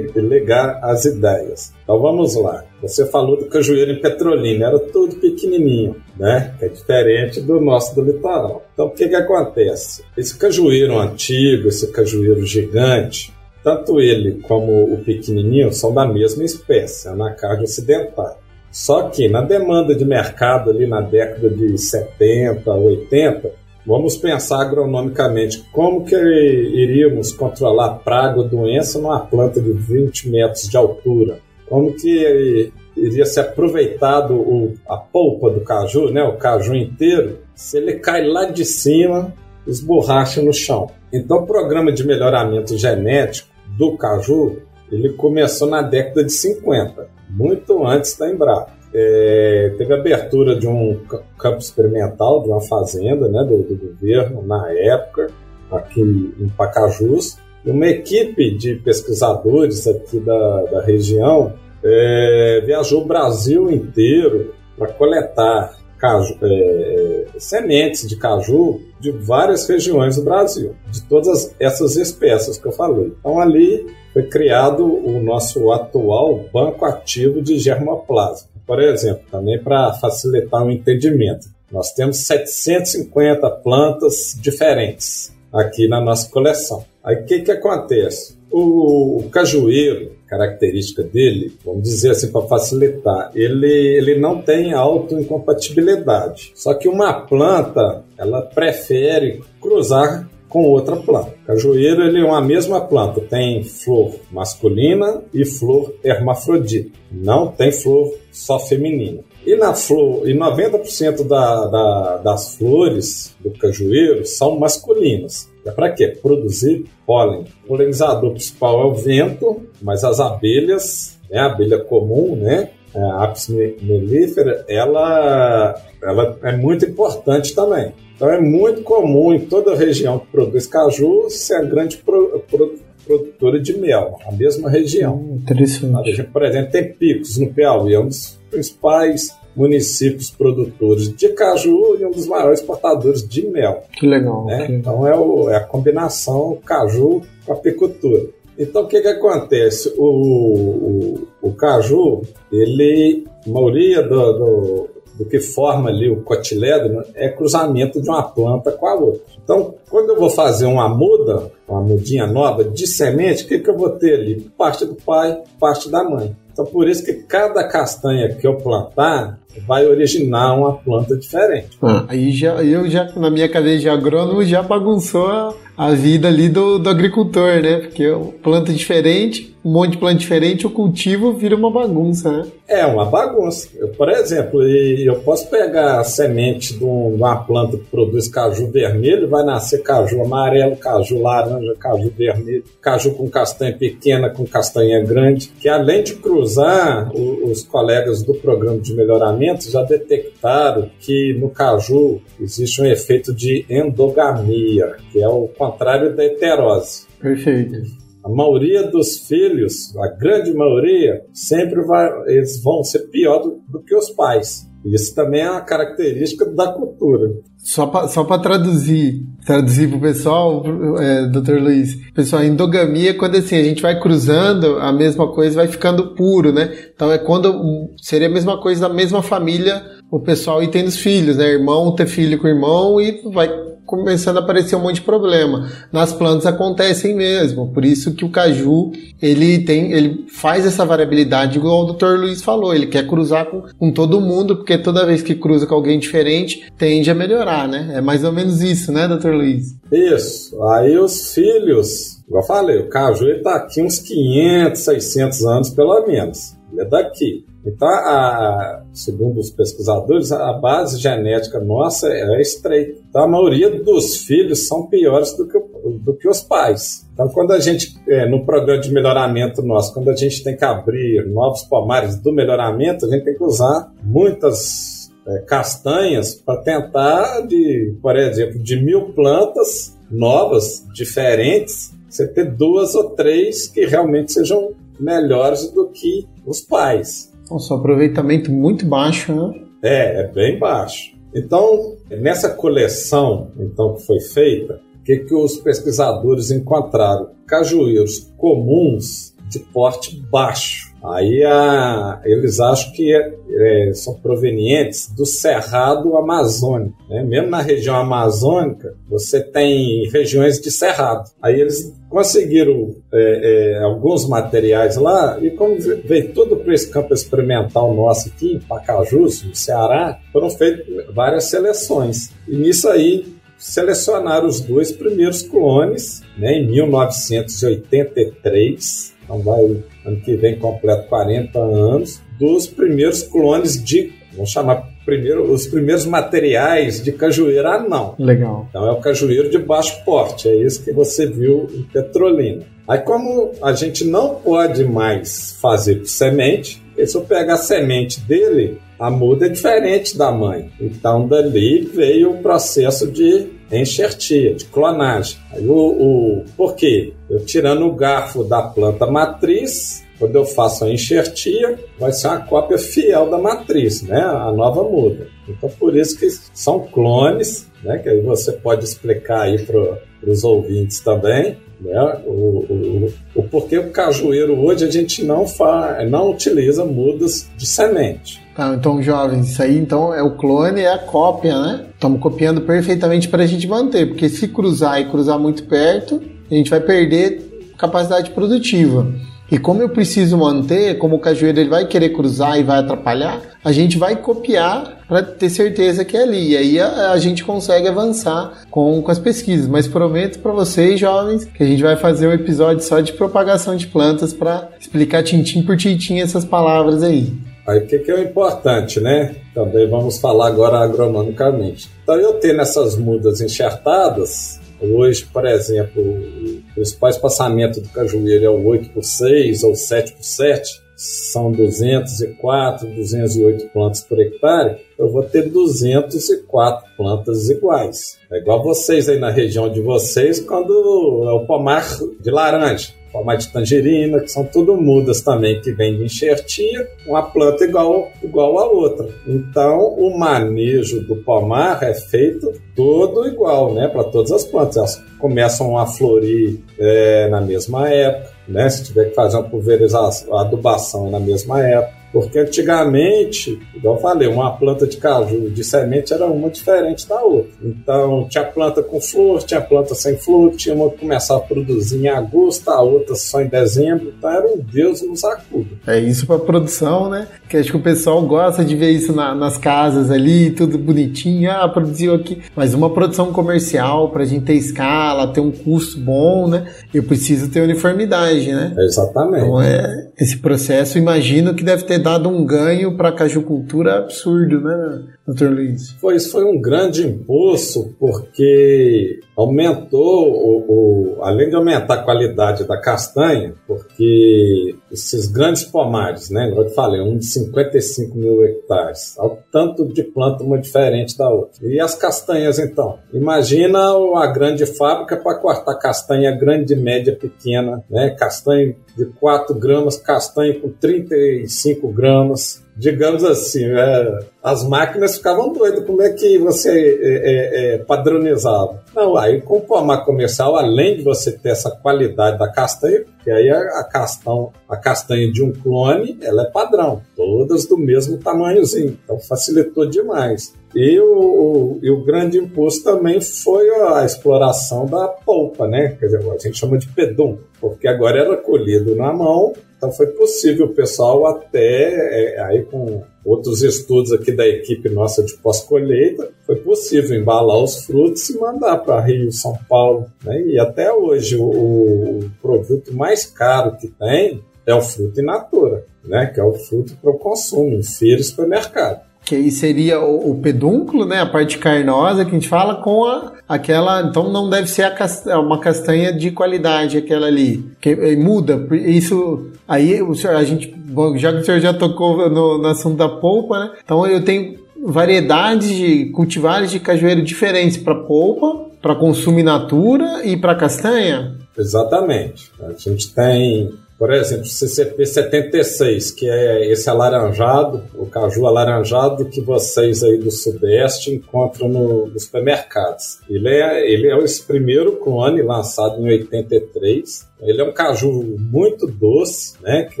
ligar 0.14 0.78
as 0.82 1.06
ideias. 1.06 1.72
Então 1.82 1.98
vamos 1.98 2.36
lá. 2.36 2.64
Você 2.82 3.06
falou 3.06 3.38
do 3.38 3.46
cajueiro 3.46 3.92
em 3.92 4.00
Petrolina, 4.00 4.66
era 4.66 4.78
tudo 4.78 5.16
pequenininho, 5.16 5.96
né? 6.18 6.54
É 6.60 6.68
diferente 6.68 7.40
do 7.40 7.58
nosso 7.60 7.94
do 7.94 8.02
litoral. 8.02 8.62
Então 8.74 8.86
o 8.86 8.90
que 8.90 9.08
que 9.08 9.14
acontece? 9.14 10.04
Esse 10.16 10.36
cajueiro 10.36 10.98
antigo, 10.98 11.68
esse 11.68 11.90
cajueiro 11.90 12.44
gigante, 12.44 13.32
tanto 13.62 14.00
ele 14.00 14.40
como 14.42 14.94
o 14.94 14.98
pequenininho 15.04 15.72
são 15.72 15.92
da 15.92 16.06
mesma 16.06 16.44
espécie, 16.44 17.08
anacardia 17.08 17.64
ocidental. 17.64 18.38
Só 18.70 19.08
que 19.08 19.28
na 19.28 19.42
demanda 19.42 19.94
de 19.94 20.04
mercado 20.04 20.70
ali 20.70 20.86
na 20.86 21.00
década 21.00 21.50
de 21.50 21.76
70, 21.76 22.72
80, 22.72 23.50
vamos 23.84 24.16
pensar 24.16 24.60
agronomicamente 24.60 25.64
como 25.72 26.04
que 26.04 26.16
iríamos 26.16 27.32
controlar 27.32 27.98
praga 28.04 28.38
ou 28.38 28.48
doença 28.48 28.98
numa 28.98 29.20
planta 29.20 29.60
de 29.60 29.72
20 29.72 30.28
metros 30.30 30.68
de 30.68 30.76
altura. 30.76 31.40
Como 31.68 31.92
que 31.94 32.72
iria 32.96 33.24
ser 33.24 33.40
aproveitado 33.40 34.34
o, 34.34 34.74
a 34.88 34.96
polpa 34.96 35.50
do 35.50 35.60
caju, 35.60 36.10
né, 36.10 36.22
o 36.22 36.36
caju 36.36 36.74
inteiro, 36.74 37.38
se 37.54 37.78
ele 37.78 37.94
cai 37.94 38.26
lá 38.26 38.46
de 38.46 38.64
cima, 38.64 39.32
esborracha 39.66 40.42
no 40.42 40.52
chão. 40.52 40.90
Então, 41.12 41.38
o 41.38 41.46
programa 41.46 41.90
de 41.90 42.06
melhoramento 42.06 42.76
genético 42.76 43.49
do 43.76 43.96
caju, 43.96 44.58
ele 44.90 45.10
começou 45.12 45.68
na 45.68 45.82
década 45.82 46.24
de 46.24 46.32
50, 46.32 47.08
muito 47.28 47.86
antes 47.86 48.16
da 48.16 48.30
Embrapa. 48.30 48.72
É, 48.92 49.72
teve 49.78 49.94
abertura 49.94 50.58
de 50.58 50.66
um 50.66 50.98
campo 51.38 51.58
experimental, 51.58 52.42
de 52.42 52.48
uma 52.48 52.60
fazenda 52.60 53.28
né, 53.28 53.44
do, 53.44 53.62
do 53.62 53.76
governo 53.76 54.42
na 54.42 54.72
época, 54.72 55.28
aqui 55.70 56.00
em 56.00 56.48
Pacajus, 56.48 57.38
e 57.64 57.70
uma 57.70 57.86
equipe 57.86 58.56
de 58.56 58.74
pesquisadores 58.76 59.86
aqui 59.86 60.18
da, 60.18 60.62
da 60.64 60.82
região 60.82 61.52
é, 61.84 62.62
viajou 62.64 63.02
o 63.02 63.06
Brasil 63.06 63.70
inteiro 63.70 64.54
para 64.76 64.92
coletar 64.92 65.79
caju, 66.00 66.36
é, 66.42 67.26
sementes 67.38 68.08
de 68.08 68.16
caju 68.16 68.80
de 68.98 69.10
várias 69.10 69.68
regiões 69.68 70.16
do 70.16 70.22
Brasil, 70.22 70.74
de 70.90 71.02
todas 71.02 71.54
essas 71.60 71.96
espécies 71.96 72.56
que 72.56 72.66
eu 72.66 72.72
falei. 72.72 73.12
Então 73.18 73.38
ali 73.38 73.86
foi 74.12 74.24
criado 74.24 74.84
o 74.84 75.22
nosso 75.22 75.70
atual 75.70 76.44
banco 76.52 76.84
ativo 76.84 77.42
de 77.42 77.58
germoplasma. 77.58 78.48
Por 78.66 78.80
exemplo, 78.80 79.22
também 79.30 79.62
para 79.62 79.92
facilitar 79.94 80.64
o 80.64 80.70
entendimento, 80.70 81.48
nós 81.70 81.92
temos 81.92 82.18
750 82.26 83.48
plantas 83.50 84.36
diferentes 84.40 85.32
aqui 85.52 85.86
na 85.86 86.00
nossa 86.00 86.28
coleção. 86.30 86.84
Aí 87.02 87.16
o 87.16 87.24
que, 87.24 87.40
que 87.40 87.50
acontece? 87.50 88.38
O, 88.50 89.18
o 89.18 89.30
cajueiro, 89.30 90.12
característica 90.30 91.02
dele, 91.02 91.52
vamos 91.64 91.82
dizer 91.82 92.12
assim 92.12 92.30
para 92.30 92.46
facilitar, 92.46 93.32
ele, 93.34 93.66
ele 93.66 94.18
não 94.18 94.40
tem 94.40 94.72
autoincompatibilidade. 94.72 96.52
Só 96.54 96.72
que 96.72 96.88
uma 96.88 97.12
planta, 97.12 98.04
ela 98.16 98.40
prefere 98.40 99.42
cruzar 99.60 100.30
com 100.48 100.64
outra 100.64 100.96
planta. 100.96 101.34
Cajueiro 101.46 102.02
ele 102.02 102.20
é 102.20 102.24
uma 102.24 102.40
mesma 102.40 102.80
planta, 102.80 103.20
tem 103.20 103.62
flor 103.64 104.14
masculina 104.30 105.22
e 105.34 105.44
flor 105.44 105.94
hermafrodita. 106.04 106.98
Não 107.10 107.48
tem 107.48 107.72
flor 107.72 108.14
só 108.30 108.58
feminina. 108.58 109.20
E 109.44 109.56
na 109.56 109.74
flor, 109.74 110.28
e 110.28 110.34
90% 110.34 111.26
da, 111.26 111.66
da, 111.66 112.16
das 112.18 112.56
flores 112.56 113.34
do 113.40 113.50
cajueiro 113.50 114.24
são 114.26 114.58
masculinas. 114.58 115.49
É 115.64 115.70
para 115.70 115.90
quê? 115.92 116.08
Produzir 116.08 116.84
pólen. 117.06 117.44
O 117.64 117.68
polinizador 117.68 118.30
principal 118.30 118.82
é 118.82 118.84
o 118.86 118.94
vento, 118.94 119.62
mas 119.82 120.04
as 120.04 120.20
abelhas, 120.20 121.18
né, 121.30 121.38
a 121.38 121.46
abelha 121.46 121.78
comum, 121.78 122.36
né, 122.36 122.70
a 122.94 123.24
Apis 123.24 123.48
mellifera, 123.48 124.64
ela, 124.68 125.80
ela 126.02 126.38
é 126.42 126.56
muito 126.56 126.84
importante 126.84 127.54
também. 127.54 127.92
Então 128.16 128.28
é 128.28 128.40
muito 128.40 128.82
comum 128.82 129.32
em 129.32 129.40
toda 129.40 129.72
a 129.72 129.76
região 129.76 130.18
que 130.18 130.26
produz 130.26 130.66
caju 130.66 131.30
ser 131.30 131.54
a 131.54 131.62
grande 131.62 131.96
pro, 131.98 132.40
pro, 132.50 132.74
produtora 133.06 133.60
de 133.60 133.76
mel, 133.76 134.18
a 134.26 134.32
mesma 134.32 134.70
região. 134.70 135.16
Hum, 135.16 135.38
interessante. 135.42 136.22
Por 136.24 136.44
exemplo, 136.44 136.70
tem 136.70 136.92
Picos 136.92 137.38
no 137.38 137.52
Piauí, 137.52 137.94
é 137.94 137.98
um 137.98 138.06
dos 138.06 138.38
principais 138.50 139.30
municípios 139.60 140.30
produtores 140.30 141.14
de 141.14 141.28
caju 141.28 141.96
e 142.00 142.06
um 142.06 142.10
dos 142.10 142.26
maiores 142.26 142.60
exportadores 142.60 143.26
de 143.28 143.46
mel. 143.46 143.82
Que 143.92 144.06
legal. 144.06 144.46
Né? 144.46 144.66
Que... 144.66 144.72
Então 144.72 145.06
é, 145.06 145.14
o, 145.14 145.50
é, 145.50 145.56
a 145.56 145.60
combinação 145.60 146.58
caju 146.64 147.20
com 147.44 147.52
apicultura. 147.52 148.22
Então 148.58 148.84
o 148.84 148.86
que, 148.86 149.00
que 149.02 149.08
acontece? 149.08 149.92
O, 149.98 150.06
o, 150.06 151.28
o 151.42 151.52
caju, 151.52 152.22
ele, 152.50 153.24
a 153.46 153.50
maioria 153.50 154.02
do, 154.02 154.32
do, 154.32 154.88
do, 155.18 155.24
que 155.26 155.40
forma 155.40 155.90
ali 155.90 156.10
o 156.10 156.22
cotilédron 156.22 157.02
é 157.14 157.28
cruzamento 157.28 158.00
de 158.00 158.08
uma 158.08 158.22
planta 158.22 158.72
com 158.72 158.86
a 158.86 158.94
outra. 158.94 159.20
Então, 159.44 159.74
quando 159.90 160.10
eu 160.10 160.16
vou 160.16 160.30
fazer 160.30 160.64
uma 160.64 160.88
muda, 160.88 161.50
uma 161.68 161.82
mudinha 161.82 162.26
nova 162.26 162.64
de 162.64 162.86
semente, 162.86 163.44
o 163.44 163.48
que, 163.48 163.58
que 163.58 163.68
eu 163.68 163.76
vou 163.76 163.90
ter 163.90 164.14
ali? 164.14 164.40
Parte 164.56 164.86
do 164.86 164.94
pai, 164.94 165.42
parte 165.58 165.90
da 165.90 166.02
mãe. 166.02 166.34
Então, 166.60 166.66
por 166.66 166.88
isso 166.88 167.04
que 167.04 167.14
cada 167.14 167.66
castanha 167.66 168.34
que 168.34 168.46
eu 168.46 168.56
plantar 168.56 169.38
vai 169.66 169.86
originar 169.86 170.54
uma 170.54 170.76
planta 170.76 171.16
diferente. 171.16 171.78
Ah, 171.82 172.04
aí 172.08 172.30
já, 172.32 172.62
eu 172.62 172.88
já, 172.88 173.04
na 173.16 173.30
minha 173.30 173.48
cadeia 173.48 173.78
de 173.78 173.88
agrônomo, 173.88 174.44
já 174.44 174.62
bagunçou 174.62 175.28
a, 175.28 175.54
a 175.80 175.92
vida 175.92 176.28
ali 176.28 176.46
do, 176.50 176.78
do 176.78 176.90
agricultor, 176.90 177.62
né? 177.62 177.78
Porque 177.78 178.04
planta 178.42 178.70
diferente, 178.70 179.56
um 179.64 179.72
monte 179.72 179.92
de 179.92 179.98
planta 179.98 180.18
diferente, 180.18 180.66
o 180.66 180.70
cultivo 180.70 181.32
vira 181.32 181.56
uma 181.56 181.70
bagunça, 181.70 182.30
né? 182.30 182.46
É 182.68 182.86
uma 182.86 183.04
bagunça. 183.04 183.68
Eu, 183.74 183.88
por 183.88 184.08
exemplo, 184.08 184.62
eu 184.62 185.16
posso 185.20 185.48
pegar 185.48 186.00
a 186.00 186.04
semente 186.04 186.78
de 186.78 186.84
uma 186.84 187.36
planta 187.36 187.76
que 187.76 187.84
produz 187.84 188.28
caju 188.28 188.70
vermelho, 188.70 189.28
vai 189.28 189.44
nascer 189.44 189.82
caju 189.82 190.22
amarelo, 190.22 190.76
caju 190.76 191.20
laranja, 191.20 191.74
caju 191.78 192.12
vermelho, 192.16 192.64
caju 192.80 193.12
com 193.12 193.28
castanha 193.28 193.76
pequena, 193.76 194.30
com 194.30 194.46
castanha 194.46 195.02
grande, 195.02 195.48
que 195.60 195.68
além 195.68 196.04
de 196.04 196.14
cruzar, 196.14 197.10
os 197.14 197.62
colegas 197.64 198.22
do 198.22 198.34
programa 198.34 198.78
de 198.78 198.94
melhoramento 198.94 199.70
já 199.70 199.82
detectaram 199.82 200.90
que 201.00 201.34
no 201.40 201.50
caju 201.50 202.20
existe 202.40 202.80
um 202.80 202.86
efeito 202.86 203.34
de 203.34 203.66
endogamia, 203.68 204.96
que 205.10 205.20
é 205.20 205.28
o 205.28 205.48
contrário 205.70 206.14
da 206.14 206.24
heterose. 206.24 207.06
Perfeito. 207.20 207.76
A 208.22 208.28
maioria 208.28 208.90
dos 208.90 209.26
filhos, 209.26 209.96
a 209.96 210.08
grande 210.08 210.52
maioria, 210.52 211.22
sempre 211.32 211.82
vai, 211.82 212.10
eles 212.26 212.62
vão 212.62 212.84
ser 212.84 213.08
pior 213.10 213.38
do, 213.38 213.62
do 213.66 213.82
que 213.82 213.94
os 213.94 214.10
pais. 214.10 214.68
Isso 214.84 215.14
também 215.14 215.42
é 215.42 215.50
uma 215.50 215.60
característica 215.60 216.46
da 216.46 216.72
cultura. 216.72 217.32
Só 217.58 217.86
para 217.86 218.08
só 218.08 218.24
traduzir, 218.38 219.22
traduzir 219.44 219.88
para 219.88 219.98
o 219.98 220.00
pessoal, 220.00 220.64
é, 220.98 221.26
doutor 221.26 221.60
Luiz, 221.60 221.96
pessoal, 222.12 222.42
endogamia 222.42 223.10
é 223.10 223.14
quando 223.14 223.36
assim, 223.36 223.56
a 223.56 223.62
gente 223.62 223.82
vai 223.82 224.00
cruzando 224.00 224.78
a 224.78 224.90
mesma 224.90 225.30
coisa 225.32 225.56
vai 225.56 225.68
ficando 225.68 226.14
puro, 226.14 226.52
né? 226.52 226.74
Então 226.94 227.12
é 227.12 227.18
quando 227.18 227.90
seria 228.00 228.28
a 228.28 228.32
mesma 228.32 228.58
coisa 228.58 228.88
da 228.88 228.94
mesma 228.94 229.22
família, 229.22 229.82
o 230.10 230.18
pessoal 230.18 230.62
e 230.62 230.68
tendo 230.68 230.88
os 230.88 230.96
filhos, 230.96 231.36
né? 231.36 231.52
Irmão 231.52 231.94
ter 231.94 232.06
filho 232.06 232.38
com 232.38 232.48
irmão 232.48 232.98
e 232.98 233.20
vai 233.30 233.50
começando 233.90 234.36
a 234.36 234.40
aparecer 234.40 234.76
um 234.76 234.80
monte 234.80 234.96
de 234.96 235.02
problema. 235.02 235.68
Nas 235.92 236.12
plantas 236.12 236.46
acontecem 236.46 237.12
mesmo, 237.12 237.72
por 237.74 237.84
isso 237.84 238.14
que 238.14 238.24
o 238.24 238.30
caju 238.30 238.92
ele 239.20 239.64
tem, 239.64 239.92
ele 239.92 240.26
faz 240.28 240.64
essa 240.64 240.86
variabilidade, 240.86 241.58
igual 241.58 241.82
o 241.82 241.92
Dr. 241.92 242.20
Luiz 242.20 242.40
falou, 242.40 242.72
ele 242.72 242.86
quer 242.86 243.04
cruzar 243.08 243.46
com, 243.46 243.64
com 243.76 243.90
todo 243.90 244.20
mundo, 244.20 244.58
porque 244.58 244.78
toda 244.78 245.04
vez 245.04 245.22
que 245.22 245.34
cruza 245.34 245.66
com 245.66 245.74
alguém 245.74 245.98
diferente, 245.98 246.70
tende 246.78 247.10
a 247.10 247.14
melhorar, 247.14 247.66
né? 247.66 247.94
É 247.94 248.00
mais 248.00 248.22
ou 248.22 248.32
menos 248.32 248.62
isso, 248.62 248.92
né, 248.92 249.08
Dr. 249.08 249.30
Luiz? 249.30 249.74
Isso. 249.90 250.62
Aí 250.62 250.96
os 250.96 251.34
filhos, 251.34 252.22
igual 252.28 252.44
eu 252.44 252.46
falei, 252.46 252.78
o 252.78 252.88
caju 252.88 253.26
ele 253.26 253.40
tá 253.40 253.56
aqui 253.56 253.82
uns 253.82 253.98
500, 253.98 254.80
600 254.80 255.46
anos 255.46 255.70
pelo 255.70 256.06
menos. 256.06 256.54
Ele 256.72 256.82
é 256.82 256.84
daqui. 256.84 257.44
Então, 257.64 257.88
a, 257.88 258.82
segundo 258.92 259.38
os 259.38 259.50
pesquisadores, 259.50 260.32
a 260.32 260.52
base 260.54 260.98
genética 260.98 261.60
nossa 261.60 262.08
é 262.08 262.40
estreita. 262.40 263.00
Então, 263.08 263.24
a 263.24 263.28
maioria 263.28 263.82
dos 263.82 264.16
filhos 264.24 264.66
são 264.66 264.86
piores 264.86 265.36
do 265.36 265.46
que, 265.46 265.58
do 266.02 266.14
que 266.14 266.28
os 266.28 266.40
pais. 266.40 267.06
Então, 267.12 267.28
quando 267.28 267.52
a 267.52 267.60
gente, 267.60 267.94
é, 268.08 268.26
no 268.26 268.46
programa 268.46 268.80
de 268.80 268.90
melhoramento 268.92 269.62
nosso, 269.62 269.92
quando 269.92 270.08
a 270.08 270.16
gente 270.16 270.42
tem 270.42 270.56
que 270.56 270.64
abrir 270.64 271.26
novos 271.28 271.62
pomares 271.62 272.16
do 272.16 272.32
melhoramento, 272.32 273.04
a 273.04 273.08
gente 273.08 273.24
tem 273.24 273.36
que 273.36 273.44
usar 273.44 273.92
muitas 274.02 275.10
é, 275.26 275.40
castanhas 275.40 276.34
para 276.34 276.62
tentar, 276.62 277.42
de, 277.42 277.94
por 278.00 278.16
exemplo, 278.16 278.58
de 278.58 278.82
mil 278.82 279.12
plantas 279.12 279.98
novas, 280.10 280.84
diferentes, 280.94 281.92
você 282.08 282.26
ter 282.26 282.56
duas 282.56 282.94
ou 282.94 283.10
três 283.10 283.68
que 283.68 283.84
realmente 283.86 284.32
sejam 284.32 284.72
melhores 284.98 285.70
do 285.70 285.88
que 285.88 286.26
os 286.44 286.60
pais. 286.60 287.29
Nossa, 287.50 287.74
aproveitamento 287.74 288.50
muito 288.52 288.86
baixo, 288.86 289.34
né? 289.34 289.62
É, 289.82 290.22
é 290.22 290.28
bem 290.28 290.58
baixo. 290.58 291.18
Então, 291.34 291.96
nessa 292.10 292.50
coleção 292.50 293.50
então, 293.58 293.94
que 293.94 294.06
foi 294.06 294.20
feita, 294.20 294.80
o 295.00 295.02
que, 295.02 295.18
que 295.18 295.34
os 295.34 295.56
pesquisadores 295.56 296.50
encontraram? 296.50 297.30
Cajueiros 297.46 298.32
comuns 298.36 299.34
de 299.48 299.58
porte 299.58 300.20
baixo 300.30 300.89
Aí 301.02 301.42
a, 301.44 302.20
eles 302.24 302.60
acham 302.60 302.92
que 302.92 303.14
é, 303.14 303.92
são 303.94 304.14
provenientes 304.14 305.10
do 305.12 305.24
cerrado 305.24 306.16
amazônico. 306.16 306.96
Né? 307.08 307.22
Mesmo 307.22 307.48
na 307.48 307.62
região 307.62 307.96
amazônica, 307.96 308.94
você 309.08 309.40
tem 309.40 310.08
regiões 310.10 310.60
de 310.60 310.70
cerrado. 310.70 311.30
Aí 311.42 311.60
eles 311.60 311.92
conseguiram 312.08 312.94
é, 313.12 313.78
é 313.78 313.82
alguns 313.82 314.28
materiais 314.28 314.96
lá 314.96 315.38
e 315.40 315.50
como 315.50 315.76
veio 316.04 316.32
tudo 316.32 316.56
para 316.56 316.74
esse 316.74 316.90
campo 316.90 317.14
experimental 317.14 317.94
nosso 317.94 318.28
aqui, 318.28 318.54
em 318.54 318.60
Pacajus, 318.60 319.42
no 319.42 319.54
Ceará, 319.54 320.18
foram 320.32 320.50
feitas 320.50 320.86
várias 321.14 321.44
seleções. 321.44 322.30
E 322.46 322.56
nisso 322.56 322.88
aí 322.88 323.40
selecionaram 323.60 324.48
os 324.48 324.60
dois 324.60 324.90
primeiros 324.90 325.42
clones 325.42 326.22
né, 326.36 326.54
em 326.54 326.66
1983. 326.66 329.14
Então 329.30 329.40
vai 329.42 329.64
ano 330.04 330.20
que 330.24 330.34
vem 330.34 330.58
completo 330.58 331.08
40 331.08 331.56
anos, 331.56 332.20
dos 332.36 332.66
primeiros 332.66 333.22
clones 333.22 333.82
de, 333.82 334.12
vamos 334.32 334.50
chamar 334.50 334.90
primeiro, 335.04 335.52
os 335.52 335.68
primeiros 335.68 336.04
materiais 336.04 337.00
de 337.00 337.12
cajueiro 337.12 337.68
anão. 337.68 338.16
Legal. 338.18 338.66
Então 338.68 338.88
é 338.88 338.90
o 338.90 339.00
cajueiro 339.00 339.48
de 339.48 339.58
baixo 339.58 340.04
porte, 340.04 340.48
é 340.48 340.54
isso 340.56 340.84
que 340.84 340.92
você 340.92 341.26
viu 341.26 341.68
em 341.72 341.82
Petrolina. 341.84 342.64
Aí 342.88 342.98
como 342.98 343.52
a 343.62 343.72
gente 343.72 344.04
não 344.04 344.34
pode 344.34 344.84
mais 344.84 345.56
fazer 345.60 346.04
semente, 346.06 346.82
se 347.06 347.16
eu 347.16 347.22
pegar 347.22 347.54
a 347.54 347.58
semente 347.58 348.20
dele, 348.20 348.78
a 348.98 349.10
muda 349.10 349.46
é 349.46 349.48
diferente 349.48 350.18
da 350.18 350.32
mãe. 350.32 350.70
Então 350.80 351.28
dali 351.28 351.82
veio 351.82 352.32
o 352.32 352.38
processo 352.38 353.06
de 353.10 353.46
enxertia, 353.78 354.54
de 354.54 354.64
clonagem. 354.64 355.38
Aí, 355.52 355.66
o, 355.66 355.74
o, 355.74 356.44
por 356.56 356.74
quê? 356.74 357.12
Eu 357.28 357.44
tirando 357.44 357.86
o 357.86 357.94
garfo 357.94 358.42
da 358.42 358.62
planta 358.62 359.06
matriz, 359.06 360.04
quando 360.18 360.36
eu 360.36 360.44
faço 360.44 360.84
a 360.84 360.90
enxertia, 360.90 361.78
vai 361.98 362.12
ser 362.12 362.28
uma 362.28 362.40
cópia 362.40 362.78
fiel 362.78 363.30
da 363.30 363.38
matriz, 363.38 364.02
né? 364.02 364.20
A 364.20 364.52
nova 364.52 364.82
muda. 364.82 365.28
Então, 365.56 365.70
por 365.78 365.96
isso 365.96 366.18
que 366.18 366.28
são 366.54 366.80
clones, 366.80 367.68
né? 367.82 367.98
Que 367.98 368.08
aí 368.08 368.20
você 368.20 368.52
pode 368.52 368.84
explicar 368.84 369.42
aí 369.42 369.58
para 369.58 369.98
os 370.26 370.44
ouvintes 370.44 371.00
também, 371.00 371.56
né? 371.80 372.20
O, 372.26 372.30
o, 372.30 373.12
o 373.34 373.42
porquê 373.44 373.78
o 373.78 373.90
cajueiro 373.90 374.58
hoje 374.58 374.84
a 374.84 374.90
gente 374.90 375.24
não, 375.24 375.46
fa, 375.46 376.04
não 376.08 376.30
utiliza 376.30 376.84
mudas 376.84 377.48
de 377.56 377.66
semente. 377.66 378.40
Tá, 378.54 378.74
então, 378.74 379.02
jovens, 379.02 379.50
isso 379.50 379.62
aí 379.62 379.78
então 379.78 380.12
é 380.12 380.22
o 380.22 380.36
clone, 380.36 380.82
é 380.82 380.92
a 380.92 380.98
cópia, 380.98 381.58
né? 381.58 381.86
Estamos 381.94 382.20
copiando 382.20 382.60
perfeitamente 382.60 383.28
para 383.28 383.44
a 383.44 383.46
gente 383.46 383.66
manter, 383.66 384.06
porque 384.06 384.28
se 384.28 384.48
cruzar 384.48 385.00
e 385.00 385.08
cruzar 385.08 385.38
muito 385.38 385.64
perto, 385.64 386.20
a 386.50 386.54
gente 386.54 386.68
vai 386.68 386.80
perder 386.80 387.72
capacidade 387.78 388.30
produtiva. 388.30 389.06
E 389.50 389.58
como 389.58 389.82
eu 389.82 389.88
preciso 389.88 390.38
manter, 390.38 390.96
como 390.98 391.16
o 391.16 391.18
cajueiro 391.18 391.58
ele 391.58 391.68
vai 391.68 391.84
querer 391.84 392.10
cruzar 392.10 392.58
e 392.58 392.62
vai 392.62 392.78
atrapalhar, 392.78 393.40
a 393.64 393.72
gente 393.72 393.98
vai 393.98 394.14
copiar 394.14 395.00
para 395.08 395.24
ter 395.24 395.50
certeza 395.50 396.04
que 396.04 396.16
é 396.16 396.22
ali. 396.22 396.52
E 396.52 396.56
aí 396.56 396.80
a, 396.80 397.10
a, 397.10 397.18
gente 397.18 397.44
consegue 397.44 397.88
avançar 397.88 398.64
com, 398.70 399.02
com 399.02 399.10
as 399.10 399.18
pesquisas. 399.18 399.66
Mas 399.66 399.88
prometo 399.88 400.38
para 400.38 400.52
vocês, 400.52 401.00
jovens, 401.00 401.44
que 401.46 401.64
a 401.64 401.66
gente 401.66 401.82
vai 401.82 401.96
fazer 401.96 402.28
um 402.28 402.32
episódio 402.32 402.82
só 402.84 403.00
de 403.00 403.12
propagação 403.12 403.74
de 403.74 403.88
plantas 403.88 404.32
para 404.32 404.68
explicar 404.78 405.24
tintim 405.24 405.62
por 405.62 405.76
tintim 405.76 406.20
essas 406.20 406.44
palavras 406.44 407.02
aí. 407.02 407.32
Aí 407.66 407.80
o 407.80 407.86
que, 407.86 407.98
que 407.98 408.10
é 408.10 408.22
importante, 408.22 409.00
né? 409.00 409.34
Também 409.52 409.88
vamos 409.88 410.18
falar 410.18 410.46
agora 410.46 410.78
agronomicamente. 410.78 411.90
Então 412.04 412.14
eu 412.14 412.34
tendo 412.34 412.60
essas 412.60 412.96
mudas 412.96 413.40
enxertadas, 413.40 414.59
hoje, 414.80 415.26
por 415.32 415.46
exemplo, 415.46 416.02
o 416.02 416.74
principal 416.74 417.10
espaçamento 417.10 417.80
do 417.80 417.88
cajueiro 417.88 418.44
é 418.44 418.50
o 418.50 418.64
8 418.64 418.90
por 418.90 419.04
6 419.04 419.62
ou 419.64 419.74
7 419.74 420.12
por 420.12 420.24
7, 420.24 420.82
são 420.96 421.50
204, 421.50 422.86
208 422.94 423.68
plantas 423.68 424.02
por 424.02 424.20
hectare, 424.20 424.76
eu 424.98 425.10
vou 425.10 425.22
ter 425.22 425.48
204 425.48 426.86
plantas 426.96 427.48
iguais. 427.48 428.18
É 428.30 428.38
igual 428.38 428.62
vocês 428.62 429.08
aí 429.08 429.18
na 429.18 429.30
região 429.30 429.72
de 429.72 429.80
vocês, 429.80 430.40
quando 430.40 431.24
é 431.26 431.32
o 431.32 431.46
pomar 431.46 431.86
de 432.20 432.30
laranja 432.30 432.99
pomar 433.12 433.36
de 433.36 433.48
tangerina, 433.48 434.20
que 434.20 434.28
são 434.28 434.44
tudo 434.44 434.76
mudas 434.76 435.20
também 435.20 435.60
que 435.60 435.72
vem 435.72 435.96
de 435.96 436.04
enxertia, 436.04 436.88
uma 437.06 437.22
planta 437.22 437.64
igual, 437.64 438.10
igual 438.22 438.58
a 438.58 438.66
outra. 438.66 439.08
Então, 439.26 439.94
o 439.94 440.18
manejo 440.18 441.00
do 441.02 441.16
pomar 441.16 441.82
é 441.82 441.94
feito 441.94 442.52
todo 442.74 443.26
igual, 443.26 443.74
né, 443.74 443.88
para 443.88 444.04
todas 444.04 444.32
as 444.32 444.44
plantas. 444.44 444.76
Elas 444.76 445.02
começam 445.18 445.76
a 445.76 445.86
florir 445.86 446.60
é, 446.78 447.28
na 447.28 447.40
mesma 447.40 447.88
época, 447.88 448.30
né, 448.48 448.68
se 448.68 448.84
tiver 448.84 449.10
que 449.10 449.14
fazer 449.14 449.36
uma 449.36 449.48
pulverização, 449.48 450.38
adubação 450.38 451.10
na 451.10 451.20
mesma 451.20 451.62
época. 451.62 451.99
Porque 452.12 452.38
antigamente, 452.38 453.58
igual 453.74 453.96
eu 453.96 454.00
falei, 454.00 454.28
uma 454.28 454.50
planta 454.50 454.86
de 454.86 454.96
caju 454.96 455.50
de 455.50 455.62
semente 455.62 456.12
era 456.12 456.26
uma 456.26 456.50
diferente 456.50 457.08
da 457.08 457.20
outra. 457.22 457.52
Então, 457.62 458.26
tinha 458.28 458.44
planta 458.44 458.82
com 458.82 459.00
flor, 459.00 459.42
tinha 459.42 459.60
planta 459.60 459.94
sem 459.94 460.16
flor, 460.16 460.52
tinha 460.56 460.74
uma 460.74 460.90
que 460.90 460.98
começava 460.98 461.40
a 461.40 461.42
produzir 461.42 461.98
em 461.98 462.08
agosto, 462.08 462.68
a 462.68 462.80
outra 462.80 463.14
só 463.14 463.40
em 463.40 463.48
dezembro. 463.48 464.12
Então, 464.16 464.30
era 464.30 464.46
um 464.46 464.58
Deus 464.58 465.02
nos 465.02 465.24
acuda. 465.24 465.70
É 465.86 465.98
isso 465.98 466.26
para 466.26 466.38
produção, 466.38 467.08
né? 467.08 467.28
Que 467.48 467.56
acho 467.56 467.70
que 467.70 467.76
o 467.76 467.82
pessoal 467.82 468.20
gosta 468.22 468.64
de 468.64 468.74
ver 468.74 468.90
isso 468.90 469.12
na, 469.12 469.34
nas 469.34 469.56
casas 469.56 470.10
ali, 470.10 470.50
tudo 470.50 470.78
bonitinho. 470.78 471.50
Ah, 471.50 471.68
produziu 471.68 472.14
aqui. 472.14 472.42
Mas 472.54 472.74
uma 472.74 472.90
produção 472.90 473.32
comercial, 473.32 474.10
para 474.10 474.22
a 474.22 474.26
gente 474.26 474.44
ter 474.44 474.54
escala, 474.54 475.32
ter 475.32 475.40
um 475.40 475.50
custo 475.50 475.98
bom, 476.00 476.48
né? 476.48 476.66
Eu 476.92 477.02
preciso 477.02 477.50
ter 477.50 477.60
uniformidade, 477.60 478.52
né? 478.52 478.74
Exatamente. 478.78 479.44
Então, 479.44 479.62
é, 479.62 480.08
esse 480.18 480.36
processo, 480.38 480.98
imagino 480.98 481.54
que 481.54 481.62
deve 481.62 481.84
ter 481.84 481.99
dado 482.00 482.28
um 482.28 482.44
ganho 482.44 482.96
para 482.96 483.10
a 483.10 483.14
cajucultura 483.14 483.98
absurdo, 483.98 484.60
né, 484.60 485.02
doutor 485.26 485.50
Luiz? 485.50 485.92
Foi, 486.00 486.16
isso 486.16 486.32
foi 486.32 486.44
um 486.44 486.60
grande 486.60 487.06
impulso, 487.06 487.94
porque 487.98 489.20
aumentou, 489.36 490.30
o, 490.30 491.16
o, 491.18 491.22
além 491.22 491.48
de 491.48 491.56
aumentar 491.56 491.94
a 491.94 492.02
qualidade 492.02 492.64
da 492.64 492.80
castanha, 492.80 493.54
porque 493.66 494.74
esses 494.90 495.26
grandes 495.26 495.64
pomares, 495.64 496.30
né, 496.30 496.48
como 496.50 496.62
eu 496.62 496.70
falei, 496.70 497.00
um 497.00 497.16
de 497.16 497.26
55 497.26 498.16
mil 498.16 498.44
hectares, 498.44 499.14
ao 499.18 499.38
tanto 499.50 499.86
de 499.86 500.02
planta 500.02 500.42
uma 500.42 500.58
diferente 500.58 501.16
da 501.16 501.28
outra. 501.28 501.66
E 501.66 501.80
as 501.80 501.94
castanhas, 501.94 502.58
então? 502.58 502.98
Imagina 503.12 503.78
a 504.16 504.26
grande 504.26 504.66
fábrica 504.66 505.16
para 505.16 505.38
cortar 505.38 505.74
castanha 505.76 506.32
grande, 506.32 506.74
média, 506.74 507.16
pequena, 507.16 507.84
né, 507.88 508.10
castanha 508.10 508.74
de 508.96 509.06
4 509.06 509.54
gramas, 509.54 509.96
castanha 509.96 510.58
com 510.58 510.68
35 510.68 511.88
gramas, 511.88 512.62
digamos 512.80 513.22
assim, 513.22 513.66
é, 513.66 514.18
as 514.42 514.66
máquinas 514.66 515.16
ficavam 515.16 515.52
doidas. 515.52 515.84
Como 515.84 516.00
é 516.00 516.10
que 516.10 516.38
você 516.38 516.70
é, 516.70 517.12
é, 517.12 517.74
é, 517.74 517.78
padronizava? 517.78 518.82
Não, 518.96 519.18
aí 519.18 519.42
com 519.42 519.58
o 519.58 519.60
pomar 519.60 520.02
comercial, 520.04 520.56
além 520.56 520.96
de 520.96 521.02
você 521.02 521.30
ter 521.30 521.50
essa 521.50 521.70
qualidade 521.70 522.38
da 522.38 522.50
castanha, 522.50 523.04
que 523.22 523.30
aí 523.30 523.50
a, 523.50 523.58
a, 523.58 523.84
castão, 523.84 524.50
a 524.66 524.78
castanha 524.78 525.30
de 525.30 525.44
um 525.44 525.52
clone, 525.52 526.18
ela 526.22 526.44
é 526.44 526.50
padrão, 526.50 527.02
todas 527.14 527.66
do 527.66 527.76
mesmo 527.76 528.16
tamanhozinho, 528.16 528.98
então 529.04 529.18
facilitou 529.20 529.84
demais. 529.84 530.54
E 530.74 530.98
o, 530.98 531.12
o, 531.12 531.78
e 531.82 531.90
o 531.90 532.02
grande 532.02 532.38
impulso 532.38 532.82
também 532.82 533.20
foi 533.20 533.68
a 533.68 534.06
exploração 534.06 534.86
da 534.86 535.06
polpa, 535.06 535.68
né? 535.68 535.96
Quer 536.00 536.06
dizer, 536.06 536.18
a 536.18 536.38
gente 536.38 536.56
chama 536.56 536.78
de 536.78 536.88
pedum, 536.88 537.36
porque 537.60 537.86
agora 537.86 538.20
era 538.20 538.36
colhido 538.38 538.96
na 538.96 539.12
mão, 539.12 539.52
então 539.80 539.90
foi 539.90 540.08
possível 540.08 540.68
pessoal 540.74 541.26
até, 541.26 542.34
é, 542.34 542.40
aí 542.42 542.62
com 542.64 543.02
outros 543.24 543.62
estudos 543.62 544.12
aqui 544.12 544.30
da 544.30 544.46
equipe 544.46 544.90
nossa 544.90 545.24
de 545.24 545.32
pós-colheita, 545.38 546.30
foi 546.44 546.56
possível 546.56 547.18
embalar 547.18 547.56
os 547.56 547.86
frutos 547.86 548.28
e 548.28 548.38
mandar 548.38 548.76
para 548.76 549.00
Rio, 549.00 549.32
São 549.32 549.56
Paulo. 549.66 550.06
Né? 550.22 550.42
E 550.48 550.58
até 550.58 550.92
hoje 550.92 551.38
o, 551.38 551.44
o, 551.44 552.30
produto 552.42 552.92
mais 552.92 553.24
caro 553.24 553.74
que 553.78 553.88
tem 553.88 554.44
é 554.66 554.74
o 554.74 554.82
fruto 554.82 555.18
in 555.18 555.24
natura. 555.24 555.86
né? 556.04 556.26
Que 556.26 556.40
é 556.40 556.44
o 556.44 556.52
fruto 556.52 556.94
para 557.00 557.10
o 557.10 557.18
consumo, 557.18 557.74
em 557.74 557.82
feira 557.82 558.20
e 558.20 558.24
supermercado. 558.24 559.00
Que 559.30 559.36
aí 559.36 559.52
seria 559.52 560.00
o, 560.00 560.32
o, 560.32 560.40
pedúnculo, 560.40 561.06
né? 561.06 561.20
A 561.20 561.26
parte 561.26 561.56
carnosa 561.56 562.24
que 562.24 562.32
a 562.32 562.34
gente 562.34 562.48
fala 562.48 562.82
com 562.82 563.04
a, 563.04 563.34
aquela. 563.48 564.02
Então 564.02 564.28
não 564.28 564.50
deve 564.50 564.66
ser 564.66 564.82
a 564.82 565.38
uma 565.38 565.60
castanha 565.60 566.12
de 566.12 566.32
qualidade 566.32 566.98
aquela 566.98 567.28
ali. 567.28 567.64
Que 567.80 568.16
muda. 568.16 568.66
Isso 568.72 569.46
aí 569.68 570.02
o 570.02 570.16
senhor, 570.16 570.34
a 570.34 570.42
gente. 570.42 570.74
Já 571.14 571.32
que 571.32 571.38
o 571.38 571.44
senhor 571.44 571.60
já 571.60 571.72
tocou 571.72 572.28
no, 572.28 572.58
no 572.58 572.66
assunto 572.66 572.96
da 572.96 573.08
polpa, 573.08 573.60
né? 573.60 573.70
Então 573.84 574.04
eu 574.04 574.24
tenho 574.24 574.58
variedades 574.84 575.68
de 575.68 576.06
cultivares 576.06 576.72
de 576.72 576.80
cajueiro 576.80 577.22
diferentes 577.22 577.76
para 577.76 577.94
polpa, 577.94 578.66
para 578.82 578.96
consumo 578.96 579.38
in 579.38 579.44
natura 579.44 580.26
e 580.26 580.36
para 580.36 580.56
castanha? 580.56 581.36
Exatamente. 581.56 582.50
A 582.60 582.72
gente 582.72 583.14
tem 583.14 583.70
por 584.00 584.14
exemplo, 584.14 584.46
CCP 584.46 585.04
76, 585.04 586.12
que 586.12 586.26
é 586.26 586.72
esse 586.72 586.88
alaranjado, 586.88 587.82
o 587.94 588.06
caju 588.06 588.46
alaranjado 588.46 589.26
que 589.26 589.42
vocês 589.42 590.02
aí 590.02 590.16
do 590.16 590.30
Sudeste 590.30 591.12
encontram 591.12 591.68
no, 591.68 592.06
nos 592.06 592.24
supermercados. 592.24 593.18
Ele 593.28 593.50
é, 593.50 593.92
ele 593.92 594.10
é 594.10 594.16
esse 594.24 594.42
primeiro 594.42 594.92
clone 594.92 595.42
lançado 595.42 596.00
em 596.00 596.08
83. 596.08 597.28
Ele 597.42 597.60
é 597.60 597.64
um 597.64 597.74
caju 597.74 598.38
muito 598.38 598.86
doce, 598.86 599.62
né? 599.62 599.82
Que 599.94 600.00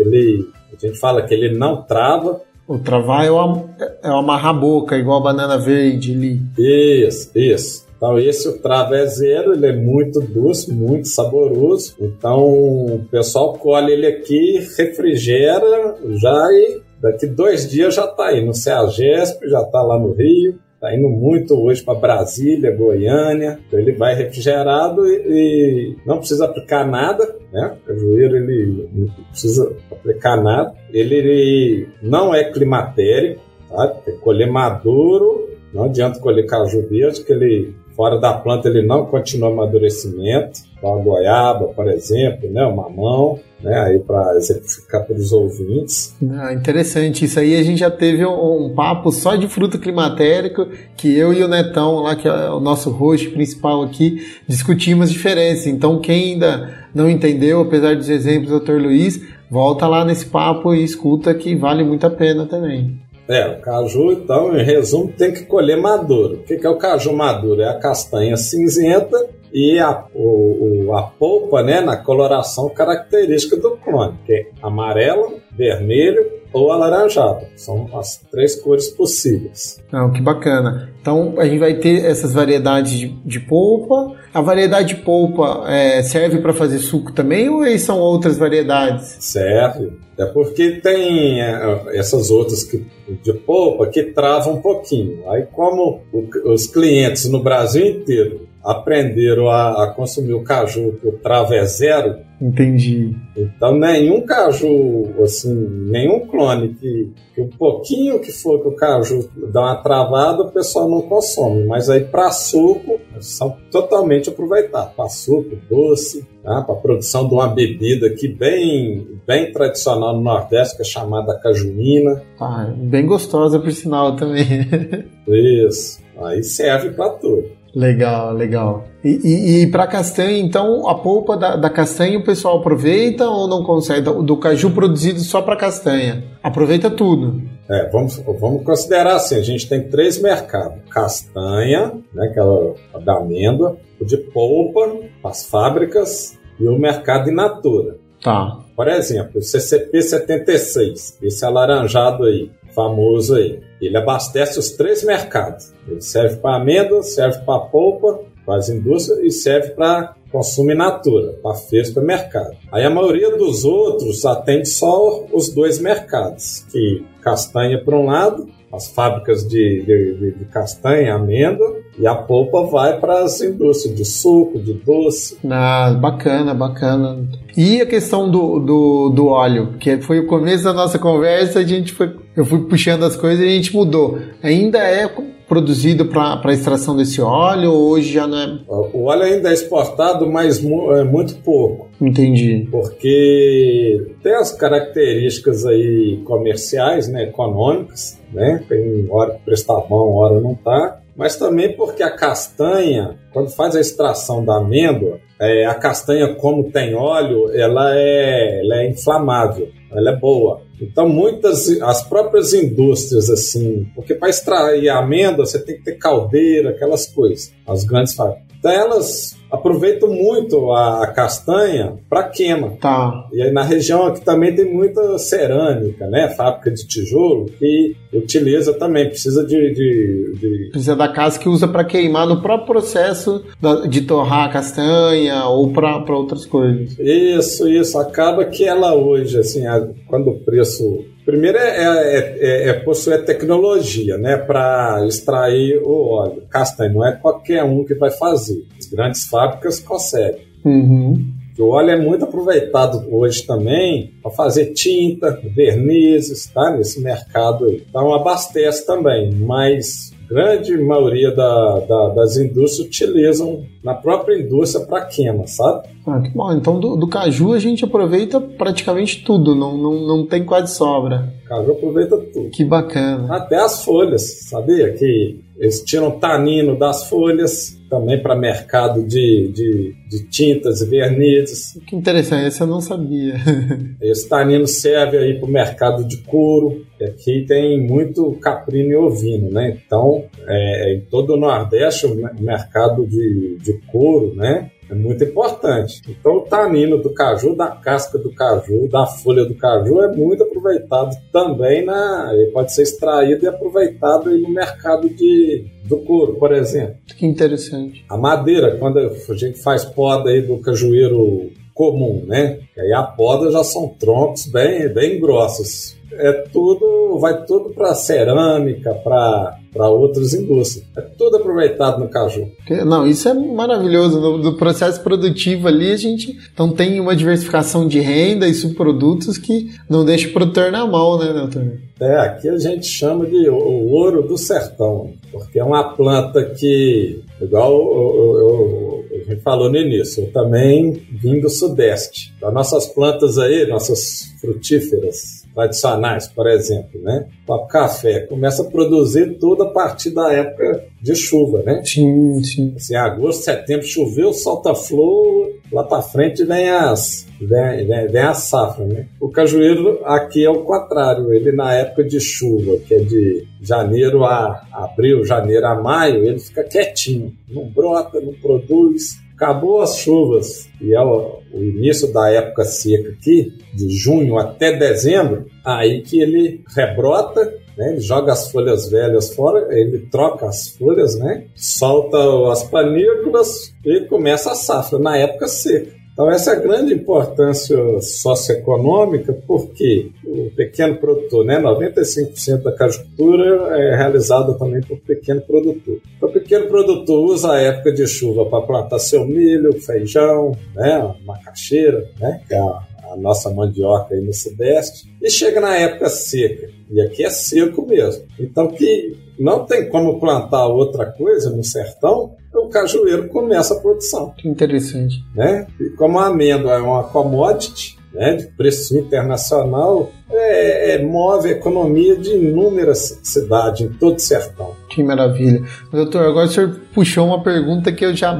ele, 0.00 0.48
a 0.72 0.86
gente 0.86 0.98
fala 0.98 1.20
que 1.20 1.34
ele 1.34 1.58
não 1.58 1.82
trava, 1.82 2.40
o 2.66 2.78
travar 2.78 3.26
é 3.26 3.30
o, 3.30 3.68
é 4.02 4.08
o 4.08 4.16
amarrar 4.16 4.58
boca, 4.58 4.96
igual 4.96 5.18
a 5.18 5.24
banana 5.24 5.58
verde 5.58 6.14
ali. 6.14 6.40
Isso, 6.56 7.30
isso. 7.34 7.89
Então, 8.00 8.18
esse 8.18 8.48
o 8.48 8.56
trava 8.56 9.04
zero, 9.04 9.52
ele 9.52 9.66
é 9.66 9.76
muito 9.76 10.20
doce, 10.20 10.72
muito 10.72 11.06
saboroso. 11.06 11.94
Então, 12.00 12.40
o 12.40 13.06
pessoal 13.10 13.52
colhe 13.58 13.92
ele 13.92 14.06
aqui, 14.06 14.58
refrigera 14.78 15.96
já 16.12 16.48
e 16.50 16.80
daqui 16.98 17.26
dois 17.26 17.68
dias 17.68 17.94
já 17.94 18.06
está 18.06 18.28
aí 18.28 18.42
no 18.42 18.54
CEAGESP, 18.54 19.46
já 19.50 19.60
está 19.60 19.82
lá 19.82 19.98
no 19.98 20.12
Rio. 20.14 20.58
Está 20.76 20.96
indo 20.96 21.10
muito 21.10 21.54
hoje 21.54 21.82
para 21.82 21.92
Brasília, 21.92 22.74
Goiânia. 22.74 23.58
Então 23.66 23.78
ele 23.78 23.92
vai 23.92 24.14
refrigerado 24.14 25.06
e, 25.06 25.16
e, 25.28 25.96
não 26.06 26.16
precisa 26.16 26.46
aplicar 26.46 26.86
nada, 26.88 27.36
né? 27.52 27.76
O 27.82 27.86
cajueiro 27.86 28.34
ele 28.34 28.88
não 28.94 29.26
precisa 29.30 29.76
aplicar 29.92 30.42
nada. 30.42 30.72
Ele, 30.90 31.16
ele 31.16 31.88
não 32.02 32.34
é 32.34 32.44
climatérico, 32.50 33.42
tá? 33.68 33.94
Colher 34.22 34.50
maduro. 34.50 35.50
Não 35.74 35.84
adianta 35.84 36.18
colher 36.18 36.46
caju 36.46 36.88
verde, 36.88 37.22
que 37.22 37.32
ele 37.32 37.74
Fora 37.96 38.18
da 38.18 38.32
planta 38.32 38.68
ele 38.68 38.86
não 38.86 39.06
continua 39.06 39.50
amadurecimento, 39.50 40.60
então 40.76 40.94
a 40.94 41.02
goiaba, 41.02 41.66
por 41.68 41.88
exemplo, 41.88 42.50
né, 42.50 42.64
o 42.64 42.74
mamão, 42.74 43.38
né, 43.62 43.78
aí 43.80 43.98
para 43.98 44.36
exemplificar 44.36 45.04
para 45.04 45.16
os 45.16 45.32
ouvintes. 45.32 46.16
Ah, 46.30 46.52
interessante, 46.52 47.24
isso 47.24 47.38
aí 47.38 47.54
a 47.56 47.62
gente 47.62 47.78
já 47.78 47.90
teve 47.90 48.24
um, 48.24 48.66
um, 48.66 48.74
papo 48.74 49.12
só 49.12 49.36
de 49.36 49.46
fruto 49.48 49.78
climatérico, 49.78 50.66
que 50.96 51.14
eu 51.14 51.32
e 51.32 51.42
o 51.42 51.48
Netão, 51.48 51.96
lá 51.96 52.16
que 52.16 52.26
é 52.26 52.50
o 52.50 52.60
nosso 52.60 52.90
host 52.90 53.28
principal 53.30 53.82
aqui, 53.82 54.18
discutimos 54.48 55.10
diferenças. 55.10 55.66
Então 55.66 56.00
quem 56.00 56.32
ainda 56.32 56.72
não 56.94 57.08
entendeu, 57.08 57.60
apesar 57.60 57.96
dos 57.96 58.08
exemplos 58.08 58.50
do 58.50 58.60
Dr. 58.60 58.80
Luiz, 58.80 59.20
volta 59.50 59.86
lá 59.86 60.04
nesse 60.04 60.26
papo 60.26 60.74
e 60.74 60.82
escuta 60.82 61.34
que 61.34 61.54
vale 61.54 61.84
muito 61.84 62.06
a 62.06 62.10
pena 62.10 62.46
também. 62.46 62.98
É, 63.30 63.46
o 63.46 63.60
caju, 63.60 64.10
então, 64.10 64.56
em 64.58 64.64
resumo, 64.64 65.12
tem 65.12 65.32
que 65.32 65.44
colher 65.44 65.80
maduro. 65.80 66.34
O 66.34 66.42
que 66.42 66.66
é 66.66 66.68
o 66.68 66.76
caju 66.76 67.12
maduro? 67.12 67.62
É 67.62 67.68
a 67.68 67.78
castanha 67.78 68.36
cinzenta 68.36 69.16
e 69.52 69.78
a, 69.78 70.04
o, 70.12 70.92
a 70.96 71.02
polpa, 71.02 71.62
né, 71.62 71.80
na 71.80 71.96
coloração 71.96 72.68
característica 72.68 73.56
do 73.56 73.76
clone, 73.76 74.18
que 74.26 74.32
é 74.32 74.46
amarelo, 74.60 75.40
vermelho 75.56 76.39
ou 76.52 76.72
alaranjado. 76.72 77.46
São 77.56 77.88
as 77.96 78.16
três 78.30 78.56
cores 78.56 78.88
possíveis. 78.88 79.82
Não, 79.92 80.12
que 80.12 80.20
bacana. 80.20 80.90
Então 81.00 81.34
a 81.38 81.44
gente 81.44 81.58
vai 81.58 81.74
ter 81.74 82.04
essas 82.04 82.32
variedades 82.32 82.92
de, 82.92 83.08
de 83.24 83.40
polpa. 83.40 84.14
A 84.32 84.40
variedade 84.40 84.94
de 84.94 85.02
polpa 85.02 85.64
é, 85.66 86.02
serve 86.02 86.38
para 86.38 86.52
fazer 86.52 86.78
suco 86.78 87.12
também 87.12 87.48
ou 87.48 87.66
são 87.78 87.98
outras 87.98 88.38
variedades? 88.38 89.16
Serve. 89.20 89.92
É 90.18 90.26
porque 90.26 90.72
tem 90.82 91.40
é, 91.40 91.82
essas 91.94 92.30
outras 92.30 92.62
que, 92.64 92.84
de 93.22 93.32
polpa 93.32 93.86
que 93.86 94.02
travam 94.02 94.54
um 94.54 94.60
pouquinho. 94.60 95.28
Aí 95.30 95.46
como 95.52 96.02
o, 96.12 96.52
os 96.52 96.66
clientes 96.66 97.28
no 97.28 97.42
Brasil 97.42 97.86
inteiro 97.86 98.49
aprenderam 98.64 99.48
a, 99.48 99.84
a 99.84 99.86
consumir 99.88 100.34
o 100.34 100.44
caju 100.44 100.92
que 101.00 101.08
o 101.08 101.12
trava 101.12 101.54
é 101.54 101.64
zero. 101.64 102.18
Entendi. 102.40 103.14
Então 103.36 103.78
nenhum 103.78 104.22
caju, 104.22 105.22
assim, 105.22 105.54
nenhum 105.90 106.20
clone 106.20 106.74
que, 106.74 107.12
que 107.34 107.40
um 107.42 107.50
pouquinho 107.50 108.18
que 108.18 108.32
for 108.32 108.62
que 108.62 108.68
o 108.68 108.74
caju 108.74 109.28
dá 109.52 109.60
uma 109.60 109.76
travada, 109.76 110.42
o 110.42 110.50
pessoal 110.50 110.88
não 110.88 111.02
consome. 111.02 111.66
Mas 111.66 111.90
aí 111.90 112.00
para 112.00 112.30
suco, 112.30 112.98
são 113.20 113.56
totalmente 113.70 114.30
aproveitados. 114.30 114.94
Para 114.94 115.08
suco, 115.08 115.56
doce, 115.68 116.26
tá? 116.42 116.62
para 116.62 116.74
produção 116.76 117.28
de 117.28 117.34
uma 117.34 117.48
bebida 117.48 118.06
aqui 118.06 118.26
bem, 118.26 119.20
bem 119.26 119.52
tradicional 119.52 120.14
no 120.14 120.22
Nordeste, 120.22 120.76
que 120.76 120.82
é 120.82 120.84
chamada 120.84 121.38
cajuína. 121.38 122.22
Ah, 122.40 122.72
bem 122.74 123.04
gostosa 123.04 123.58
por 123.58 123.72
sinal 123.72 124.16
também. 124.16 124.66
Isso. 125.28 126.00
Aí 126.16 126.42
serve 126.42 126.90
para 126.90 127.10
tudo. 127.10 127.59
Legal, 127.74 128.32
legal. 128.34 128.84
E, 129.04 129.08
e, 129.08 129.62
e 129.62 129.66
para 129.70 129.86
castanha, 129.86 130.38
então, 130.38 130.88
a 130.88 130.94
polpa 130.94 131.36
da, 131.36 131.56
da, 131.56 131.70
castanha 131.70 132.18
o 132.18 132.24
pessoal 132.24 132.58
aproveita 132.58 133.28
ou 133.28 133.48
não 133.48 133.62
consegue? 133.62 134.00
Do, 134.02 134.22
do 134.22 134.36
caju 134.36 134.70
produzido 134.70 135.20
só 135.20 135.40
para 135.40 135.56
castanha. 135.56 136.24
Aproveita 136.42 136.90
tudo. 136.90 137.40
É, 137.68 137.88
vamos, 137.90 138.16
vamos 138.40 138.64
considerar 138.64 139.16
assim: 139.16 139.36
a 139.36 139.42
gente 139.42 139.68
tem 139.68 139.88
três 139.88 140.20
mercados: 140.20 140.78
castanha, 140.90 141.92
né, 142.12 142.26
aquela 142.28 142.74
da 143.04 143.18
amêndoa, 143.18 143.76
o 144.00 144.04
de 144.04 144.16
polpa, 144.16 144.92
as 145.24 145.46
fábricas 145.46 146.38
e 146.58 146.66
o 146.66 146.78
mercado 146.78 147.30
in 147.30 147.34
natura. 147.34 147.96
Tá. 148.22 148.58
Por 148.76 148.88
exemplo, 148.88 149.38
o 149.38 149.42
CCP 149.42 150.02
76, 150.02 151.18
esse 151.22 151.44
alaranjado 151.44 152.24
aí, 152.24 152.50
famoso 152.74 153.34
aí. 153.34 153.60
Ele 153.80 153.96
abastece 153.96 154.58
os 154.58 154.70
três 154.70 155.04
mercados. 155.04 155.72
Ele 155.88 156.00
serve 156.00 156.36
para 156.36 156.56
amêndoa, 156.56 157.02
serve 157.02 157.40
para 157.44 157.60
polpa, 157.60 158.20
para 158.44 158.56
as 158.56 158.68
indústrias 158.68 159.18
e 159.20 159.30
serve 159.30 159.70
para 159.70 160.14
consumo 160.30 160.70
in 160.70 160.76
natura, 160.76 161.32
para 161.42 161.54
feira 161.54 161.88
e 161.88 162.00
mercado. 162.00 162.56
Aí 162.70 162.84
a 162.84 162.90
maioria 162.90 163.36
dos 163.36 163.64
outros 163.64 164.24
atende 164.24 164.68
só 164.68 165.26
os 165.32 165.48
dois 165.50 165.78
mercados, 165.78 166.64
que 166.70 167.04
castanha 167.20 167.82
por 167.82 167.94
um 167.94 168.06
lado 168.06 168.48
as 168.72 168.88
fábricas 168.88 169.46
de, 169.46 169.82
de, 169.84 170.32
de, 170.38 170.44
castanha, 170.46 171.14
amêndoa, 171.14 171.78
e 171.98 172.06
a 172.06 172.14
polpa 172.14 172.62
vai 172.66 172.98
para 173.00 173.24
as 173.24 173.40
indústrias 173.40 173.96
de 173.96 174.04
suco, 174.04 174.58
de 174.58 174.74
doce. 174.74 175.36
Ah, 175.48 175.90
bacana, 176.00 176.54
bacana. 176.54 177.24
E 177.56 177.80
a 177.80 177.86
questão 177.86 178.30
do, 178.30 178.60
do, 178.60 179.08
do 179.10 179.26
óleo, 179.26 179.74
que 179.78 179.98
foi 179.98 180.20
o 180.20 180.26
começo 180.26 180.64
da 180.64 180.72
nossa 180.72 180.98
conversa, 180.98 181.58
a 181.58 181.64
gente 181.64 181.92
foi, 181.92 182.14
eu 182.36 182.44
fui 182.44 182.60
puxando 182.60 183.04
as 183.04 183.16
coisas 183.16 183.44
e 183.44 183.48
a 183.48 183.52
gente 183.52 183.74
mudou. 183.74 184.18
Ainda 184.42 184.78
é 184.78 185.08
produzido 185.50 186.06
para 186.06 186.52
extração 186.52 186.96
desse 186.96 187.20
óleo 187.20 187.72
ou 187.72 187.88
hoje 187.90 188.12
já 188.12 188.24
não 188.24 188.38
é? 188.38 188.58
O 188.68 189.06
óleo 189.06 189.24
ainda 189.24 189.50
é 189.50 189.52
exportado, 189.52 190.30
mas 190.30 190.62
mu 190.62 190.92
é 190.92 191.02
muito 191.02 191.34
pouco. 191.42 191.88
Entendi. 192.00 192.68
Porque 192.70 194.12
tem 194.22 194.32
as 194.36 194.52
características 194.52 195.66
aí 195.66 196.20
comerciais, 196.24 197.08
né, 197.08 197.24
econômicas, 197.24 198.16
né? 198.32 198.62
Tem 198.68 199.08
hora 199.10 199.32
que 199.32 199.40
presta 199.44 199.74
bom, 199.74 200.14
hora 200.14 200.40
não 200.40 200.54
tá. 200.54 201.00
Mas 201.16 201.34
também 201.34 201.74
porque 201.76 202.04
a 202.04 202.14
castanha, 202.14 203.16
quando 203.32 203.50
faz 203.50 203.74
a 203.74 203.80
extração 203.80 204.44
da 204.44 204.58
amêndoa, 204.58 205.18
é, 205.40 205.66
a 205.66 205.74
castanha, 205.74 206.32
como 206.36 206.70
tem 206.70 206.94
óleo, 206.94 207.50
ela 207.52 207.92
é, 207.96 208.60
ela 208.60 208.82
é 208.82 208.88
inflamável, 208.88 209.68
ela 209.90 210.10
é 210.10 210.16
boa. 210.16 210.62
Então, 210.80 211.08
muitas, 211.08 211.68
as 211.82 212.02
próprias 212.02 212.54
indústrias, 212.54 213.28
assim, 213.28 213.86
porque 213.94 214.14
para 214.14 214.30
extrair 214.30 214.88
amêndoa 214.88 215.44
você 215.44 215.58
tem 215.58 215.76
que 215.76 215.84
ter 215.84 215.98
caldeira, 215.98 216.70
aquelas 216.70 217.06
coisas, 217.06 217.52
as 217.66 217.84
grandes 217.84 218.14
fábricas. 218.14 218.49
Então, 218.60 218.70
elas 218.70 219.40
aproveitam 219.50 220.08
muito 220.08 220.70
a, 220.72 221.06
castanha 221.08 221.94
para 222.08 222.22
queima. 222.24 222.76
Tá. 222.80 223.28
E 223.32 223.42
aí 223.42 223.50
na 223.50 223.62
região 223.62 224.06
aqui 224.06 224.20
também 224.20 224.54
tem 224.54 224.72
muita 224.72 225.18
cerâmica, 225.18 226.06
né? 226.06 226.28
Fábrica 226.28 226.70
de 226.70 226.86
tijolo 226.86 227.46
que 227.58 227.96
utiliza 228.12 228.72
também, 228.74 229.08
precisa 229.08 229.44
de. 229.44 229.56
de, 229.72 230.32
de... 230.38 230.68
Precisa 230.70 230.94
da 230.94 231.08
casa 231.08 231.38
que 231.38 231.48
usa 231.48 231.66
para 231.66 231.84
queimar 231.84 232.26
no 232.26 232.40
próprio 232.40 232.66
processo 232.66 233.44
de 233.88 234.02
torrar 234.02 234.48
a 234.48 234.52
castanha 234.52 235.44
ou 235.46 235.72
para 235.72 236.16
outras 236.16 236.46
coisas. 236.46 236.96
Isso, 236.98 237.68
isso. 237.68 237.98
Acaba 237.98 238.44
que 238.44 238.64
ela 238.64 238.94
hoje, 238.94 239.38
assim, 239.38 239.62
quando 240.06 240.30
o 240.30 240.38
preço 240.38 241.04
Primeiro 241.24 241.58
é, 241.58 241.62
é, 241.62 242.38
é, 242.38 242.68
é 242.68 242.72
possuir 242.74 243.24
tecnologia, 243.24 244.16
né, 244.16 244.36
para 244.36 245.04
extrair 245.06 245.80
o 245.82 246.08
óleo. 246.08 246.42
Castanho 246.50 246.94
não 246.94 247.06
é 247.06 247.12
qualquer 247.12 247.62
um 247.64 247.84
que 247.84 247.94
vai 247.94 248.10
fazer. 248.10 248.64
As 248.78 248.86
grandes 248.86 249.26
fábricas 249.26 249.78
conseguem. 249.80 250.48
Uhum. 250.62 251.32
o 251.58 251.70
óleo 251.70 251.90
é 251.90 251.96
muito 251.96 252.24
aproveitado 252.24 253.06
hoje 253.10 253.46
também 253.46 254.12
para 254.22 254.30
fazer 254.30 254.74
tinta, 254.74 255.40
vernizes, 255.54 256.46
tá? 256.46 256.70
Nesse 256.76 257.00
mercado 257.00 257.64
aí. 257.64 257.82
Então 257.88 258.12
abastece 258.12 258.84
também, 258.84 259.32
mas 259.32 260.12
grande 260.30 260.78
maioria 260.78 261.34
da, 261.34 261.80
da, 261.80 262.08
das 262.10 262.36
indústrias 262.36 262.86
utilizam 262.86 263.64
na 263.82 263.94
própria 263.94 264.40
indústria 264.40 264.86
para 264.86 265.04
queima, 265.06 265.46
sabe? 265.48 265.88
Ah, 266.06 266.20
que 266.20 266.30
bom. 266.30 266.52
Então 266.52 266.78
do, 266.78 266.94
do, 266.94 267.08
caju 267.08 267.52
a 267.52 267.58
gente 267.58 267.84
aproveita 267.84 268.40
praticamente 268.40 269.24
tudo, 269.24 269.56
não, 269.56 269.76
não, 269.76 270.06
não 270.06 270.26
tem 270.26 270.44
quase 270.44 270.74
sobra. 270.74 271.34
Caju 271.48 271.72
aproveita 271.72 272.16
tudo. 272.16 272.50
Que 272.50 272.64
bacana. 272.64 273.34
Até 273.34 273.56
as 273.56 273.84
folhas, 273.84 274.48
sabia? 274.48 274.92
Que 274.92 275.40
eles 275.58 275.82
tiram 275.82 276.12
tanino 276.12 276.78
das 276.78 277.08
folhas 277.08 277.79
também 277.90 278.22
para 278.22 278.36
mercado 278.36 279.02
de, 279.02 279.50
de, 279.52 279.94
de, 280.08 280.24
tintas 280.28 280.80
e 280.80 280.86
vernizes. 280.86 281.76
Que 281.84 281.96
interessante, 281.96 282.46
esse 282.46 282.60
eu 282.60 282.66
não 282.68 282.80
sabia. 282.80 283.34
Esse 284.00 284.28
tanino 284.28 284.66
serve 284.66 285.18
aí 285.18 285.38
para 285.38 285.48
o 285.48 285.52
mercado 285.52 286.06
de 286.06 286.18
couro, 286.18 286.86
que 286.96 287.04
aqui 287.04 287.44
tem 287.46 287.84
muito 287.84 288.32
caprino 288.40 288.92
e 288.92 288.96
ovino, 288.96 289.50
né? 289.50 289.76
Então, 289.84 290.24
é, 290.46 290.94
em 290.94 291.00
todo 291.00 291.34
o 291.34 291.36
Nordeste, 291.36 292.06
o 292.06 292.42
mercado 292.42 293.04
de, 293.06 293.58
de 293.60 293.72
couro, 293.90 294.34
né? 294.34 294.70
É 294.90 294.94
muito 294.94 295.22
importante. 295.22 296.02
Então, 296.08 296.38
o 296.38 296.40
tanino 296.40 296.98
do 296.98 297.14
caju, 297.14 297.54
da 297.54 297.68
casca 297.68 298.18
do 298.18 298.34
caju, 298.34 298.88
da 298.88 299.06
folha 299.06 299.44
do 299.44 299.54
caju 299.54 300.00
é 300.02 300.14
muito 300.14 300.42
aproveitado 300.42 301.16
também 301.32 301.84
na. 301.84 302.30
Ele 302.32 302.50
pode 302.50 302.74
ser 302.74 302.82
extraído 302.82 303.44
e 303.44 303.48
aproveitado 303.48 304.30
no 304.30 304.50
mercado 304.50 305.08
de, 305.08 305.66
do 305.84 305.98
couro, 305.98 306.34
por 306.34 306.52
exemplo. 306.52 306.96
Que 307.06 307.24
interessante. 307.24 308.04
A 308.08 308.16
madeira, 308.16 308.76
quando 308.78 308.98
a 308.98 309.34
gente 309.34 309.62
faz 309.62 309.84
poda 309.84 310.30
aí 310.30 310.42
do 310.42 310.58
cajueiro 310.58 311.50
comum, 311.80 312.24
né? 312.26 312.58
E 312.76 312.80
aí 312.82 312.92
a 312.92 313.02
poda 313.02 313.50
já 313.50 313.64
são 313.64 313.88
troncos 313.88 314.44
bem, 314.44 314.86
bem 314.92 315.18
grossos 315.18 315.98
é 316.12 316.32
tudo, 316.52 317.18
vai 317.18 317.44
tudo 317.44 317.70
para 317.70 317.94
cerâmica, 317.94 318.92
para 318.94 319.88
outras 319.88 320.34
indústrias. 320.34 320.86
É 320.96 321.00
tudo 321.00 321.36
aproveitado 321.36 322.00
no 322.00 322.08
caju. 322.08 322.48
Não, 322.84 323.06
isso 323.06 323.28
é 323.28 323.34
maravilhoso. 323.34 324.20
No, 324.20 324.38
no, 324.38 324.56
processo 324.56 325.02
produtivo 325.02 325.68
ali, 325.68 325.92
a 325.92 325.96
gente 325.96 326.36
então 326.52 326.70
tem 326.70 327.00
uma 327.00 327.14
diversificação 327.14 327.86
de 327.86 328.00
renda 328.00 328.48
e 328.48 328.54
subprodutos 328.54 329.38
que 329.38 329.70
não 329.88 330.04
deixa 330.04 330.28
o 330.28 330.32
produtor 330.32 330.70
na 330.72 330.86
mão, 330.86 331.18
né, 331.18 331.32
Nelton? 331.32 331.78
É, 332.00 332.16
aqui 332.16 332.48
a 332.48 332.58
gente 332.58 332.86
chama 332.86 333.26
de 333.26 333.48
o 333.48 333.90
ouro 333.90 334.22
do 334.22 334.38
sertão, 334.38 335.12
porque 335.30 335.58
é 335.58 335.64
uma 335.64 335.84
planta 335.94 336.42
que, 336.44 337.22
igual 337.40 337.72
eu, 337.72 338.14
eu, 338.16 338.38
eu, 338.38 338.89
gente 339.30 339.42
falou 339.42 339.70
no 339.70 339.76
início, 339.76 340.24
eu 340.24 340.32
também 340.32 340.92
vim 341.10 341.40
do 341.40 341.48
Sudeste. 341.48 342.34
As 342.42 342.52
nossas 342.52 342.86
plantas 342.86 343.38
aí, 343.38 343.66
nossas 343.66 344.32
frutíferas, 344.40 345.40
tradicionais, 345.54 346.28
por 346.28 346.46
exemplo, 346.46 347.00
né? 347.02 347.26
O 347.46 347.66
café 347.66 348.20
começa 348.20 348.62
a 348.62 348.70
produzir 348.70 349.38
tudo 349.38 349.64
a 349.64 349.70
partir 349.70 350.10
da 350.10 350.32
época 350.32 350.84
de 351.00 351.14
chuva, 351.14 351.62
né? 351.62 351.82
Sim, 351.84 352.42
sim. 352.42 352.72
Assim, 352.76 352.94
agosto, 352.94 353.44
setembro 353.44 353.86
choveu, 353.86 354.32
solta 354.32 354.74
flor, 354.74 355.50
para 355.90 356.02
frente 356.02 356.44
vem 356.44 356.70
as 356.70 357.26
vem, 357.40 357.86
vem, 357.86 358.06
vem, 358.06 358.22
a 358.22 358.32
safra, 358.32 358.84
né? 358.84 359.06
O 359.20 359.28
cajueiro 359.28 360.00
aqui 360.04 360.44
é 360.44 360.50
o 360.50 360.62
contrário, 360.62 361.32
ele 361.32 361.52
na 361.52 361.74
época 361.74 362.04
de 362.04 362.20
chuva, 362.20 362.78
que 362.86 362.94
é 362.94 362.98
de 363.00 363.46
janeiro 363.60 364.24
a 364.24 364.62
abril, 364.72 365.24
janeiro 365.24 365.66
a 365.66 365.74
maio, 365.74 366.24
ele 366.24 366.38
fica 366.38 366.62
quietinho, 366.62 367.34
não 367.48 367.64
brota, 367.64 368.20
não 368.20 368.32
produz, 368.34 369.18
acabou 369.34 369.80
as 369.80 369.96
chuvas. 369.96 370.68
E 370.80 370.94
é 370.94 371.00
o, 371.00 371.40
o, 371.52 371.62
início 371.62 372.12
da 372.12 372.30
época 372.30 372.64
seca 372.64 373.10
aqui, 373.10 373.52
de 373.74 373.90
junho 373.90 374.38
até 374.38 374.76
dezembro, 374.76 375.46
aí 375.64 376.02
que 376.02 376.20
ele 376.20 376.62
rebrota, 376.76 377.54
né, 377.80 377.92
ele 377.92 378.00
joga 378.00 378.32
as 378.32 378.52
folhas 378.52 378.90
velhas 378.90 379.34
fora, 379.34 379.66
ele 379.70 380.06
troca 380.10 380.46
as 380.46 380.68
folhas, 380.68 381.16
né, 381.16 381.46
solta 381.56 382.18
as 382.52 382.62
panículas 382.62 383.72
e 383.82 384.00
começa 384.02 384.52
a 384.52 384.54
safra 384.54 384.98
na 384.98 385.16
época 385.16 385.48
seca. 385.48 385.98
Então, 386.12 386.30
essa 386.30 386.50
é 386.50 386.56
a 386.56 386.60
grande 386.60 386.92
importância 386.92 387.78
socioeconômica, 388.02 389.32
porque 389.46 390.10
o 390.22 390.50
pequeno 390.54 390.96
produtor, 390.96 391.46
né, 391.46 391.58
95% 391.58 392.62
da 392.62 392.72
cajucultura 392.72 393.74
é 393.78 393.96
realizada 393.96 394.52
também 394.58 394.82
por 394.82 394.98
pequeno 394.98 395.40
produtor. 395.40 395.98
Então, 396.14 396.28
o 396.28 396.32
pequeno 396.32 396.66
produtor 396.66 397.24
usa 397.24 397.52
a 397.52 397.60
época 397.60 397.92
de 397.92 398.06
chuva 398.06 398.44
para 398.44 398.66
plantar 398.66 398.98
seu 398.98 399.24
milho, 399.24 399.80
feijão, 399.80 400.52
né, 400.74 401.14
macaxeira, 401.24 402.06
né, 402.20 402.42
que 402.46 402.52
é 402.52 402.58
a, 402.58 402.82
a 403.10 403.16
nossa 403.16 403.50
mandioca 403.50 404.14
aí 404.14 404.20
no 404.20 404.32
Sudeste, 404.32 405.12
e 405.20 405.30
chega 405.30 405.60
na 405.60 405.76
época 405.76 406.08
seca. 406.08 406.68
E 406.90 407.00
aqui 407.00 407.24
é 407.24 407.30
seco 407.30 407.86
mesmo. 407.86 408.24
Então, 408.38 408.68
que 408.68 409.16
não 409.38 409.64
tem 409.64 409.88
como 409.88 410.20
plantar 410.20 410.66
outra 410.66 411.06
coisa 411.06 411.50
no 411.50 411.64
sertão, 411.64 412.34
o 412.54 412.68
cajueiro 412.68 413.28
começa 413.28 413.74
a 413.74 413.80
produção. 413.80 414.34
Que 414.36 414.48
interessante. 414.48 415.16
Né? 415.34 415.66
E 415.80 415.90
como 415.90 416.18
a 416.18 416.26
amêndoa 416.26 416.72
é 416.72 416.78
uma 416.78 417.04
commodity, 417.04 417.98
né, 418.12 418.34
de 418.34 418.46
preço 418.48 418.98
internacional, 418.98 420.10
é, 420.28 420.94
é, 420.94 421.02
move 421.02 421.48
a 421.48 421.52
economia 421.52 422.16
de 422.16 422.30
inúmeras 422.30 423.20
cidades 423.22 423.82
em 423.82 423.88
todo 423.88 424.16
o 424.16 424.20
sertão. 424.20 424.74
Que 424.88 425.02
maravilha. 425.02 425.62
Doutor, 425.92 426.26
agora 426.26 426.46
o 426.46 426.50
senhor 426.50 426.80
puxou 426.92 427.26
uma 427.26 427.42
pergunta 427.42 427.92
que 427.92 428.04
eu 428.04 428.14
já 428.14 428.34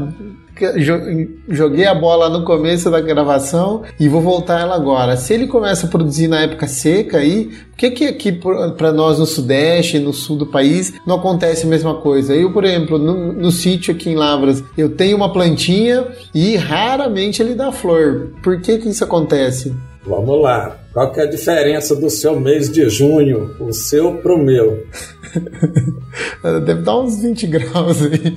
joguei 1.49 1.87
a 1.87 1.95
bola 1.95 2.29
no 2.29 2.45
começo 2.45 2.91
da 2.91 3.01
gravação 3.01 3.83
e 3.99 4.09
vou 4.09 4.21
voltar 4.21 4.61
ela 4.61 4.75
agora. 4.75 5.17
Se 5.17 5.35
ele 5.35 5.47
começa 5.47 5.87
a 5.87 5.91
produzir 5.91 6.29
na 6.29 6.41
época 6.41 6.67
seca 6.67 7.19
aí, 7.19 7.47
por 7.71 7.77
que 7.77 7.91
que 7.91 8.05
aqui 8.07 8.33
para 8.77 8.93
nós 8.93 9.19
no 9.19 9.27
sudeste, 9.27 9.99
no 9.99 10.13
sul 10.13 10.37
do 10.37 10.47
país, 10.47 10.93
não 11.07 11.17
acontece 11.17 11.67
a 11.67 11.69
mesma 11.69 11.95
coisa? 11.95 12.35
Eu, 12.35 12.53
por 12.53 12.65
exemplo, 12.65 12.99
no, 12.99 13.33
no 13.33 13.51
sítio 13.51 13.95
aqui 13.95 14.11
em 14.11 14.17
Lavras, 14.17 14.63
eu 14.77 14.91
tenho 14.91 15.17
uma 15.17 15.33
plantinha 15.33 16.07
e 16.35 16.57
raramente 16.57 17.43
ele 17.43 17.55
dá 17.55 17.73
flor. 17.73 18.33
Por 18.43 18.61
que 18.61 18.79
que 18.79 18.89
isso 18.89 19.05
acontece? 19.05 19.75
Vamos 20.05 20.43
lá. 20.43 20.80
Qual 20.93 21.13
que 21.13 21.21
é 21.21 21.23
a 21.23 21.27
diferença 21.27 21.95
do 21.95 22.11
seu 22.11 22.39
mês 22.39 22.71
de 22.71 22.89
junho, 22.91 23.55
o 23.61 23.73
seu 23.73 24.17
pro 24.17 24.37
meu? 24.37 24.85
Deve 26.65 26.83
dar 26.83 26.99
uns 26.99 27.23
20 27.23 27.47
graus 27.47 28.03
aí. 28.03 28.35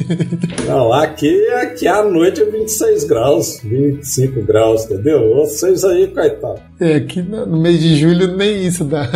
Não, 0.68 0.94
aqui, 0.94 1.48
aqui 1.50 1.88
à 1.88 2.04
noite 2.04 2.42
é 2.42 2.46
26 2.46 3.06
graus, 3.06 3.60
25 3.64 4.42
graus, 4.44 4.86
entendeu? 4.86 5.34
Vocês 5.36 5.84
aí, 5.84 6.08
coitado. 6.08 6.62
É, 6.80 6.96
aqui 6.96 7.22
no 7.22 7.58
mês 7.58 7.80
de 7.80 7.96
julho 7.96 8.36
nem 8.36 8.68
isso 8.68 8.84
dá. 8.84 9.10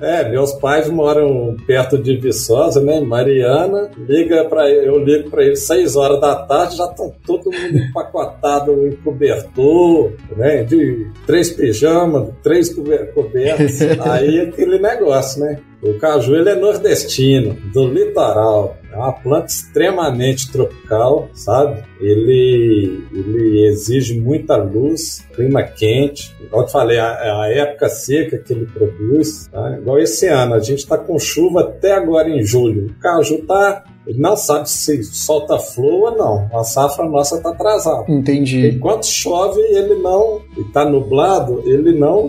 É, 0.00 0.28
meus 0.28 0.52
pais 0.54 0.88
moram 0.88 1.56
perto 1.66 1.98
de 1.98 2.16
Viçosa, 2.16 2.80
né? 2.80 3.00
Mariana, 3.00 3.90
liga 4.08 4.44
para 4.46 4.70
eu 4.70 4.98
ligo 4.98 5.30
para 5.30 5.44
eles 5.44 5.60
6 5.60 5.96
horas 5.96 6.20
da 6.20 6.34
tarde, 6.34 6.76
já 6.76 6.86
estão 6.86 7.12
todo 7.26 7.52
mundo 7.52 7.76
empacotado 7.76 8.86
em 8.86 8.92
cobertor, 8.96 10.12
né? 10.36 10.64
De 10.64 11.06
três 11.26 11.50
pijamas, 11.50 12.28
três 12.42 12.68
cobertas. 13.14 13.80
aí 14.00 14.40
aquele 14.40 14.78
negócio, 14.78 15.40
né? 15.40 15.58
O 15.82 15.94
caju 15.94 16.34
ele 16.34 16.50
é 16.50 16.54
nordestino, 16.54 17.56
do 17.72 17.86
litoral. 17.86 18.76
É 18.92 18.96
uma 18.96 19.12
planta 19.12 19.46
extremamente 19.46 20.50
tropical, 20.52 21.30
sabe? 21.32 21.82
Ele, 22.00 23.02
ele 23.12 23.66
exige 23.66 24.18
muita 24.20 24.56
luz, 24.56 25.24
clima 25.32 25.62
quente. 25.62 26.34
Igual 26.40 26.62
eu 26.62 26.68
falei, 26.68 26.98
a, 26.98 27.42
a 27.42 27.48
época 27.48 27.88
seca 27.88 28.36
que 28.36 28.52
ele 28.52 28.66
produz. 28.66 29.46
Tá? 29.46 29.78
Igual 29.78 30.00
esse 30.00 30.26
ano, 30.26 30.54
a 30.54 30.60
gente 30.60 30.80
está 30.80 30.98
com 30.98 31.18
chuva 31.18 31.60
até 31.60 31.92
agora 31.92 32.28
em 32.28 32.42
julho. 32.42 32.88
O 32.88 33.00
caju 33.00 33.38
tá 33.46 33.84
ele 34.06 34.18
não 34.18 34.36
sabe 34.36 34.68
se 34.68 35.02
solta 35.04 35.58
flor 35.58 36.12
ou 36.12 36.16
não. 36.16 36.48
A 36.52 36.64
safra 36.64 37.04
nossa 37.08 37.36
está 37.36 37.50
atrasada. 37.50 38.04
Entendi. 38.08 38.68
Enquanto 38.68 39.06
chove, 39.06 39.60
ele 39.60 39.96
não. 39.96 40.40
está 40.56 40.84
nublado, 40.84 41.62
ele 41.64 41.98
não 41.98 42.28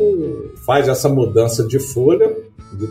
faz 0.65 0.87
essa 0.87 1.09
mudança 1.09 1.65
de 1.65 1.79
folha 1.79 2.35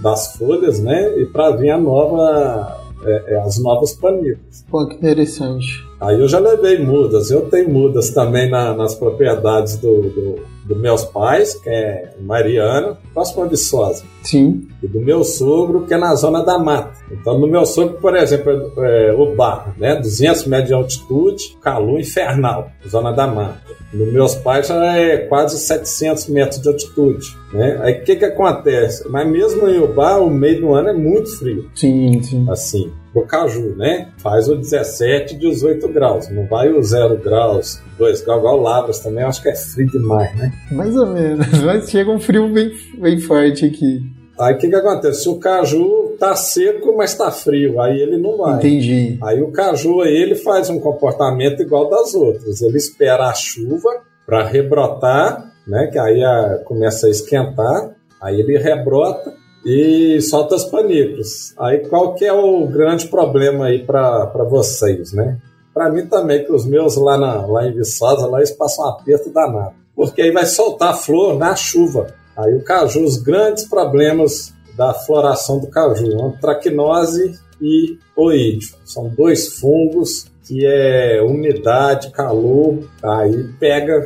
das 0.02 0.36
folhas, 0.36 0.80
né? 0.80 1.18
E 1.18 1.26
para 1.26 1.50
vir 1.56 1.70
a 1.70 1.78
nova, 1.78 2.80
é, 3.04 3.34
é, 3.34 3.40
as 3.40 3.58
novas 3.62 3.92
panículas. 3.92 4.64
Pô, 4.70 4.86
que 4.86 4.96
interessante. 4.96 5.84
Aí 6.00 6.20
eu 6.20 6.28
já 6.28 6.38
levei 6.38 6.78
mudas. 6.78 7.30
Eu 7.30 7.48
tenho 7.48 7.70
mudas 7.70 8.10
também 8.10 8.50
na, 8.50 8.74
nas 8.74 8.94
propriedades 8.94 9.76
do, 9.76 10.02
do, 10.02 10.40
do, 10.70 10.76
meus 10.76 11.04
pais, 11.04 11.54
que 11.54 11.68
é 11.68 12.10
Mariana, 12.20 12.96
próximo 13.12 13.42
a 13.42 13.46
Viçosa. 13.46 14.04
Sim. 14.22 14.68
E 14.82 14.86
do 14.86 15.00
meu 15.00 15.24
sogro, 15.24 15.86
que 15.86 15.94
é 15.94 15.98
na 15.98 16.14
zona 16.14 16.42
da 16.42 16.58
mata. 16.58 16.92
Então, 17.10 17.38
no 17.38 17.46
meu 17.46 17.66
sogro, 17.66 17.98
por 17.98 18.16
exemplo, 18.16 18.72
é, 18.78 19.12
o 19.12 19.34
bar, 19.34 19.74
né? 19.76 19.96
200 19.96 20.46
metros 20.46 20.68
de 20.68 20.74
altitude, 20.74 21.58
calor 21.60 21.98
infernal, 21.98 22.70
zona 22.88 23.12
da 23.12 23.26
mata. 23.26 23.60
No 23.92 24.06
meus 24.06 24.36
pais 24.36 24.68
já 24.68 24.96
é 24.96 25.18
quase 25.18 25.58
700 25.58 26.28
metros 26.28 26.62
de 26.62 26.68
altitude. 26.68 27.26
Né? 27.52 27.78
Aí 27.82 27.94
o 27.94 28.04
que, 28.04 28.16
que 28.16 28.24
acontece? 28.24 29.08
Mas 29.08 29.28
mesmo 29.28 29.68
em 29.68 29.80
Ubá, 29.80 30.16
o 30.16 30.30
meio 30.30 30.60
do 30.60 30.74
ano 30.74 30.90
é 30.90 30.92
muito 30.92 31.36
frio. 31.38 31.68
Sim, 31.74 32.22
sim. 32.22 32.46
Assim. 32.48 32.92
Pro 33.12 33.26
caju, 33.26 33.74
né? 33.76 34.08
Faz 34.18 34.48
o 34.48 34.56
17, 34.56 35.36
18 35.36 35.88
graus, 35.88 36.28
não 36.28 36.46
vai 36.46 36.70
o 36.70 36.82
0 36.82 37.18
graus, 37.18 37.80
2 37.98 38.22
graus, 38.22 38.38
igual 38.38 38.60
Lavras 38.60 39.00
também, 39.00 39.22
eu 39.22 39.28
acho 39.28 39.42
que 39.42 39.48
é 39.48 39.54
frio 39.54 39.90
demais, 39.90 40.36
né? 40.36 40.52
Mais 40.70 40.96
ou 40.96 41.06
menos, 41.06 41.46
mas 41.62 41.90
chega 41.90 42.10
um 42.10 42.20
frio 42.20 42.48
bem, 42.52 42.70
bem 42.98 43.18
forte 43.20 43.66
aqui. 43.66 44.02
Aí 44.38 44.54
o 44.54 44.58
que, 44.58 44.68
que 44.68 44.74
acontece? 44.74 45.28
O 45.28 45.38
caju 45.38 46.16
tá 46.18 46.34
seco, 46.34 46.96
mas 46.96 47.14
tá 47.14 47.30
frio, 47.30 47.78
aí 47.78 48.00
ele 48.00 48.16
não 48.16 48.38
vai. 48.38 48.56
Entendi. 48.56 49.18
Aí 49.22 49.42
o 49.42 49.52
caju 49.52 50.00
aí 50.00 50.14
ele 50.14 50.34
faz 50.34 50.70
um 50.70 50.80
comportamento 50.80 51.60
igual 51.60 51.90
das 51.90 52.14
outras. 52.14 52.62
Ele 52.62 52.78
espera 52.78 53.28
a 53.28 53.34
chuva 53.34 54.02
para 54.24 54.42
rebrotar, 54.44 55.52
né? 55.66 55.88
Que 55.92 55.98
aí 55.98 56.24
a, 56.24 56.62
começa 56.64 57.06
a 57.06 57.10
esquentar, 57.10 57.94
aí 58.18 58.40
ele 58.40 58.56
rebrota 58.56 59.34
e 59.64 60.20
solta 60.20 60.54
os 60.54 60.64
panicos. 60.64 61.54
Aí 61.58 61.80
qual 61.88 62.14
que 62.14 62.24
é 62.24 62.32
o 62.32 62.66
grande 62.66 63.08
problema 63.08 63.66
aí 63.66 63.84
para 63.84 64.44
vocês, 64.48 65.12
né? 65.12 65.38
Para 65.72 65.90
mim 65.90 66.06
também, 66.06 66.44
que 66.44 66.52
os 66.52 66.66
meus 66.66 66.96
lá, 66.96 67.16
na, 67.16 67.46
lá 67.46 67.66
em 67.66 67.72
Viçosa, 67.72 68.26
lá 68.26 68.38
eles 68.38 68.50
passam 68.50 68.84
um 68.84 68.88
aperto 68.88 69.30
danado. 69.30 69.74
Porque 69.94 70.20
aí 70.20 70.32
vai 70.32 70.46
soltar 70.46 70.96
flor 70.96 71.38
na 71.38 71.54
chuva. 71.54 72.08
Aí 72.36 72.54
o 72.54 72.62
caju, 72.62 73.04
os 73.04 73.18
grandes 73.18 73.64
problemas 73.64 74.52
da 74.76 74.92
floração 74.94 75.58
do 75.58 75.68
caju, 75.68 76.24
antracnose 76.24 77.38
e 77.60 77.98
oídio. 78.16 78.74
São 78.84 79.08
dois 79.08 79.58
fungos 79.58 80.26
que 80.46 80.66
é 80.66 81.22
umidade, 81.22 82.10
calor, 82.10 82.80
aí 83.02 83.44
pega, 83.60 84.02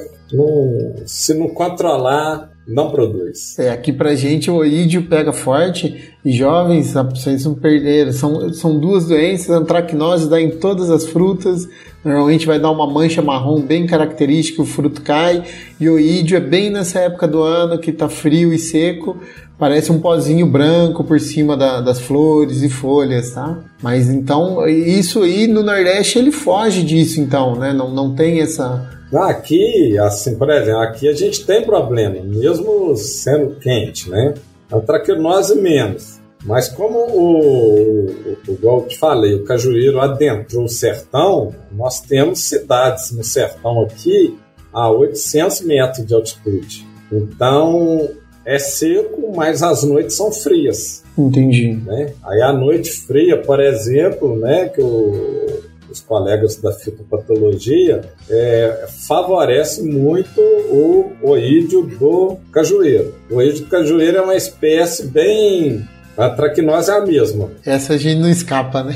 se 1.07 1.33
não 1.33 1.49
controlar, 1.49 2.51
não 2.67 2.91
produz. 2.91 3.59
É, 3.59 3.71
aqui 3.71 3.93
pra 3.93 4.15
gente 4.15 4.51
o 4.51 4.57
oídio 4.57 5.03
pega 5.03 5.33
forte 5.33 6.15
e 6.25 6.33
jovens, 6.33 6.95
vocês 6.95 7.45
não 7.45 7.55
perderam, 7.55 8.13
são, 8.13 8.53
são 8.53 8.79
duas 8.79 9.07
doenças, 9.07 9.51
antracnose 9.51 10.29
dá 10.29 10.41
em 10.41 10.51
todas 10.51 10.89
as 10.89 11.07
frutas, 11.07 11.69
normalmente 12.03 12.47
vai 12.47 12.59
dar 12.59 12.71
uma 12.71 12.91
mancha 12.91 13.21
marrom 13.21 13.61
bem 13.61 13.87
característica, 13.87 14.63
o 14.63 14.67
fruto 14.67 15.03
cai, 15.03 15.45
e 15.79 15.89
o 15.89 15.95
oídio 15.95 16.37
é 16.39 16.41
bem 16.41 16.71
nessa 16.71 17.01
época 17.01 17.29
do 17.29 17.43
ano 17.43 17.79
que 17.79 17.93
tá 17.93 18.09
frio 18.09 18.53
e 18.55 18.59
seco, 18.59 19.19
parece 19.59 19.93
um 19.93 20.01
pozinho 20.01 20.47
branco 20.47 21.05
por 21.05 21.21
cima 21.21 21.57
da, 21.57 21.83
das 21.83 22.01
flores 22.01 22.63
e 22.63 22.71
folhas, 22.71 23.33
tá? 23.33 23.59
Mas 23.83 24.09
então, 24.09 24.67
isso 24.67 25.23
aí 25.23 25.47
no 25.47 25.63
Nordeste 25.63 26.19
ele 26.19 26.33
foge 26.33 26.83
disso 26.83 27.21
então, 27.21 27.57
né? 27.57 27.73
Não, 27.75 27.93
não 27.93 28.15
tem 28.15 28.41
essa 28.41 28.91
Aqui, 29.17 29.99
assim, 29.99 30.37
por 30.37 30.51
exemplo, 30.51 30.81
aqui 30.81 31.09
a 31.09 31.13
gente 31.13 31.45
tem 31.47 31.65
problema, 31.65 32.21
mesmo 32.23 32.97
sendo 32.97 33.57
quente, 33.57 34.11
né? 34.11 34.35
A 34.71 34.81
traquinose 34.81 35.55
menos. 35.57 36.21
Mas 36.45 36.69
como 36.69 36.99
o, 36.99 38.07
o, 38.07 38.37
igual 38.49 38.81
eu 38.81 38.89
te 38.89 38.99
falei, 38.99 39.35
o 39.35 39.45
cajueiro 39.45 39.99
adentrou 40.01 40.65
o 40.65 40.69
sertão, 40.69 41.55
nós 41.73 42.01
temos 42.01 42.45
cidades 42.45 43.13
no 43.13 43.25
sertão 43.25 43.83
aqui 43.83 44.37
a 44.73 44.91
800 44.91 45.63
metros 45.63 46.07
de 46.07 46.15
altitude. 46.15 46.87
Então, 47.11 48.11
é 48.45 48.59
seco, 48.59 49.33
mas 49.35 49.63
as 49.63 49.85
noites 49.85 50.17
são 50.17 50.31
frias. 50.31 51.03
Entendi. 51.17 51.73
Né? 51.73 52.13
Aí 52.25 52.43
a 52.43 52.53
noite 52.53 52.91
fria, 52.91 53.41
por 53.41 53.61
exemplo, 53.61 54.37
né, 54.37 54.69
que 54.69 54.83
o, 54.83 55.63
os 55.95 56.01
colegas 56.01 56.57
da 56.57 56.73
fitopatologia, 56.73 58.03
é, 58.29 58.87
favorece 59.07 59.83
muito 59.83 60.41
o 60.41 61.13
oídio 61.23 61.83
do 61.83 62.37
cajueiro. 62.53 63.15
O 63.31 63.37
oídio 63.37 63.65
do 63.65 63.71
cajueiro 63.71 64.19
é 64.19 64.21
uma 64.21 64.37
espécie 64.37 65.07
bem. 65.07 65.89
A 66.17 66.31
traquinose 66.31 66.91
é 66.91 66.95
a 66.95 67.01
mesma. 67.01 67.51
Essa 67.65 67.95
a 67.95 67.99
gente 67.99 68.21
não 68.21 68.29
escapa, 68.29 68.83
né? 68.83 68.95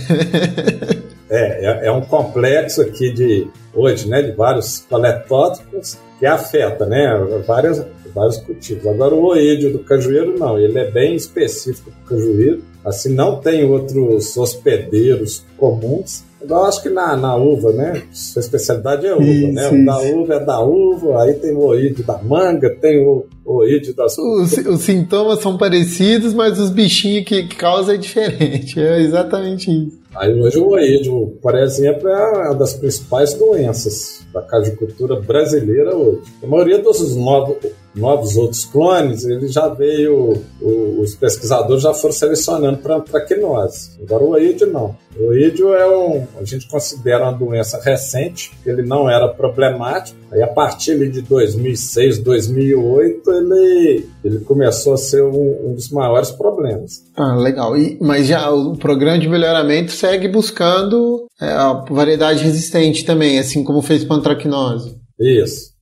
é, 1.30 1.66
é, 1.66 1.86
é, 1.86 1.92
um 1.92 2.01
complexo 2.01 2.82
aqui 2.82 3.12
de 3.12 3.49
hoje, 3.72 4.09
né, 4.09 4.22
de 4.22 4.32
vários 4.32 4.80
coletóticos 4.88 5.99
que 6.18 6.26
afeta, 6.26 6.84
né, 6.84 7.09
várias, 7.46 7.84
vários 8.12 8.38
cultivos. 8.38 8.86
Agora 8.86 9.14
o 9.14 9.24
oídio 9.26 9.72
do 9.72 9.78
cajueiro 9.80 10.36
não, 10.36 10.59
ele 10.59 10.78
é 10.78 10.90
bem 10.90 11.14
específico 11.14 11.90
para 11.90 12.16
o 12.16 12.18
cajueiro. 12.18 12.62
Assim, 12.84 13.14
não 13.14 13.36
tem 13.40 13.64
outros 13.64 14.36
hospedeiros 14.36 15.44
comuns 15.57 16.24
eu 16.41 16.64
acho 16.64 16.82
que 16.82 16.89
na, 16.89 17.16
na 17.16 17.36
uva, 17.36 17.72
né? 17.72 18.03
Sua 18.12 18.41
especialidade 18.41 19.07
é 19.07 19.14
uva, 19.14 19.24
sim, 19.24 19.53
né? 19.53 19.68
Sim. 19.68 19.82
O 19.82 19.86
da 19.86 19.99
uva 19.99 20.34
é 20.34 20.41
da 20.41 20.61
uva, 20.61 21.22
aí 21.22 21.34
tem 21.34 21.55
o 21.55 21.64
oído 21.64 22.03
da 22.03 22.18
manga, 22.22 22.70
tem 22.70 23.05
o, 23.05 23.26
oído 23.45 23.93
das... 23.95 24.16
Os, 24.18 24.53
os 24.53 24.80
sintomas 24.80 25.41
são 25.41 25.57
parecidos, 25.57 26.34
mas 26.34 26.59
os 26.59 26.70
bichinhos 26.70 27.24
que, 27.24 27.45
que 27.45 27.57
causam 27.57 27.95
é 27.95 27.99
diferente. 27.99 28.80
É 28.80 29.01
exatamente 29.01 29.70
isso. 29.70 29.99
Aí 30.14 30.32
hoje 30.32 30.59
o 30.59 30.68
oído, 30.68 31.39
por 31.43 31.55
exemplo, 31.57 32.09
é 32.09 32.47
uma 32.47 32.55
das 32.55 32.74
principais 32.74 33.34
doenças 33.34 34.26
da 34.32 34.43
cajicultura 34.43 35.20
brasileira 35.20 35.95
hoje. 35.95 36.22
A 36.43 36.47
maioria 36.47 36.78
dos 36.78 37.14
novos, 37.16 37.57
novos 37.99 38.36
outros 38.36 38.64
clones, 38.64 39.24
ele 39.24 39.49
já 39.49 39.68
veio, 39.68 40.42
o, 40.61 41.01
os 41.01 41.14
pesquisadores 41.14 41.82
já 41.82 41.92
foram 41.92 42.14
selecionando 42.14 42.78
para 42.78 43.01
traquinose. 43.01 43.99
Agora 44.03 44.24
o 44.24 44.30
oídio 44.30 44.66
não. 44.66 44.96
O 45.18 45.28
oídio 45.28 45.74
é 45.74 45.86
um, 45.86 46.26
a 46.40 46.44
gente 46.44 46.68
considera 46.68 47.24
uma 47.24 47.32
doença 47.32 47.80
recente, 47.82 48.53
ele 48.64 48.82
não 48.82 49.11
era 49.11 49.28
problemático. 49.28 50.16
Aí 50.30 50.42
a 50.42 50.46
partir 50.46 51.11
de 51.11 51.22
2006, 51.22 52.18
2008, 52.18 53.30
ele, 53.30 54.07
ele 54.22 54.38
começou 54.40 54.94
a 54.94 54.99
ser 54.99 55.22
um, 55.24 55.70
um 55.70 55.74
dos 55.74 55.90
maiores 55.90 56.30
problemas. 56.30 57.03
Ah, 57.16 57.34
legal. 57.34 57.76
E, 57.76 57.99
mas 58.01 58.26
já 58.26 58.51
o 58.51 58.76
programa 58.76 59.18
de 59.18 59.28
melhoramento 59.28 59.90
segue 59.90 60.28
buscando 60.28 61.26
é, 61.40 61.46
a 61.46 61.72
variedade 61.90 62.44
resistente 62.44 63.05
também, 63.05 63.38
assim 63.38 63.64
como 63.64 63.82
fez 63.82 64.05
com 64.05 64.14
a 64.14 64.16
antracnose. 64.16 64.96
Isso. 65.18 65.78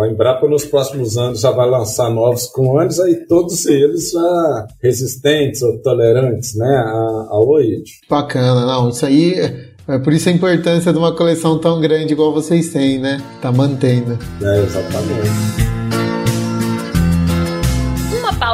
A 0.00 0.08
Embrapa 0.08 0.48
nos 0.48 0.64
próximos 0.64 1.16
anos 1.16 1.40
já 1.40 1.50
vai 1.50 1.68
lançar 1.68 2.10
novos 2.10 2.46
clones, 2.46 2.98
aí 3.00 3.26
todos 3.26 3.66
eles 3.66 4.10
já 4.10 4.66
resistentes 4.82 5.62
ou 5.62 5.78
tolerantes 5.78 6.54
né, 6.56 6.84
ao 7.28 7.48
oídio. 7.48 7.94
Bacana, 8.08 8.66
não, 8.66 8.88
isso 8.88 9.04
aí 9.06 9.34
é 9.88 9.98
por 9.98 10.12
isso 10.12 10.28
a 10.28 10.32
importância 10.32 10.92
de 10.92 10.98
uma 10.98 11.14
coleção 11.14 11.58
tão 11.58 11.80
grande 11.80 12.12
igual 12.12 12.32
vocês 12.32 12.70
têm, 12.70 12.98
né? 12.98 13.22
Tá 13.40 13.52
mantendo. 13.52 14.18
É, 14.42 14.62
exatamente 14.64 15.75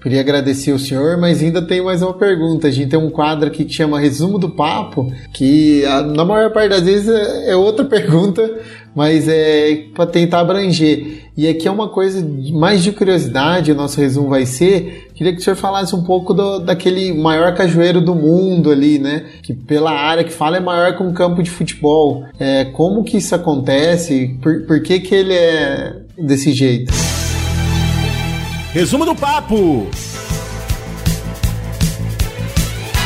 Queria 0.00 0.20
agradecer 0.20 0.72
o 0.72 0.78
senhor, 0.78 1.16
mas 1.18 1.42
ainda 1.42 1.60
tem 1.60 1.82
mais 1.82 2.02
uma 2.02 2.14
pergunta. 2.14 2.68
A 2.68 2.70
gente 2.70 2.90
tem 2.90 2.98
um 2.98 3.10
quadro 3.10 3.48
aqui 3.48 3.64
que 3.64 3.72
chama 3.72 3.98
Resumo 3.98 4.38
do 4.38 4.48
Papo, 4.48 5.12
que 5.32 5.82
na 6.14 6.24
maior 6.24 6.52
parte 6.52 6.70
das 6.70 6.82
vezes 6.82 7.08
é, 7.08 7.50
é 7.50 7.56
outra 7.56 7.82
pergunta, 7.84 8.48
mas 8.94 9.26
é 9.28 9.86
para 9.94 10.06
tentar 10.06 10.40
abranger. 10.40 11.24
E 11.36 11.48
aqui 11.48 11.66
é 11.66 11.70
uma 11.70 11.88
coisa 11.88 12.24
mais 12.52 12.82
de 12.82 12.92
curiosidade, 12.92 13.72
o 13.72 13.74
nosso 13.74 14.00
resumo 14.00 14.28
vai 14.28 14.46
ser. 14.46 15.08
Queria 15.14 15.32
que 15.32 15.40
o 15.40 15.42
senhor 15.42 15.56
falasse 15.56 15.96
um 15.96 16.04
pouco 16.04 16.32
do, 16.32 16.60
daquele 16.60 17.12
maior 17.12 17.52
cajueiro 17.54 18.00
do 18.00 18.14
mundo 18.14 18.70
ali, 18.70 19.00
né? 19.00 19.24
Que 19.42 19.52
pela 19.52 19.90
área 19.90 20.22
que 20.22 20.32
fala 20.32 20.58
é 20.58 20.60
maior 20.60 20.96
que 20.96 21.02
um 21.02 21.12
campo 21.12 21.42
de 21.42 21.50
futebol. 21.50 22.24
É, 22.38 22.66
como 22.66 23.02
que 23.02 23.16
isso 23.16 23.34
acontece? 23.34 24.36
Por, 24.40 24.62
por 24.62 24.80
que, 24.80 25.00
que 25.00 25.14
ele 25.14 25.34
é 25.34 25.96
desse 26.16 26.52
jeito? 26.52 26.92
Resumo 28.72 29.04
do 29.06 29.14
papo! 29.14 29.88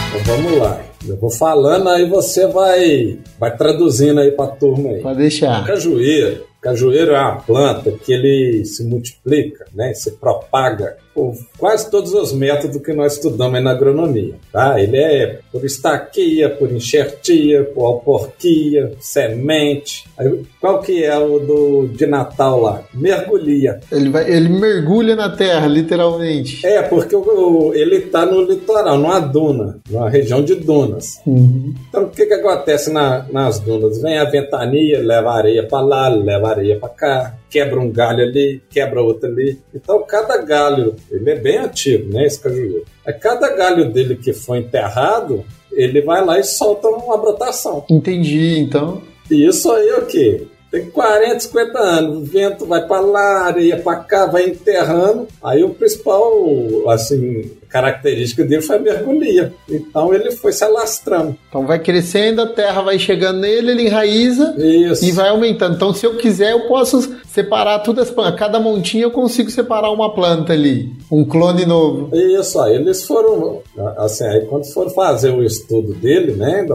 Então 0.08 0.36
vamos 0.36 0.58
lá. 0.58 0.80
Eu 1.06 1.16
vou 1.16 1.30
falando, 1.30 1.88
aí 1.88 2.08
você 2.08 2.46
vai, 2.46 3.18
vai 3.42 3.56
traduzindo 3.56 4.20
aí 4.20 4.30
pra 4.30 4.46
turma 4.46 4.90
aí. 4.90 5.00
Pode 5.02 5.18
deixar. 5.18 5.66
Cajueiro. 5.66 6.46
Cajueiro 6.60 7.10
é 7.10 7.20
uma 7.20 7.40
planta 7.40 7.90
que 7.90 8.12
ele 8.12 8.64
se 8.64 8.84
multiplica, 8.84 9.66
né? 9.74 9.92
Se 9.94 10.12
propaga 10.12 10.96
por 11.14 11.34
quase 11.58 11.90
todos 11.90 12.14
os 12.14 12.32
métodos 12.32 12.80
que 12.80 12.92
nós 12.92 13.14
estudamos 13.14 13.62
na 13.62 13.72
agronomia, 13.72 14.34
tá? 14.52 14.80
Ele 14.80 14.96
é 14.96 15.40
por 15.50 15.64
estaquia, 15.64 16.48
por 16.48 16.72
enxertia, 16.72 17.64
por 17.64 17.84
alporquia, 17.84 18.92
semente. 19.00 20.04
Aí, 20.16 20.42
qual 20.60 20.80
que 20.80 21.04
é 21.04 21.18
o 21.18 21.38
do 21.38 21.88
de 21.88 22.06
Natal 22.06 22.60
lá? 22.60 22.82
Mergulha. 22.94 23.80
Ele, 23.90 24.08
vai, 24.08 24.30
ele 24.30 24.48
mergulha 24.48 25.14
na 25.14 25.30
terra, 25.30 25.66
literalmente. 25.66 26.64
É, 26.64 26.82
porque 26.82 27.14
o, 27.14 27.72
ele 27.74 27.96
está 27.96 28.24
no 28.24 28.42
litoral, 28.42 28.96
numa 28.98 29.20
duna, 29.20 29.80
numa 29.90 30.08
região 30.08 30.42
de 30.42 30.54
dunas. 30.54 31.20
Uhum. 31.26 31.74
Então, 31.88 32.04
o 32.04 32.10
que, 32.10 32.24
que 32.24 32.34
acontece 32.34 32.92
na, 32.92 33.26
nas 33.32 33.58
dunas? 33.58 34.00
Vem 34.00 34.18
a 34.18 34.24
ventania, 34.24 35.00
leva 35.00 35.32
areia 35.32 35.66
para 35.66 35.80
lá, 35.80 36.08
leva 36.08 36.48
areia 36.48 36.78
para 36.78 36.88
cá, 36.88 37.34
quebra 37.50 37.80
um 37.80 37.90
galho 37.90 38.22
ali, 38.22 38.62
quebra 38.70 39.02
outro 39.02 39.28
ali. 39.28 39.58
Então, 39.74 40.02
cada 40.06 40.38
galho, 40.38 40.94
ele 41.10 41.30
é 41.30 41.36
bem 41.36 41.58
antigo, 41.58 42.12
né, 42.12 42.24
esse 42.24 42.40
cajueiro. 42.40 42.84
É 43.04 43.12
cada 43.12 43.54
galho 43.54 43.90
dele 43.90 44.16
que 44.16 44.32
foi 44.32 44.58
enterrado, 44.58 45.44
ele 45.72 46.02
vai 46.02 46.24
lá 46.24 46.38
e 46.38 46.44
solta 46.44 46.88
uma 46.88 47.16
brotação. 47.16 47.84
Entendi, 47.90 48.58
então. 48.58 49.02
E 49.30 49.46
isso 49.46 49.70
aí 49.72 49.88
é 49.88 49.96
o 49.96 50.06
quê? 50.06 50.46
Tem 50.72 50.88
40, 50.88 51.38
50 51.40 51.78
anos, 51.78 52.16
o 52.16 52.24
vento 52.24 52.64
vai 52.64 52.80
para 52.86 53.00
lá, 53.00 53.44
areia 53.44 53.76
para 53.76 53.96
cá, 53.96 54.24
vai 54.24 54.46
enterrando. 54.46 55.28
Aí 55.44 55.62
o 55.62 55.68
principal, 55.68 56.88
assim, 56.88 57.50
característica 57.68 58.42
dele 58.42 58.62
foi 58.62 58.76
a 58.76 58.78
mergulhia. 58.78 59.52
Então 59.68 60.14
ele 60.14 60.30
foi 60.30 60.50
se 60.50 60.64
alastrando. 60.64 61.36
Então 61.46 61.66
vai 61.66 61.78
crescendo, 61.78 62.40
a 62.40 62.46
terra 62.46 62.80
vai 62.80 62.98
chegando 62.98 63.40
nele, 63.40 63.72
ele 63.72 63.82
enraiza 63.82 64.54
Isso. 64.56 65.04
e 65.04 65.12
vai 65.12 65.28
aumentando. 65.28 65.76
Então, 65.76 65.92
se 65.92 66.06
eu 66.06 66.16
quiser, 66.16 66.52
eu 66.52 66.60
posso 66.60 67.16
separar 67.32 67.78
todas 67.78 68.08
as 68.08 68.14
plantas. 68.14 68.38
Cada 68.38 68.60
montinha 68.60 69.04
eu 69.04 69.10
consigo 69.10 69.50
separar 69.50 69.90
uma 69.90 70.14
planta 70.14 70.52
ali. 70.52 70.92
Um 71.10 71.24
clone 71.24 71.64
novo. 71.64 72.14
Isso, 72.14 72.60
aí 72.60 72.74
eles 72.74 73.04
foram, 73.06 73.62
assim, 73.96 74.24
aí 74.24 74.44
quando 74.46 74.70
foram 74.72 74.90
fazer 74.90 75.30
o 75.30 75.42
estudo 75.42 75.94
dele, 75.94 76.32
né, 76.32 76.66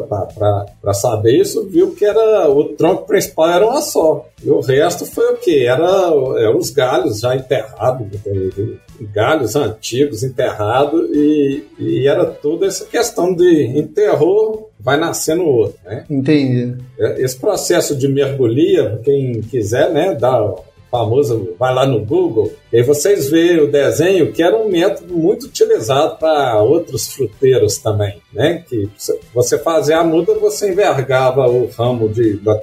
para 0.82 0.94
saber 0.94 1.40
isso, 1.40 1.68
viu 1.70 1.94
que 1.94 2.04
era 2.04 2.50
o 2.50 2.64
tronco 2.76 3.06
principal 3.06 3.50
era 3.50 3.68
uma 3.68 3.82
só. 3.82 4.26
E 4.44 4.50
o 4.50 4.60
resto 4.60 5.06
foi 5.06 5.34
o 5.34 5.38
que? 5.38 5.66
Era, 5.66 6.12
era 6.38 6.58
os 6.58 6.72
galhos 6.72 7.20
já 7.20 7.36
enterrados, 7.36 8.08
galhos 9.02 9.56
antigos 9.56 10.24
enterrados, 10.24 11.10
e, 11.14 11.64
e 11.80 12.08
era 12.08 12.26
toda 12.26 12.66
essa 12.66 12.86
questão 12.86 13.34
de 13.34 13.66
enterrou, 13.78 14.72
vai 14.80 14.98
nascendo 14.98 15.44
outro, 15.44 15.78
né? 15.86 16.06
Entendi. 16.10 16.76
Esse 17.18 17.38
processo 17.38 17.96
de 17.96 18.08
mergulhia, 18.08 19.00
quem 19.04 19.42
quiser, 19.42 19.92
né, 19.92 20.16
dá 20.16 20.56
famoso, 20.90 21.56
vai 21.60 21.74
lá 21.74 21.86
no 21.86 22.04
Google, 22.04 22.52
e 22.72 22.78
aí 22.78 22.84
vocês 22.84 23.30
veem 23.30 23.60
o 23.60 23.72
desenho 23.72 24.32
que 24.32 24.44
era 24.44 24.58
um 24.58 24.70
método 24.70 25.16
muito 25.16 25.46
utilizado 25.46 26.18
para 26.18 26.62
outros 26.62 27.08
fruteiros 27.14 27.78
também, 27.78 28.22
né? 28.34 28.64
Que 28.68 28.90
você 29.34 29.58
fazia 29.58 30.00
a 30.00 30.04
muda, 30.04 30.34
você 30.36 30.72
envergava 30.72 31.48
o 31.48 31.68
ramo 31.68 32.10
de, 32.10 32.38
da 32.38 32.56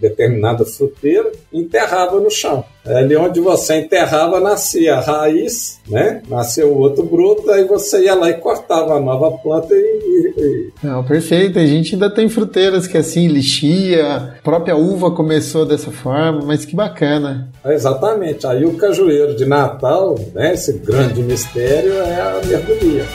determinada 0.00 0.64
fruteira 0.64 1.30
e 1.52 1.60
enterrava 1.60 2.18
no 2.18 2.30
chão. 2.30 2.64
É 2.84 2.96
ali 2.96 3.14
onde 3.14 3.40
você 3.40 3.74
enterrava 3.74 4.40
nascia 4.40 4.94
a 4.96 5.00
raiz, 5.00 5.78
né? 5.86 6.22
Nasceu 6.28 6.72
o 6.72 6.78
outro 6.78 7.04
broto, 7.04 7.50
aí 7.50 7.64
você 7.64 8.04
ia 8.04 8.14
lá 8.14 8.30
e 8.30 8.34
cortava 8.34 8.94
a 8.94 9.00
nova 9.00 9.36
planta 9.38 9.74
e. 9.74 10.32
e... 10.38 10.70
Não, 10.82 11.04
perfeito. 11.04 11.58
A 11.58 11.66
gente 11.66 11.94
ainda 11.94 12.08
tem 12.08 12.28
fruteiras 12.30 12.86
que 12.86 12.96
assim, 12.96 13.28
lixia, 13.28 14.16
a 14.16 14.42
própria 14.42 14.76
uva 14.76 15.10
começou 15.10 15.66
dessa 15.66 15.90
forma, 15.90 16.40
mas 16.46 16.64
que 16.64 16.74
bacana. 16.74 17.50
Exatamente. 17.66 18.46
Aí 18.46 18.64
o 18.64 18.74
cajueiro 18.74 19.36
de 19.40 19.46
Natal, 19.46 20.18
né? 20.34 20.52
Esse 20.52 20.74
grande 20.74 21.22
mistério 21.22 21.94
é 21.94 22.20
a 22.20 22.40
mergulhia. 22.46 23.06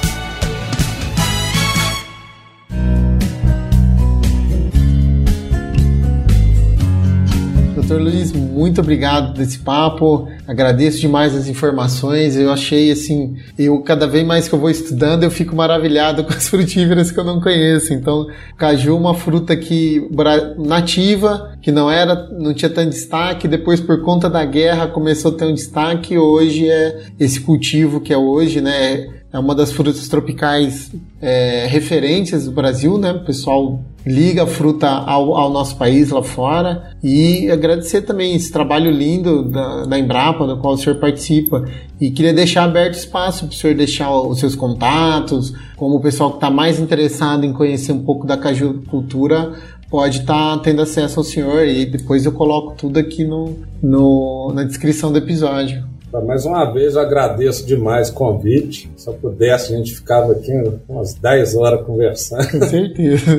Doutor 7.76 8.02
Luiz, 8.02 8.32
muito 8.32 8.82
obrigado 8.82 9.36
desse 9.36 9.60
papo. 9.60 10.28
Agradeço 10.48 11.00
demais 11.00 11.36
as 11.36 11.48
informações. 11.48 12.36
Eu 12.36 12.52
achei 12.52 12.90
assim, 12.90 13.36
eu 13.60 13.80
cada 13.84 14.08
vez 14.08 14.26
mais 14.26 14.48
que 14.48 14.56
eu 14.56 14.60
vou 14.60 14.72
estudando, 14.72 15.24
eu 15.24 15.30
fico 15.30 15.56
maravilhado 15.56 16.24
com 16.26 16.34
as 16.34 16.50
frutíferas 16.50 17.12
que 17.12 17.20
eu 17.20 17.24
não 17.24 17.40
conheço. 17.40 17.94
Então, 17.94 18.26
caju 18.58 18.96
é 18.96 19.00
uma 19.00 19.14
fruta 19.14 19.56
que 19.56 20.10
nativa, 20.58 21.55
que 21.66 21.72
não 21.72 21.90
era, 21.90 22.30
não 22.30 22.54
tinha 22.54 22.70
tanto 22.70 22.92
destaque, 22.92 23.48
depois 23.48 23.82
por 23.82 24.00
conta 24.04 24.30
da 24.30 24.46
guerra 24.46 24.86
começou 24.86 25.32
a 25.32 25.36
ter 25.36 25.46
um 25.46 25.54
destaque, 25.56 26.16
hoje 26.16 26.70
é 26.70 27.08
esse 27.20 27.42
cultivo 27.42 28.00
que 28.00 28.14
é 28.14 28.18
hoje, 28.18 28.62
né? 28.62 29.08
é 29.36 29.40
uma 29.40 29.54
das 29.54 29.74
frutas 29.74 30.08
tropicais 30.08 30.90
é, 31.22 31.68
referentes 31.68 32.46
do 32.46 32.52
Brasil, 32.52 32.98
né? 32.98 33.12
O 33.12 33.26
pessoal 33.26 33.82
liga 34.06 34.44
a 34.44 34.48
fruta 34.48 34.88
ao, 34.88 35.36
ao, 35.36 35.52
nosso 35.52 35.76
país 35.76 36.10
lá 36.10 36.24
fora 36.24 36.92
e 37.04 37.52
agradecer 37.52 38.04
também 38.04 38.34
esse 38.34 38.50
trabalho 38.50 38.90
lindo 38.90 39.44
da, 39.50 39.86
da 39.88 40.00
Embrapa, 40.00 40.48
do 40.48 40.58
qual 40.58 40.76
o 40.76 40.78
senhor 40.78 41.00
participa. 41.00 41.66
E 42.00 42.12
queria 42.12 42.34
deixar 42.34 42.64
aberto 42.64 42.94
espaço 42.94 43.46
para 43.46 43.54
o 43.54 43.58
senhor 43.58 43.76
deixar 43.76 44.10
os 44.10 44.40
seus 44.40 44.56
contatos, 44.56 45.54
como 45.76 45.96
o 45.96 46.00
pessoal 46.00 46.30
que 46.30 46.38
está 46.38 46.50
mais 46.50 46.80
interessado 46.80 47.46
em 47.46 47.52
conhecer 47.52 47.92
um 47.92 48.04
pouco 48.04 48.26
da 48.26 48.38
caju 48.38 48.84
cultura 48.90 49.54
pode 49.90 50.20
estar 50.20 50.58
tá 50.58 50.64
tendo 50.64 50.82
acesso 50.82 51.20
ao 51.20 51.24
senhor 51.24 51.66
e 51.66 51.86
depois 51.86 52.26
eu 52.26 52.32
coloco 52.32 52.76
tudo 52.76 53.00
aqui 53.00 53.24
no, 53.24 53.56
no 53.82 54.52
na 54.54 54.64
descrição 54.64 55.12
do 55.12 55.18
episódio. 55.18 55.86
Mais 56.24 56.46
uma 56.46 56.64
vez 56.72 56.96
eu 56.96 57.02
agradeço 57.02 57.66
demais 57.66 58.10
o 58.10 58.14
convite. 58.14 58.90
Se 58.96 59.08
eu 59.08 59.14
pudesse, 59.16 59.74
a 59.74 59.78
gente 59.78 59.94
ficava 59.96 60.32
aqui 60.32 60.52
umas 60.88 61.14
10 61.16 61.56
horas 61.56 61.86
conversando. 61.86 62.52
Com 62.52 62.62
certeza. 62.66 63.32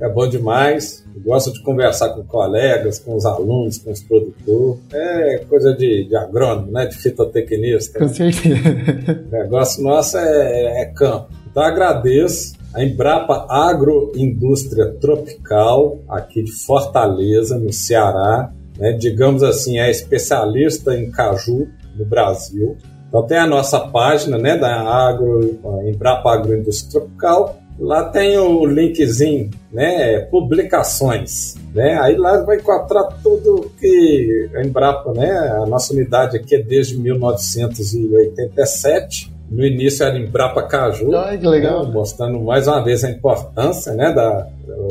É 0.00 0.08
bom 0.08 0.28
demais. 0.28 1.04
Eu 1.14 1.22
gosto 1.22 1.52
de 1.52 1.62
conversar 1.62 2.10
com 2.10 2.22
colegas, 2.24 2.98
com 2.98 3.16
os 3.16 3.24
alunos, 3.24 3.78
com 3.78 3.90
os 3.90 4.02
produtores. 4.02 4.80
É 4.92 5.38
coisa 5.48 5.72
de, 5.72 6.04
de 6.04 6.16
agrônomo, 6.16 6.70
né? 6.70 6.86
De 6.86 6.96
fitotecnista. 6.96 7.98
Com 7.98 8.08
certeza. 8.08 9.24
O 9.28 9.32
negócio 9.32 9.82
nosso 9.82 10.18
é, 10.18 10.82
é 10.82 10.84
campo. 10.86 11.28
Então 11.50 11.62
agradeço 11.62 12.59
a 12.72 12.84
Embrapa 12.84 13.46
Agroindústria 13.48 14.92
Tropical, 15.00 15.98
aqui 16.08 16.42
de 16.42 16.52
Fortaleza, 16.52 17.58
no 17.58 17.72
Ceará. 17.72 18.52
Né, 18.78 18.92
digamos 18.92 19.42
assim, 19.42 19.78
é 19.78 19.90
especialista 19.90 20.96
em 20.96 21.10
caju 21.10 21.68
no 21.96 22.04
Brasil. 22.06 22.76
Então 23.08 23.26
tem 23.26 23.36
a 23.36 23.46
nossa 23.46 23.80
página 23.80 24.38
né, 24.38 24.56
da 24.56 24.80
Agro, 24.80 25.58
Embrapa 25.84 26.32
Agroindústria 26.32 27.00
Tropical. 27.00 27.58
Lá 27.78 28.04
tem 28.04 28.38
o 28.38 28.64
linkzinho, 28.64 29.50
né, 29.72 30.20
publicações. 30.30 31.56
Né? 31.74 31.98
Aí 32.00 32.16
lá 32.16 32.40
vai 32.42 32.58
encontrar 32.58 33.04
tudo 33.22 33.70
que 33.78 34.48
a 34.54 34.62
Embrapa, 34.62 35.12
né, 35.12 35.30
a 35.30 35.66
nossa 35.66 35.92
unidade 35.92 36.36
aqui 36.36 36.54
é 36.54 36.62
desde 36.62 36.96
1987. 36.98 39.39
No 39.50 39.66
início 39.66 40.04
era 40.04 40.16
Embrapa 40.16 40.62
Caju, 40.62 41.14
Ai, 41.16 41.36
que 41.36 41.46
legal. 41.46 41.84
Né, 41.84 41.92
mostrando 41.92 42.38
mais 42.40 42.68
uma 42.68 42.84
vez 42.84 43.02
a 43.02 43.10
importância 43.10 43.92
né, 43.94 44.12
da, 44.12 44.46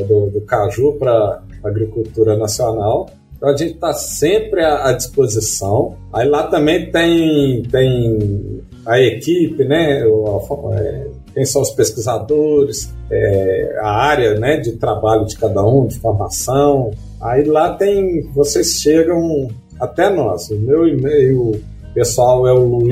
do, 0.06 0.30
do 0.30 0.40
caju 0.42 0.92
para 0.98 1.40
a 1.64 1.68
agricultura 1.68 2.36
nacional. 2.36 3.08
Então 3.36 3.48
a 3.48 3.56
gente 3.56 3.72
está 3.72 3.94
sempre 3.94 4.62
à, 4.62 4.92
disposição. 4.92 5.96
Aí 6.12 6.28
lá 6.28 6.46
também 6.48 6.90
tem, 6.90 7.62
tem 7.62 8.60
a 8.84 9.00
equipe, 9.00 9.64
né? 9.64 10.02
É, 10.02 11.06
quem 11.32 11.46
são 11.46 11.62
os 11.62 11.70
pesquisadores, 11.70 12.92
é, 13.10 13.78
a 13.80 13.90
área 13.90 14.38
né, 14.38 14.58
de 14.58 14.72
trabalho 14.72 15.24
de 15.24 15.38
cada 15.38 15.64
um, 15.64 15.86
de 15.86 15.98
formação. 15.98 16.90
Aí 17.18 17.44
lá 17.44 17.72
tem, 17.74 18.28
vocês 18.34 18.74
chegam 18.74 19.48
até 19.80 20.10
nós. 20.10 20.50
O 20.50 20.56
meu 20.56 20.86
e-mail 20.86 21.62
pessoal 21.94 22.46
é 22.46 22.52
o 22.52 22.82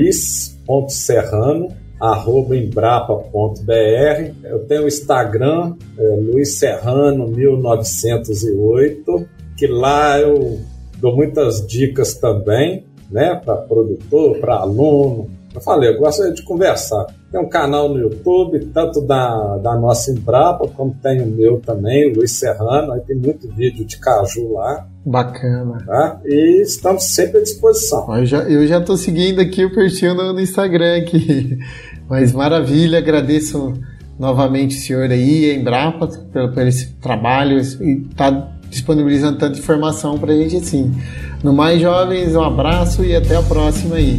luiz.serrano 0.69 1.69
arroba 2.01 2.57
embrapa.br. 2.57 4.35
Eu 4.45 4.61
tenho 4.66 4.85
o 4.85 4.89
Instagram, 4.89 5.75
é 5.99 6.03
Luiz 6.03 6.59
Serrano 6.59 7.27
1908 7.27 9.39
que 9.59 9.66
lá 9.66 10.21
eu 10.21 10.61
dou 10.99 11.16
muitas 11.16 11.66
dicas 11.66 12.14
também, 12.14 12.87
né, 13.11 13.35
para 13.45 13.57
produtor, 13.57 14.39
para 14.39 14.55
aluno. 14.55 15.29
Eu 15.53 15.61
falei, 15.61 15.91
eu 15.91 15.99
gosto 15.99 16.33
de 16.33 16.45
conversar. 16.45 17.07
Tem 17.31 17.39
um 17.39 17.49
canal 17.49 17.91
no 17.91 17.99
YouTube, 17.99 18.59
tanto 18.72 19.03
da, 19.03 19.59
da 19.59 19.76
nossa 19.76 20.11
Embrapa, 20.11 20.66
como 20.68 20.97
tem 21.03 21.20
o 21.20 21.26
meu 21.26 21.61
também, 21.61 22.11
Luiz 22.14 22.33
Serrano, 22.33 22.93
aí 22.93 23.01
tem 23.03 23.16
muito 23.16 23.47
vídeo 23.49 23.85
de 23.85 23.99
caju 23.99 24.55
lá. 24.55 24.87
Bacana. 25.05 25.85
Tá? 25.87 26.20
E 26.24 26.62
estamos 26.62 27.05
sempre 27.05 27.39
à 27.39 27.43
disposição. 27.43 28.16
Eu 28.16 28.24
já, 28.24 28.39
eu 28.45 28.66
já 28.66 28.81
tô 28.81 28.97
seguindo 28.97 29.41
aqui 29.41 29.62
o 29.62 29.74
perfil 29.74 30.14
no, 30.14 30.33
no 30.33 30.41
Instagram 30.41 30.99
aqui. 30.99 31.59
Mas 32.09 32.33
maravilha, 32.33 32.97
agradeço 32.97 33.74
novamente 34.18 34.76
o 34.76 34.81
senhor 34.81 35.11
aí, 35.11 35.51
a 35.51 35.55
Embrapa, 35.55 36.09
pelo, 36.33 36.53
pelo 36.53 36.68
esse 36.68 36.95
trabalho 36.95 37.61
e 37.61 38.01
tá 38.16 38.53
disponibilizando 38.70 39.39
tanta 39.39 39.59
informação 39.59 40.18
pra 40.18 40.35
gente 40.35 40.57
assim. 40.57 40.95
No 41.43 41.53
mais 41.53 41.81
jovens, 41.81 42.35
um 42.35 42.43
abraço 42.43 43.05
e 43.05 43.14
até 43.14 43.37
a 43.37 43.43
próxima 43.43 43.97
aí. 43.97 44.18